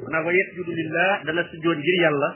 na 0.07 0.23
ko 0.23 0.29
yasjudu 0.31 0.71
lillah 0.71 1.27
dana 1.27 1.43
sujjoon 1.51 1.77
ngir 1.83 1.97
yalla 2.07 2.29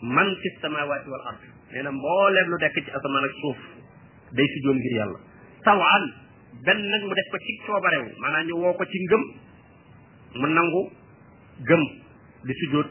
man 0.00 0.32
fi 0.40 0.48
samawati 0.64 1.12
wal 1.12 1.24
ard 1.28 1.44
neena 1.68 1.92
na 1.92 2.42
lu 2.48 2.56
dekk 2.62 2.76
ci 2.80 2.88
asamaan 2.96 3.24
ak 3.28 3.34
suuf 3.44 3.58
day 4.32 4.46
sujjoon 4.56 4.80
ngir 4.80 4.94
yalla 5.04 5.18
tawaan 5.68 6.04
ben 6.64 6.78
nak 6.80 7.02
mu 7.04 7.12
def 7.18 7.28
ko 7.28 7.36
ci 7.38 7.52
coobarew 7.68 8.04
manana 8.24 8.48
ñu 8.48 8.56
woko 8.64 8.84
ci 8.88 8.96
ngëm 9.04 9.22
mu 10.40 10.46
nangu 10.56 10.82
gëm 11.68 11.82
di 12.48 12.52
sujjoot 12.64 12.88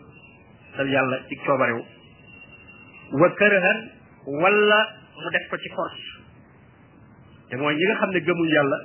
sal 0.76 0.86
yalla 0.94 1.16
ci 1.26 1.34
coobarew 1.42 1.82
wa 3.16 3.28
kërëhan 3.40 3.78
wala 4.44 4.80
mu 5.22 5.28
def 5.36 5.46
ko 5.52 5.56
ci 5.62 5.70
force 5.76 6.06
te 7.50 7.56
mooy 7.60 7.76
ñi 7.76 7.86
nga 7.88 7.96
xam 8.02 8.12
ne 8.12 8.20
gëmul 8.26 8.50
yàlla 8.54 8.78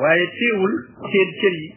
waaye 0.00 0.24
teewul 0.38 0.74
seen 1.12 1.30
cër 1.40 1.54
yi 1.62 1.68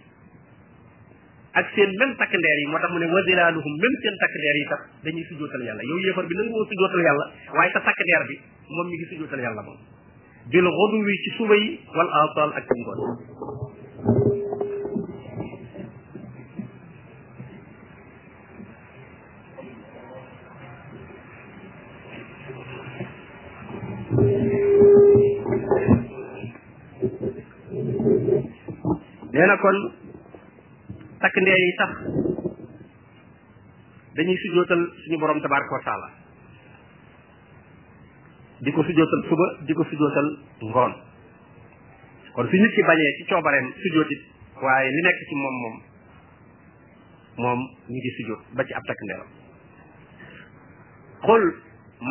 ak 1.61 1.65
seen 1.75 1.91
même 2.01 2.15
takk 2.19 2.33
ndeer 2.35 2.59
yi 2.61 2.65
moo 2.71 2.79
tax 2.83 2.91
mu 2.91 2.99
ne 2.99 3.07
wasilaaluhum 3.13 3.75
même 3.85 3.97
seen 4.03 4.15
takk 4.23 4.35
ndeer 4.41 4.57
yi 4.59 4.65
sax 4.67 4.81
dañuy 5.03 5.23
sujjootal 5.29 5.63
yàlla 5.69 5.83
yow 5.83 5.99
yéefar 6.05 6.25
bi 6.25 6.35
nangu 6.35 6.51
woo 6.59 6.99
yàlla 7.07 7.31
waaye 7.55 7.71
sa 7.71 7.79
takk 7.87 7.99
ndeer 8.03 8.23
bi 8.27 8.35
moom 8.75 8.87
mi 8.89 8.97
ngi 8.99 9.05
sujjootal 9.13 9.39
yàlla 9.39 9.61
moom 9.61 9.79
bil 10.51 10.63
xudu 10.67 10.97
wi 11.05 11.15
ci 11.23 11.29
suba 11.37 11.55
yi 11.55 11.79
wal 11.95 12.09
asal 12.23 12.49
ak 12.57 12.65
ci 12.67 12.75
ngoon 12.75 12.97
nee 29.39 29.47
na 29.47 29.57
kon 29.63 29.77
takk 31.23 31.35
ndeer 31.41 31.61
yi 31.67 31.71
sax 31.77 31.91
dañuy 34.19 34.37
sujootal 34.43 34.81
suñu 35.03 35.17
borom 35.19 35.39
tabaraka 35.41 35.75
wa 35.79 35.83
taala 35.87 36.07
di 38.67 38.71
ko 38.75 38.81
sujootal 38.83 39.21
suba 39.31 39.45
di 39.69 39.73
ko 39.79 39.83
sujootal 39.89 40.27
ngoon 40.69 40.93
kon 42.35 42.49
fi 42.51 42.57
nit 42.59 42.73
ki 42.75 42.83
bañee 42.89 43.15
ci 43.19 43.23
coobareem 43.31 43.67
sujootit 43.85 44.21
waaye 44.61 44.89
li 44.95 45.01
nekk 45.07 45.19
ci 45.29 45.35
moom 45.43 45.55
moom 45.63 45.75
moom 47.41 47.59
ñu 47.91 47.99
ngi 48.03 48.11
sujoot 48.19 48.41
ba 48.59 48.65
ci 48.67 48.73
ab 48.75 48.83
takk 48.91 49.01
ndeeram 49.05 49.29
qul 51.27 51.43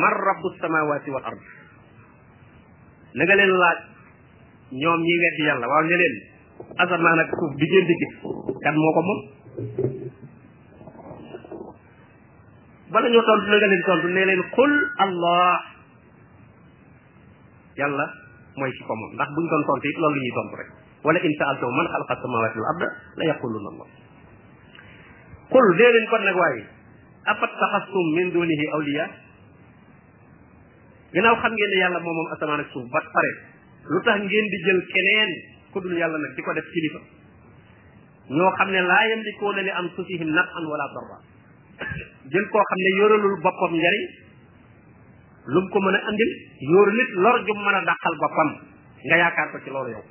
man 0.00 0.14
rabbu 0.26 0.48
samawati 0.64 1.10
wal 1.14 1.26
ard 1.28 1.44
na 3.16 3.22
leen 3.38 3.52
laaj 3.62 3.78
ñoom 4.82 5.00
ñi 5.06 5.18
weddi 5.24 5.42
yàlla 5.50 5.66
waaw 5.70 5.84
ne 5.92 5.96
leen 6.04 6.16
asamaan 6.78 7.18
ak 7.22 7.30
suuf 7.34 7.52
bi 7.58 7.64
ngeen 7.66 7.86
di 7.86 7.94
gis 8.02 8.12
kan 8.64 8.74
moo 8.74 8.92
ko 8.94 9.00
moom 9.06 9.20
bala 12.88 13.06
tontu 13.08 13.46
la 13.48 13.56
nga 13.58 13.68
leen 13.68 13.82
tontu 13.86 14.08
nee 14.14 14.26
leen 14.26 14.42
qul 14.54 14.72
allah 15.04 15.54
yàlla 17.78 18.06
mooy 18.58 18.70
ki 18.74 18.82
ko 18.88 18.94
ndax 19.14 19.28
buñ 19.36 19.46
doon 19.46 19.66
tontu 19.68 19.86
it 19.92 19.98
loolu 20.02 20.16
la 20.16 20.22
ñuy 20.24 20.34
tontu 20.38 20.54
rek 20.58 20.68
wala 21.06 21.18
in 21.22 21.32
saaltaw 21.38 21.70
man 21.70 21.86
xalaqa 21.94 22.14
samawati 22.22 22.56
wal 22.58 22.70
arda 22.74 22.88
la 23.18 23.24
yaquluna 23.30 23.68
allah 23.72 23.88
qul 25.52 25.66
nee 25.78 26.02
kon 26.10 26.22
nag 26.26 26.36
waaye 26.36 26.62
afat 27.26 27.52
taxastum 27.60 28.06
min 28.18 28.26
dunihi 28.34 28.66
awliya 28.74 29.06
ginnaaw 31.14 31.36
xam 31.44 31.52
ngeen 31.54 31.70
ne 31.74 31.78
yàlla 31.86 31.98
moom 32.02 32.14
moom 32.18 32.28
asamaan 32.34 32.64
suuf 32.74 32.86
ba 32.90 32.98
pare 33.04 33.30
lu 33.86 33.98
tax 34.02 34.16
ngeen 34.18 34.46
di 34.50 34.58
jël 34.66 34.80
keneen 34.94 35.32
ku 35.72 35.78
dul 35.80 35.96
yàlla 35.96 36.16
nag 36.18 36.32
di 36.36 36.42
ko 36.42 36.52
def 36.54 36.68
kilifa 36.72 37.00
ñoo 38.28 38.50
xam 38.58 38.68
ne 38.72 38.80
laa 38.82 39.04
yamlikuuna 39.10 39.60
li 39.62 39.72
anfusihim 39.72 40.28
nafan 40.32 40.64
wala 40.68 40.86
darra 40.96 41.18
jël 42.32 42.46
koo 42.52 42.62
xam 42.70 42.78
ne 42.84 42.90
yoralul 43.00 43.36
boppam 43.42 43.72
njariñ 43.76 44.04
lum 45.54 45.66
ko 45.72 45.78
mën 45.80 45.96
a 45.96 46.00
andil 46.10 46.30
yóoru 46.72 46.92
nit 46.92 47.10
lor 47.24 47.36
ju 47.46 47.52
mën 47.56 47.74
a 47.78 47.80
dàqal 47.88 48.14
boppam 48.22 48.48
nga 49.06 49.16
yaakaar 49.16 49.48
ko 49.52 49.56
ci 49.64 49.70
loolu 49.70 49.90
yow 49.96 50.04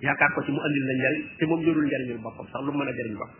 yaakaar 0.00 0.30
ko 0.34 0.42
ci 0.44 0.50
mu 0.52 0.60
andil 0.66 0.84
la 0.88 0.94
njariñ 1.00 1.20
te 1.38 1.44
moom 1.46 1.60
yorul 1.66 1.84
njariñul 1.86 2.20
boppam 2.24 2.46
sax 2.52 2.60
lu 2.64 2.72
mën 2.72 2.88
a 2.88 2.92
jariñ 2.98 3.14
bopp 3.20 3.32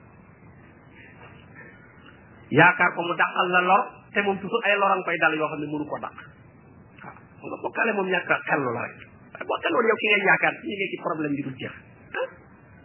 yaakaar 2.51 2.91
ko 2.97 3.01
mu 3.07 3.13
dàqal 3.21 3.49
la 3.55 3.61
lor 3.69 3.83
te 4.15 4.21
moom 4.25 4.37
toujours 4.41 4.65
ay 4.65 4.77
lorang 4.81 5.03
koy 5.05 5.17
dal 5.23 5.35
yoo 5.37 5.49
xam 5.51 5.61
ne 5.61 5.67
mënu 5.73 5.85
ko 5.91 5.97
dàq 6.05 6.17
waaw 7.41 7.47
nga 7.51 7.57
bokkaale 7.63 7.93
moom 7.97 8.09
ñàkk 8.13 8.33
xellu 8.49 8.71
la 8.77 8.83
rek 8.89 9.12
wax 9.41 9.61
te 9.65 9.69
loolu 9.73 9.95
ki 10.01 10.07
ngay 10.13 10.23
yaakaar 10.29 10.55
ñu 10.65 10.75
ngi 10.77 10.89
ci 10.93 10.97
problème 11.05 11.35
bi 11.37 11.43
du 11.43 11.51
jeex 11.57 11.75
ah 12.13 12.27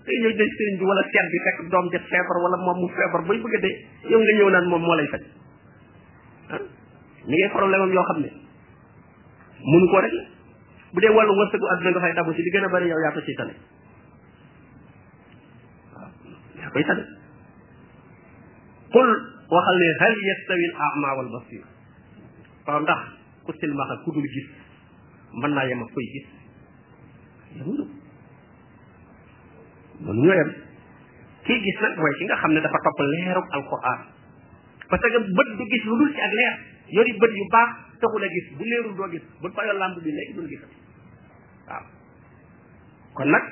day 0.08 0.16
ñëw 0.22 0.32
denc 0.39 0.52
sëriñ 0.58 0.76
bi 0.80 0.86
wala 0.88 1.04
seet 1.04 1.28
bi 1.32 1.43
fekk 1.43 1.58
moom 1.68 2.78
mu 2.80 2.88
feebar 2.95 3.22
bay 3.28 3.38
nga 3.38 4.16
ñëw 4.16 4.50
naan 4.52 4.66
moom 4.72 4.82
moo 4.84 4.95
lay 4.95 5.08
faj 5.12 5.24
ah 6.56 6.62
ni 7.28 7.36
ngay 7.38 7.52
problème 7.52 7.91
yoo 7.91 8.06
xam 8.08 8.20
ne 8.24 8.30
mënu 9.72 9.86
ko 9.91 9.98
rek 10.02 10.14
bu 10.93 10.98
dee 11.02 11.12
wàllu 11.12 11.34
wërsëgu 11.36 11.66
àdduna 11.74 11.91
nga 11.91 12.00
fay 12.06 12.14
dabu 12.16 12.34
ci 12.34 12.41
li 12.41 12.52
gën 12.52 12.64
a 12.66 12.70
bëri 12.72 12.88
yow 12.88 13.02
yaa 13.04 13.12
ko 13.16 13.22
ciy 13.22 13.36
tane 13.36 13.54
waaw 15.91 16.10
yaa 16.56 16.70
koy 16.72 16.84
tane 16.88 17.04
qul 18.91 19.10
waxal 19.52 19.78
ne 19.80 19.88
hal 20.00 20.16
yastawi 20.28 20.66
al 22.68 23.91
koy 25.93 26.08
gis 26.14 26.28
dund 27.62 27.86
loolu 30.03 30.16
ñoo 30.22 30.36
yem 30.39 30.49
kii 31.45 31.60
gis 31.66 31.78
nag 31.82 31.93
mooy 31.97 32.14
ki 32.18 32.24
nga 32.26 32.36
xam 32.41 32.51
ne 32.53 32.60
dafa 32.62 32.80
topp 32.84 32.99
leerub 33.18 33.47
alquran 33.58 33.99
parce 34.89 35.08
que 35.16 35.20
bët 35.39 35.49
du 35.58 35.64
gis 35.72 35.84
lu 35.89 35.93
dul 36.01 36.12
ci 36.16 36.22
ak 36.28 36.34
leer 36.39 36.55
yori 36.97 37.14
bët 37.22 37.32
yu 37.39 37.45
baax 37.53 37.70
taxul 38.01 38.24
a 38.24 38.28
gis 38.34 38.47
bu 38.58 38.64
leerul 38.72 38.93
doo 38.97 39.10
gis 39.14 39.26
bu 39.41 39.47
fayoon 39.55 39.78
làmb 39.82 39.97
bi 40.03 40.10
léegi 40.18 40.34
dul 40.36 40.47
gisati 40.51 40.78
waaw 41.68 41.84
kon 43.16 43.30
nag 43.34 43.45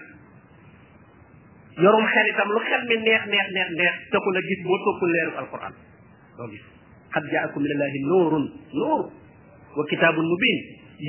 yorum 1.84 2.06
xel 2.14 2.28
itam 2.34 2.50
lu 2.56 2.60
xel 2.70 2.84
mi 2.90 2.96
neex 3.08 3.24
neex 3.32 3.48
neex 3.56 3.70
neex 3.80 3.96
taxul 4.12 4.36
a 4.40 4.42
gis 4.48 4.60
boo 4.66 4.80
toppul 4.88 5.10
leerub 5.16 5.36
alquran 5.44 5.74
doo 6.38 6.48
gis 6.52 6.66
qad 7.16 7.24
jaakum 7.32 7.62
min 7.64 7.72
allahi 7.76 8.00
nuurun 8.12 8.46
nuur 8.80 9.02
wa 9.78 9.84
kitaabun 9.92 10.26
mubin 10.32 10.60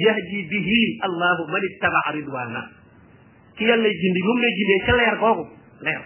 yahdi 0.04 0.38
bihi 0.50 0.80
allahu 1.06 1.42
man 1.52 1.62
ittaba'a 1.70 2.10
ridwana 2.18 2.62
ki 3.56 3.64
yàlla 3.64 3.82
lay 3.84 3.94
gindi 4.00 4.20
lu 4.28 4.32
lay 4.42 4.52
gindee 4.58 4.80
ca 4.86 4.92
leer 5.00 5.16
kooku 5.20 5.44
leer 5.86 6.00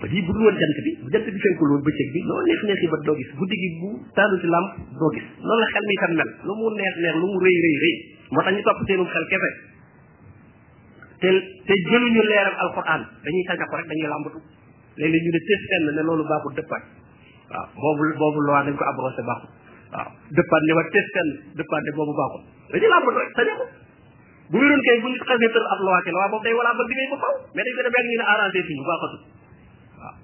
ba 0.00 0.06
di 0.08 0.20
bu 0.26 0.32
won 0.46 0.54
jant 0.60 0.78
bi 0.86 0.92
bu 1.04 1.08
jant 1.14 1.26
bi 1.26 1.38
fenku 1.44 1.64
lu 1.70 1.78
bëccëg 1.86 2.08
bi 2.14 2.20
loolu 2.30 2.44
neex 2.50 2.60
neex 2.70 2.80
ba 2.94 2.98
do 3.08 3.12
gis 3.18 3.30
guddigi 3.40 3.68
bu 3.80 3.88
taalu 4.18 4.36
ci 4.40 4.46
lamp 4.54 4.68
do 5.00 5.06
gis 5.16 5.26
non 5.42 5.56
la 5.62 5.66
xel 5.74 5.84
mi 5.90 5.96
tan 6.02 6.12
mel 6.20 6.30
lu 6.48 6.52
mu 6.60 6.66
neex 6.78 6.94
neex 7.04 7.14
lu 7.22 7.26
mu 7.34 7.38
reey 7.44 7.58
reey 7.64 7.76
reey 7.84 7.96
moo 8.32 8.40
tax 8.46 8.54
ñu 8.58 8.62
top 8.68 8.78
seenu 8.90 9.04
xel 9.14 9.26
kefe 9.34 9.50
te 11.24 11.28
te 11.68 11.74
jëluñu 11.88 12.22
leeram 12.30 12.56
alquran 12.64 13.02
dañuy 13.26 13.42
tanga 13.50 13.66
ko 13.66 13.74
rek 13.82 13.86
dañuy 13.90 14.08
lambatu 14.14 14.40
léeg-léeg 15.00 15.22
ñu 15.26 15.32
ne 15.34 15.40
test 15.50 15.62
fenn 15.72 15.84
kan, 15.86 15.94
ne 15.98 16.02
lolu 16.06 16.24
baaxu 16.30 16.48
dëppaat 16.58 16.84
ah, 17.58 17.66
waaw 17.82 17.94
bobu 17.98 18.14
bobu 18.22 18.38
loi 18.46 18.62
dañ 18.70 18.76
ko 18.78 18.84
abrosé 18.86 19.22
baaxu 19.28 19.46
ah, 19.48 19.94
waaw 19.94 20.08
dëppaat 20.36 20.62
ne 20.66 20.72
wa 20.78 20.82
test 20.94 21.08
fenn 21.14 21.30
kan, 21.30 21.54
dëppaat 21.60 21.82
ne 21.84 21.90
bobu 21.98 22.12
baaxu 22.20 22.38
dañuy 22.72 22.88
lambatu 22.94 23.18
rek 23.18 23.32
sañu 23.36 23.54
ko 23.60 23.66
bu 24.52 24.58
wéroon 24.58 24.80
kay 24.86 24.96
bu 25.02 25.08
nit 25.14 25.22
xasee 25.26 25.48
tër 25.56 25.64
ab 25.72 25.78
loi 25.86 25.96
ki 26.04 26.10
la 26.14 26.18
waa 26.26 26.30
boobu 26.34 26.44
day 26.44 26.54
walaa 26.60 26.74
ba 26.78 26.82
liggéey 26.86 27.08
ba 27.12 27.18
faw 27.24 27.34
mais 27.58 27.62
dañ 27.66 27.72
ko 27.78 27.82
def 27.86 27.94
rek 27.96 28.06
ñu 28.10 28.16
ne 28.20 28.24
arrangé 28.32 28.60
suñu 28.68 28.84
baaxatu 28.88 29.18
waaw 29.94 30.14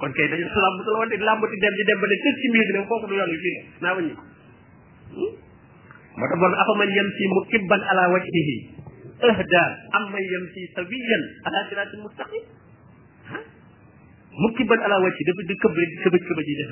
kon 0.00 0.10
kay 0.18 0.26
dañu 0.32 0.46
salam 0.56 0.74
la 0.88 0.98
wante 1.00 1.16
làmbati 1.16 1.56
dem 1.62 1.74
di 1.76 1.82
dem 1.88 1.98
ba 2.02 2.06
ne 2.10 2.16
tëj 2.24 2.34
ci 2.42 2.46
mbir 2.52 2.62
bi 2.68 2.72
ne 2.76 2.80
foofu 2.90 3.06
du 3.08 3.14
yoon 3.18 3.30
wi 3.32 3.38
fii 3.44 3.54
ne 3.56 3.66
naa 3.84 3.94
waññi 3.96 4.14
moo 6.18 6.26
tax 6.28 6.36
bon 6.44 6.54
afaman 6.64 6.90
yem 6.96 7.08
si 7.16 7.24
mu 7.32 7.40
kibban 7.52 7.82
ala 7.92 8.02
wajhihi 8.12 8.56
ahda 9.32 9.62
man 10.12 10.24
yem 10.32 10.44
si 10.52 10.60
ala 14.84 14.96
mu 15.00 15.02
wajhi 15.04 15.22
dafa 15.26 15.42
di 15.48 15.48
di 15.48 15.54
këbëj 15.62 15.90
këbëj 16.04 16.48
yi 16.52 16.64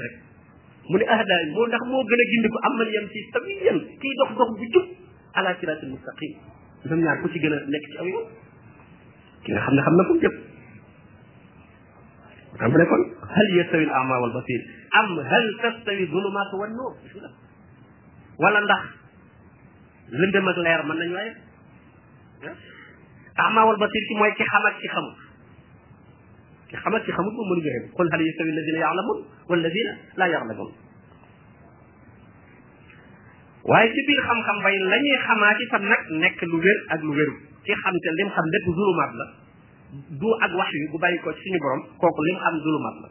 mu 0.93 0.97
ne 1.01 1.05
ahda 1.15 1.35
moo 1.57 1.67
ndax 1.69 1.83
moo 1.91 2.03
gën 2.09 2.21
a 2.23 2.25
gindi 2.33 2.49
ko 2.53 2.59
am 2.69 2.73
man 2.79 2.89
yem 2.95 3.07
sawiyan 3.33 3.79
kii 4.01 4.15
dox 4.21 4.31
dox 4.39 4.51
bu 4.61 4.65
jub 4.77 4.87
ala 5.41 5.51
siratin 5.61 5.89
mustaqim 5.97 6.37
ñoom 6.89 7.01
ñaar 7.03 7.19
ku 7.23 7.27
ci 7.33 7.39
gën 7.43 7.53
a 7.53 7.59
nekk 7.73 7.85
ci 7.91 7.97
aw 7.99 8.07
yoon 8.13 8.27
ki 9.45 9.49
nga 9.53 9.61
xam 9.67 9.75
ne 9.75 9.81
xam 9.83 9.95
na 9.99 10.05
fu 10.07 10.13
mu 10.15 10.21
jëm 10.23 10.35
xam 12.61 12.71
ne 12.79 12.85
kon 12.87 13.03
hal 13.35 13.49
yastawi 13.57 13.85
al 13.87 13.93
a'ma 14.01 14.17
wal 14.23 14.33
basir 14.39 14.61
am 15.01 15.09
hal 15.31 15.45
tastawi 15.63 16.05
dhulumat 16.11 16.51
wan 16.61 16.71
nur 16.79 16.93
wala 18.43 18.59
ndax 18.65 18.83
lëndëm 20.21 20.49
ak 20.49 20.57
leer 20.65 20.81
mën 20.87 20.99
nañu 20.99 21.15
waaye 21.19 21.33
a'ma 23.47 23.61
wal 23.67 23.79
basir 23.83 24.03
ci 24.09 24.15
mooy 24.19 24.33
ki 24.39 24.45
xam 24.53 24.65
ak 24.69 24.75
ci 24.81 24.87
xamul 24.95 25.15
ki 26.69 26.77
xam 26.83 26.95
ak 26.95 27.03
ci 27.05 27.11
xamul 27.17 27.33
moom 27.35 27.49
mënu 27.51 27.63
jëre 27.65 27.87
qul 27.97 28.09
hal 28.13 28.23
yastawi 28.29 28.51
alladhina 28.53 28.79
ya'lamun 28.85 29.19
wal 29.49 29.61
ladhina 29.65 29.93
la 30.19 30.27
ya'lamun 30.33 30.86
waaye 33.71 33.89
ci 33.95 34.01
biir 34.09 34.21
xam-xam 34.27 34.59
bay 34.65 34.77
la 34.91 34.99
ñuy 35.05 35.17
xamaa 35.27 35.81
nag 35.93 36.03
nekk 36.23 36.39
lu 36.51 36.59
wér 36.63 36.79
ak 36.95 37.01
lu 37.03 37.13
wéru 37.19 37.35
ci 37.67 37.73
xam 37.83 37.95
te 38.05 38.11
lim 38.19 38.29
xam 38.31 38.47
lépp 38.55 38.67
zulumaat 38.77 39.13
la 39.21 39.27
du 40.23 40.29
ak 40.47 40.53
wax 40.55 40.71
yu 40.73 40.89
bu 40.91 40.99
bàyyi 41.03 41.19
ko 41.19 41.33
ci 41.35 41.41
suñu 41.47 41.59
borom 41.59 41.81
kooku 41.99 42.23
lim 42.23 42.39
xam 42.39 42.55
zulumaat 42.63 42.97
la 43.03 43.09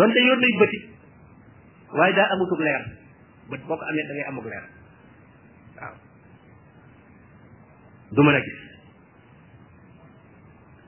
donte 0.00 0.18
yoon 0.26 0.40
nay 0.40 0.52
bëti 0.60 0.78
waaye 1.96 2.12
daa 2.16 2.28
amutub 2.32 2.60
leer 2.60 2.82
bët 3.50 3.60
boo 3.68 3.76
ko 3.76 3.84
amee 3.84 4.04
da 4.08 4.12
ngay 4.16 4.26
amug 4.28 4.44
leer 4.48 4.64
waaw 5.76 5.94
du 8.16 8.20
mën 8.22 8.36
a 8.38 8.40
gis 8.40 8.58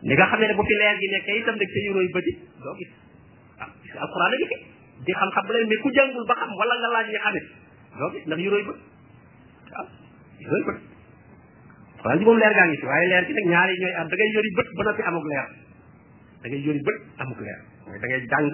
ni 0.03 0.15
nga 0.17 0.27
xam 0.33 0.41
ne 0.41 0.55
bu 0.57 0.63
fi 0.65 0.75
leer 0.81 0.97
gi 1.01 1.09
nekkee 1.13 1.37
itam 1.45 1.57
nag 1.61 1.71
sa 1.73 1.79
yurooyu 1.87 2.09
bëti 2.17 2.33
doo 2.65 2.75
gis 2.81 2.93
waaw 3.59 4.03
alxuraan 4.07 4.33
a 4.33 4.37
ngi 4.37 4.49
di 5.05 5.13
xam-xam 5.19 5.45
bu 5.47 5.53
leen 5.53 5.69
mais 5.69 5.81
ku 5.85 5.89
jàngul 5.93 6.25
ba 6.29 6.35
xam 6.41 6.51
wala 6.57 6.75
nga 6.81 6.89
laaj 6.95 7.09
ñi 7.13 7.21
xamit 7.25 7.47
donc 8.01 8.15
ndax 8.27 8.41
yu 8.41 8.51
roy 8.51 8.63
bët 8.67 8.79
waaw 9.73 9.87
yu 10.43 10.49
roy 10.53 10.63
bët 10.69 10.79
xanaa 12.01 12.17
ci 12.19 12.25
moom 12.25 12.39
leer 12.41 12.53
gaa 12.57 12.67
ngi 12.67 12.77
ci 12.81 12.87
waaye 12.89 13.09
leer 13.09 13.25
ci 13.27 13.33
nag 13.37 13.47
ñaari 13.53 13.75
ñooy 13.81 13.95
am 14.01 14.07
da 14.09 14.15
ngay 14.17 14.31
yori 14.35 14.51
bët 14.59 14.69
ba 14.77 14.83
noppi 14.89 15.03
amuk 15.11 15.27
leer 15.33 15.49
da 16.41 16.47
ngay 16.49 16.63
yori 16.65 16.81
bët 16.87 16.99
amuk 17.25 17.41
leer 17.45 17.61
mooy 17.87 17.99
da 18.01 18.07
ngay 18.09 18.23
jàng 18.33 18.49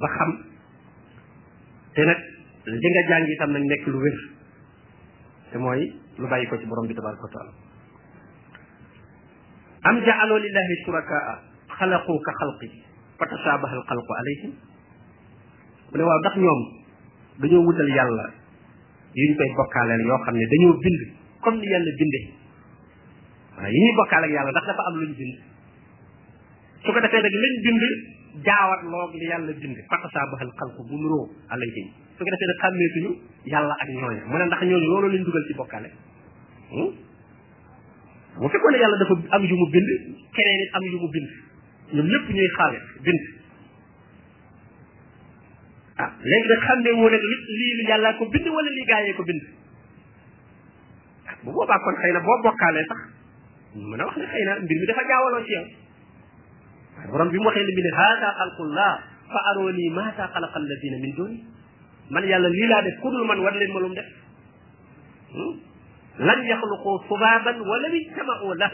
ba 0.00 0.06
xam 0.16 0.30
te 1.94 2.02
nag 2.06 2.20
li 2.66 2.88
nga 2.94 3.02
jàng 3.10 3.26
itam 3.34 3.50
nag 3.52 3.64
nekk 3.70 3.84
lu 3.92 3.98
wér 4.04 4.18
te 5.50 5.56
mooy 5.58 5.82
lu 6.20 6.26
bàyyi 6.30 6.46
ko 6.46 6.58
ci 6.58 6.66
borom 6.66 6.86
bi 6.86 6.94
tabaraka 6.94 7.24
wa 7.26 7.32
taala 7.34 7.52
am 9.90 9.96
ja'aloo 10.06 10.38
lillahi 10.46 10.74
shurakaa 10.84 11.32
xalaqu 11.78 12.12
ka 12.26 12.32
xalqi 12.40 12.68
fa 13.18 13.24
tasaabaha 13.26 13.74
alxalqu 13.78 14.12
alayhim 14.22 14.52
mu 15.90 15.94
ne 15.98 16.04
waaw 16.06 16.20
ndax 16.22 16.36
ñoom 16.38 16.62
dañoo 17.38 17.62
wutal 17.64 17.90
yàlla 17.96 18.24
yu 19.14 19.24
ñu 19.28 19.34
koy 19.38 19.50
bokkaaleel 19.56 20.02
yoo 20.10 20.18
xam 20.26 20.34
ne 20.36 20.44
dañoo 20.52 20.74
bind 20.82 20.98
comme 21.42 21.60
ni 21.62 21.66
yàlla 21.72 21.90
bindee 21.98 22.24
waaye 23.58 23.70
yi 23.74 23.80
ñuy 23.82 23.94
bokkaale 23.96 24.24
ak 24.26 24.32
yàlla 24.36 24.50
ndax 24.50 24.66
dafa 24.66 24.82
am 24.88 24.94
luñ 25.02 25.12
bind 25.18 25.34
su 26.82 26.88
ko 26.92 27.00
defee 27.02 27.22
nag 27.22 27.34
lañ 27.42 27.54
bind 27.64 27.82
jaawat 28.46 28.80
loog 28.90 29.12
li 29.20 29.26
yàlla 29.30 29.52
bind 29.62 29.76
faqasaabaxal 29.90 30.50
xalqu 30.58 30.80
bu 30.88 30.94
nuroo 31.00 31.24
alayhim 31.52 31.88
su 32.14 32.20
ko 32.26 32.30
defee 32.34 32.48
nag 32.50 32.58
xàmmeetuñu 32.62 33.10
yàlla 33.52 33.74
ak 33.82 33.88
ñooñu 34.00 34.22
mu 34.30 34.36
ne 34.38 34.44
ndax 34.46 34.60
ñooñu 34.68 34.86
loolu 34.90 35.08
lañ 35.12 35.22
dugal 35.26 35.44
ci 35.48 35.54
bokkaale 35.60 35.88
bu 36.70 36.76
hmm? 36.76 38.48
fekkoon 38.50 38.72
ne 38.74 38.78
yàlla 38.82 38.96
dafa 38.98 39.14
am 39.36 39.42
yu 39.46 39.54
mu 39.62 39.66
bind 39.74 39.88
keneen 40.34 40.60
it 40.66 40.70
am 40.76 40.82
yu 40.90 40.98
mu 41.02 41.08
bind 41.14 41.28
ñoom 41.94 42.06
ñëpp 42.10 42.24
ñuy 42.34 42.48
xaale 42.58 42.78
bind 43.06 43.22
ah 46.02 46.10
léegi 46.30 46.48
nag 46.48 46.60
xam 46.64 46.78
ne 46.86 46.90
wu 46.98 47.06
nag 47.10 47.22
li 47.30 47.36
lii 47.60 47.72
lu 47.78 47.82
yàlla 47.90 48.12
ko 48.18 48.24
bind 48.30 48.46
wala 48.48 48.70
lii 48.70 48.86
gaayee 48.86 49.14
ko 49.18 49.22
bind 49.26 49.42
ah 51.26 51.34
bu 51.44 51.50
boobaa 51.52 51.78
kon 51.84 51.96
xëy 52.00 52.12
na 52.14 52.20
boo 52.22 52.38
bokkaalee 52.44 52.84
sax 52.90 53.00
mën 53.74 54.00
a 54.00 54.04
wax 54.06 54.16
ne 54.16 54.26
xëy 54.32 54.44
na 54.46 54.52
mbir 54.62 54.76
mi 54.80 54.86
dafa 54.86 55.02
jaawaloo 55.08 55.42
ci 55.46 55.52
yow 55.58 55.64
waaye 56.96 57.08
borom 57.10 57.28
bi 57.30 57.38
mu 57.38 57.46
waxee 57.50 57.64
ne 57.66 57.72
bi 57.74 57.82
ne 57.82 57.90
haada 57.98 58.28
xalqullah 58.38 58.92
fa 59.32 59.40
arooni 59.50 59.86
maata 59.98 60.22
xalaqa 60.32 60.56
alladina 60.62 60.96
min 61.02 61.12
duni 61.18 61.38
man 62.10 62.24
yàlla 62.30 62.48
lii 62.48 62.66
laa 62.72 62.82
def 62.86 62.96
ku 63.02 63.08
dul 63.10 63.26
man 63.26 63.38
war 63.42 63.52
leen 63.58 63.72
ma 63.74 63.80
lum 63.80 63.94
def 63.98 64.06
hmm? 65.34 65.54
lan 66.18 66.38
yaxluqu 66.52 66.90
subaaban 67.10 67.58
wala 67.60 67.88
yajtamau 67.94 68.54
la 68.54 68.70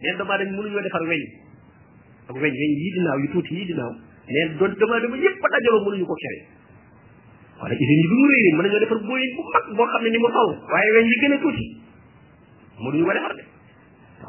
leen 0.00 0.14
doomaa 0.18 0.38
dañ 0.38 0.48
mënuñoo 0.56 0.82
defar 0.86 1.02
weñ 1.04 1.22
ak 2.28 2.32
weñ 2.42 2.52
weñ 2.60 2.72
yii 2.80 2.92
dinaaw 2.96 3.18
yu 3.22 3.28
tuuti 3.32 3.52
yii 3.54 3.66
dinaaw 3.72 3.92
neen 4.34 4.56
doon 4.60 4.74
dama 4.80 4.98
dama 5.04 5.16
yëpp 5.24 5.40
ba 5.42 5.48
dajaloo 5.48 6.06
ko 6.10 6.14
kere 6.22 6.38
wala 7.60 7.74
usine 7.74 7.94
yi 7.98 8.06
bi 8.12 8.16
mu 8.16 8.26
réy 8.26 8.52
mën 8.52 8.80
defar 8.84 9.00
booyin 9.04 9.30
bu 9.36 9.42
mag 9.54 9.64
boo 9.76 9.86
xam 9.92 10.02
ne 10.02 10.10
ni 10.10 10.18
mu 10.18 10.26
xaw 10.34 10.48
waaye 10.72 10.90
weñ 10.96 11.06
bi 11.06 11.16
gën 11.20 11.32
a 11.32 11.36
mënuñu 12.84 13.06
ko 13.08 13.14
defar 13.16 13.34
de 13.38 13.44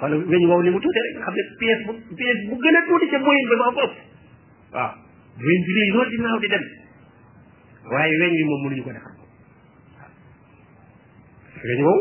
wala 0.02 0.16
weñ 0.16 0.46
woow 0.48 0.62
ni 0.64 0.70
mu 0.70 0.80
tuuti 0.80 1.00
xam 1.26 1.34
ne 1.34 1.44
pièce 1.60 1.82
bu 1.86 1.94
pièce 2.16 2.42
bu 2.50 2.56
gën 2.62 2.76
a 2.78 2.82
tuuti 2.88 3.08
ca 3.10 3.18
booyin 3.20 3.48
ba 3.52 3.56
ma 3.62 3.74
ko 3.74 3.82
ëpp 3.88 3.96
waaw 4.72 4.92
weñ 5.44 5.60
bi 5.68 5.72
réy 5.80 5.90
loolu 5.94 6.10
di 6.14 6.18
naaw 6.24 6.40
di 6.40 6.48
dem 6.48 6.66
waaye 7.92 8.14
weñ 8.22 8.32
bi 8.38 8.44
moom 8.50 8.62
mënuñu 8.68 8.84
ko 8.84 8.92
defar 8.94 9.16
weñ 11.66 11.80
woow 11.84 12.00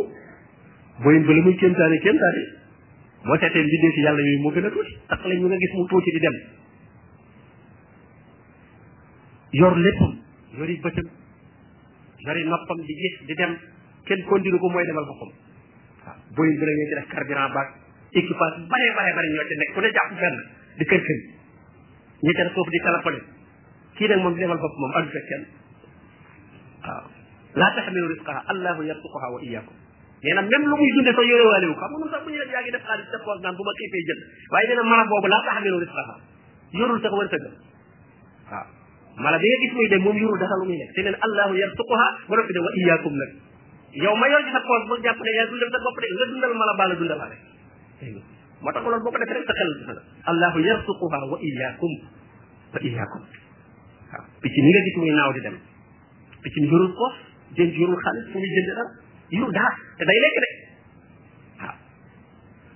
booyin 1.03 1.23
ba 1.27 1.33
la 1.33 1.41
muy 1.43 1.57
kéemtaane 1.57 1.99
kéemtaane 2.07 2.43
moo 3.25 3.37
seetee 3.41 3.65
mbindee 3.67 3.93
si 3.93 4.01
yàlla 4.05 4.21
yooyu 4.21 4.43
moo 4.43 4.53
gën 4.55 4.67
a 4.67 4.71
tuuti 4.71 4.93
lañ 5.27 5.39
ñu 5.41 5.47
nga 5.49 5.57
gis 5.57 5.73
mu 5.75 5.85
tuuti 5.91 6.11
di 6.13 6.21
dem 6.21 6.37
yor 9.61 9.75
léppam 9.85 10.13
yori 10.61 10.75
bëtam 10.85 11.09
yori 12.27 12.43
noppam 12.53 12.79
di 12.89 12.95
gis 13.01 13.17
di 13.29 13.35
dem 13.41 13.55
kenn 14.11 14.25
kondiru 14.29 14.59
ko 14.65 14.69
mooy 14.75 14.85
demal 14.89 15.05
boppam 15.11 15.31
waaw 16.05 16.17
boyin 16.35 16.55
bi 16.63 16.67
nag 16.71 16.77
ñoo 16.81 16.89
ci 16.89 16.95
def 16.99 17.07
carburant 17.15 17.53
baag 17.57 17.69
équipage 18.21 18.57
bare 18.73 18.87
bare 18.99 19.11
bare 19.21 19.29
ñoo 19.37 19.47
ci 19.49 19.55
nekk 19.57 19.73
ku 19.73 19.81
ne 19.87 19.91
di 20.79 20.85
kër 20.91 21.03
kër 21.07 21.21
ñi 22.25 22.33
di 22.33 22.79
téléphoné 22.87 23.21
kii 23.97 24.09
nag 24.13 24.21
moom 24.23 24.35
di 24.37 24.41
demal 24.45 24.59
bopp 24.67 24.75
moom 24.81 24.93
addu 25.01 25.09
fekk 25.17 25.27
kenn 25.33 25.45
waaw 26.87 27.07
laa 27.63 27.71
taxmilu 27.79 28.09
risqaha 28.13 28.41
allahu 28.53 28.81
yarzuquha 28.91 29.27
wa 29.35 29.39
iyyakum 29.41 29.77
nee 30.23 30.35
na 30.35 30.43
même 30.43 30.65
lu 30.69 30.77
soo 31.17 31.25
yorewaale 31.33 31.67
wu 31.71 31.75
ko 31.75 31.81
xam 31.81 31.91
nga 31.91 31.99
moom 32.05 32.11
sax 32.13 32.23
bu 32.25 32.31
ñu 32.31 32.39
def 32.45 32.51
yaa 32.53 32.63
ngi 32.63 32.73
def 32.77 32.85
xaalis 32.85 33.09
sa 33.11 33.17
poos 33.25 33.41
naan 33.41 33.55
bu 33.57 33.63
ma 33.65 33.73
xiifee 33.81 34.05
jël 34.07 34.21
waaye 34.53 34.67
nee 34.69 34.77
na 34.77 34.83
mara 34.91 35.05
boobu 35.09 35.29
laa 35.33 35.43
taxmilu 35.49 35.79
risqaha 35.85 36.15
yorul 36.77 36.99
sax 37.01 37.13
wërsëgam 37.19 37.55
waaw 38.53 38.76
mala 39.17 39.37
bi 39.41 39.47
nga 39.49 39.59
gis 39.65 39.73
muy 39.73 39.87
dem 39.89 40.03
moom 40.05 40.17
yorul 40.17 40.37
dara 40.41 40.57
lu 40.61 40.65
muy 40.69 40.77
nekk 40.77 40.93
te 40.97 41.01
neen 41.05 41.17
allahu 41.27 41.55
yarsuquha 41.59 42.07
ba 42.29 42.35
noppi 42.37 42.53
ne 42.57 42.61
wa 42.65 42.71
iyaakum 42.81 43.15
nag 43.21 43.31
yow 44.05 44.15
ma 44.17 44.27
yor 44.29 44.43
ci 44.45 44.51
sa 44.53 44.61
poos 44.61 44.83
bul 44.89 45.01
jàpp 45.05 45.17
ne 45.25 45.31
yaa 45.37 45.49
dundal 45.53 45.71
sa 45.77 45.81
bopp 45.87 45.97
de 46.01 46.07
nga 46.17 46.27
dundal 46.33 46.53
mala 46.61 46.75
bala 46.81 46.95
dundalaale 47.01 47.37
moo 48.61 48.71
tax 48.73 48.83
loolu 48.85 49.01
boo 49.05 49.13
ko 49.13 49.19
defee 49.25 49.37
rek 49.41 49.45
sa 49.49 49.57
xel 49.61 49.71
dina 49.81 49.93
la 49.97 50.03
allahu 50.33 50.59
yarsuquha 50.69 51.19
wa 51.33 51.37
iyaakum 51.49 51.93
wa 52.75 52.79
iyaakum 52.89 53.23
waaw 54.13 54.25
picc 54.45 54.57
mi 54.65 54.71
nga 54.77 54.81
gis 54.89 54.97
muy 55.01 55.13
naaw 55.17 55.33
di 55.37 55.41
dem 55.41 55.57
picc 56.45 56.55
mi 56.61 56.67
yorul 56.69 56.93
poos 57.01 57.17
jënd 57.57 57.73
yorul 57.73 57.99
xaalis 58.05 58.25
fu 58.33 58.37
muy 58.39 58.51
jënd 58.57 58.69
dara 58.75 58.85
yorul 59.33 59.53
dara 59.57 59.71
te 59.97 60.05
day 60.05 60.19
lekk 60.25 60.37
de 60.43 60.49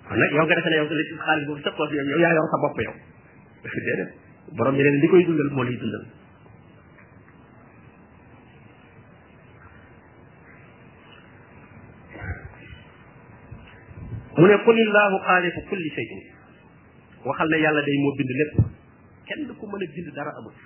kon 0.09 0.17
nag 0.19 0.31
yow 0.41 0.45
nga 0.49 0.57
defee 0.61 0.73
ne 0.73 0.77
yow 0.81 0.89
xaalis 0.89 1.45
boobu 1.53 1.63
sa 1.65 1.71
poos 1.77 1.91
yow 1.93 2.17
yaa 2.25 2.33
yor 2.33 2.49
sa 2.55 2.59
bopp 2.65 2.81
yow 2.89 2.97
déedéet 3.61 4.11
borom 4.57 4.73
bi 4.77 4.83
leen 4.83 4.97
li 5.05 5.09
koy 5.13 5.23
dundal 5.29 5.51
moo 5.53 5.69
lay 5.69 5.77
dundal 5.77 6.07
mu 14.41 14.47
ne 14.51 14.57
qulillahu 14.67 15.17
xaaliqu 15.29 15.61
kulli 15.71 15.89
shay'in 15.97 16.21
waxal 17.29 17.49
ne 17.53 17.57
yàlla 17.63 17.81
day 17.89 17.97
moo 18.05 18.13
bind 18.21 18.31
lépp 18.41 18.55
kenn 19.31 19.47
ku 19.61 19.67
mën 19.69 19.83
a 19.85 19.87
bind 19.95 20.09
dara 20.17 20.33
amul 20.41 20.57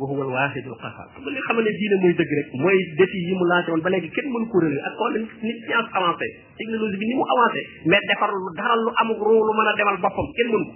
wa 0.00 0.04
huwa 0.10 0.22
al-wahid 0.26 0.64
al-qahhar 0.72 1.06
bu 1.14 1.30
nga 1.30 1.40
xamane 1.48 1.70
diine 1.78 1.96
moy 2.04 2.12
deug 2.20 2.30
rek 2.38 2.48
moy 2.64 2.78
défi 3.00 3.18
yi 3.28 3.32
mu 3.38 3.44
lancé 3.52 3.70
won 3.70 3.82
ba 3.86 3.90
légui 3.94 4.10
kenn 4.16 4.26
mënu 4.34 4.46
ko 4.54 4.58
reulé 4.64 4.80
ak 4.90 4.94
ko 4.98 5.04
nit 5.46 5.58
science 5.70 5.90
avancé 6.02 6.26
technologie 6.58 6.98
bi 6.98 7.06
ni 7.06 7.14
mu 7.14 7.22
avancé 7.36 7.60
mais 7.86 8.02
défar 8.10 8.30
lu 8.34 8.42
dara 8.58 8.74
lu 8.82 8.90
amuk 9.04 9.20
ro 9.22 9.30
lu 9.46 9.52
mëna 9.60 9.72
demal 9.78 9.98
bopam 10.06 10.28
kenn 10.40 10.48
mënu 10.50 10.66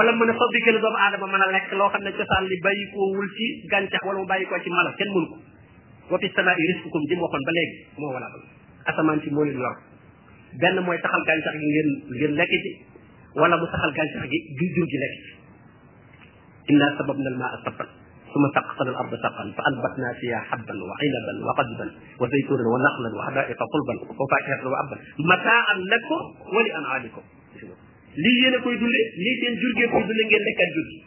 wala 0.00 0.10
mëna 0.18 0.32
fabriquer 0.42 0.74
lu 0.74 0.80
doom 0.86 0.96
adama 1.06 1.26
mëna 1.30 1.46
lek 1.54 1.70
lo 1.78 1.86
xamne 1.94 2.10
ci 2.18 2.24
sal 2.32 2.44
li 2.50 2.56
bayiko 2.66 2.98
wul 3.14 3.28
ci 3.38 3.46
gantax 3.70 4.02
wala 4.02 4.18
mu 4.18 4.26
bayiko 4.34 4.54
ci 4.58 4.68
mala 4.74 4.90
kenn 4.98 5.10
mënu 5.14 5.28
ko 5.30 5.38
wa 6.10 6.18
fi 6.18 6.26
samaa'i 6.34 6.66
rizqukum 6.72 7.02
jëm 7.12 7.20
waxon 7.22 7.42
ba 7.46 7.52
légui 7.54 7.78
mo 8.02 8.08
wala 8.18 8.34
asamaan 8.88 9.20
ci 9.24 9.28
moo 9.34 9.44
leen 9.44 9.56
yor 9.64 9.76
benn 10.62 10.76
mooy 10.86 10.98
taxal 11.04 11.22
gàncax 11.28 11.54
gi 11.60 11.68
ngeen 11.72 11.88
ngeen 12.18 12.32
lekk 12.40 12.52
ci 12.64 12.70
wala 13.36 13.56
mu 13.56 13.66
taxal 13.72 13.92
gàncax 13.96 14.24
gi 14.28 14.38
gi 14.56 14.66
jur 14.76 14.86
gi 14.92 14.98
لي 15.02 15.08
ci 15.14 15.32
inna 16.72 16.86
sabab 16.96 17.16
nal 17.16 17.36
maa 17.36 17.52
asabal 17.60 17.88
ثم 18.30 18.44
سقط 18.54 18.78
الارض 18.82 19.14
سقا 19.24 19.42
فانبتنا 19.58 20.08
فيها 20.20 20.38
حبا 20.50 20.74
وعنبا 20.88 21.32
وقدبا 21.46 21.86
وزيتونا 22.20 22.64
ونخلا 22.72 23.10
وحدائق 23.18 23.60
قلبا 23.74 23.94
وفاكهه 24.20 24.60
وعبا 24.70 24.96
متاعا 25.30 25.74
لكم 25.92 26.20
ولانعامكم 26.54 27.22
لي 28.22 28.30
يينا 28.42 28.58
كوي 28.62 28.76
دولي 28.80 29.02
لي 29.24 29.30
سين 29.40 29.52
جورغي 29.62 29.84
كوي 29.92 30.02
دولي 30.08 30.22
نغي 30.30 30.38
نكا 30.46 30.64
جورغي 30.74 30.98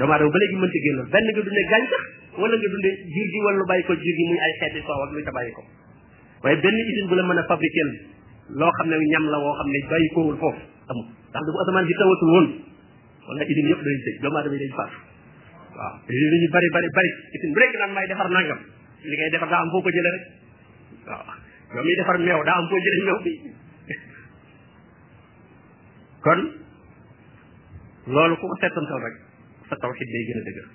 دوما 0.00 0.16
رو 0.16 0.28
بلغي 0.34 0.56
مونتي 0.62 0.78
غيلو 0.84 1.02
بن 1.12 1.24
غي 1.36 1.42
دولي 1.44 1.62
غانتا 1.72 1.98
ولا 2.40 2.56
غي 2.60 2.68
دولي 2.72 2.90
جورغي 3.14 3.40
ولا 3.46 3.64
بايكو 3.70 3.92
جورغي 4.04 4.24
موي 4.30 4.38
اي 4.44 4.52
خيتي 4.64 4.80
سو 4.88 4.92
وك 4.96 5.12
لو 5.12 5.20
تبايكو 5.28 5.62
waaye 6.44 6.56
benn 6.64 6.76
usine 6.82 7.08
bu 7.10 7.14
la 7.18 7.22
mën 7.30 7.38
a 7.38 7.44
fabriquer 7.48 7.88
loo 8.56 8.70
xam 8.78 8.88
ne 8.88 8.96
ñam 9.12 9.24
la 9.32 9.38
woo 9.44 9.52
xam 9.60 9.68
ne 9.74 9.78
bàyyi 9.90 10.08
koowul 10.14 10.36
foofu 10.40 10.60
amul 10.90 11.06
ndax 11.32 11.42
bu 11.52 11.58
asamaan 11.62 11.86
si 11.86 11.94
tawatul 12.00 12.30
woon 12.34 12.46
wala 13.28 13.42
usine 13.44 13.68
yëpp 13.72 13.82
dañuy 13.84 14.02
tëj 14.06 14.16
doomu 14.22 14.36
aadama 14.40 14.56
dañ 14.60 14.72
faatu 14.78 14.96
waaw 15.76 15.92
usine 16.08 16.36
ñu 16.42 16.48
bari 16.54 16.68
bari 16.74 16.88
bari 16.96 17.08
usine 17.34 17.52
bu 17.54 17.60
nekk 17.60 17.76
naan 17.80 17.92
may 17.94 18.06
defar 18.08 18.28
nangam 18.32 18.60
li 19.08 19.14
ngay 19.16 19.30
defar 19.32 19.48
daa 19.52 19.60
am 19.64 19.70
foo 19.72 19.82
ko 19.84 19.90
jële 19.90 20.10
rek 20.16 20.24
waaw 21.06 21.22
yow 21.76 21.82
mi 21.84 21.94
defar 22.00 22.16
meew 22.24 22.40
daa 22.48 22.56
am 22.60 22.66
foo 22.72 22.80
jële 22.86 22.96
meew 23.06 23.18
bi 23.24 23.32
kon 26.24 26.40
loolu 28.12 28.34
ku 28.40 28.44
ko 28.48 28.56
settantal 28.64 29.00
rek 29.04 29.14
sa 29.68 29.74
tawxid 29.76 30.08
day 30.12 30.22
gën 30.30 30.38
a 30.40 30.44
dëgër 30.48 30.68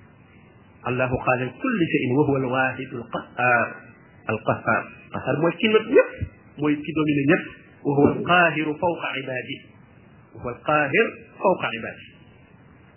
allahu 0.90 1.16
xaale 1.26 1.46
kulli 1.62 1.86
shayin 1.94 2.12
wa 2.18 2.24
huwa 2.30 2.38
alwaahidu 2.44 2.94
alqahaar 3.02 3.70
al 4.32 4.38
qahaar 4.48 4.84
qahaar 5.14 5.36
mooy 5.42 5.54
ki 5.60 5.68
not 5.74 5.86
ñëpp 5.96 6.12
mooy 6.62 6.74
ki 6.86 6.92
domine 7.00 7.22
ñëpp 7.32 7.44
wa 7.86 7.94
huwa 7.98 8.10
al 8.14 8.20
qaahiru 8.30 8.74
fawqa 8.82 9.08
ibaadi 9.22 9.56
wa 10.34 10.38
huwa 10.42 10.52
al 10.58 10.62
qaahir 10.70 11.06
fawqa 11.42 11.68
ibaadi 11.80 12.04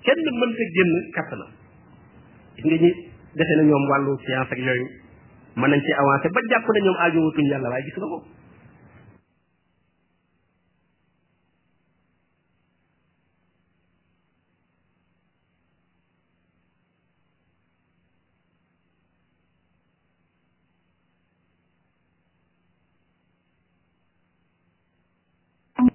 kenn 0.05 0.29
mënta 0.41 0.64
génn 0.79 0.93
kattanam 1.16 1.51
gis 2.57 2.64
nga 2.66 2.76
ñi 2.85 2.91
defe 3.41 3.55
na 3.59 3.62
ñoom 3.68 3.85
wàllu 3.91 4.12
science 4.24 4.51
ak 4.53 4.59
yooyu 4.66 4.87
mën 5.59 5.68
nañ 5.70 5.81
ci 5.85 5.93
avancé 6.01 6.29
ba 6.35 6.41
jàpp 6.51 6.66
ne 6.74 6.81
ñoom 6.85 6.97
aajowatuñ 7.03 7.47
yàlla 7.53 7.68
waaye 7.72 7.85
gis 7.87 7.97
nga 8.01 8.09
ko 8.14 8.38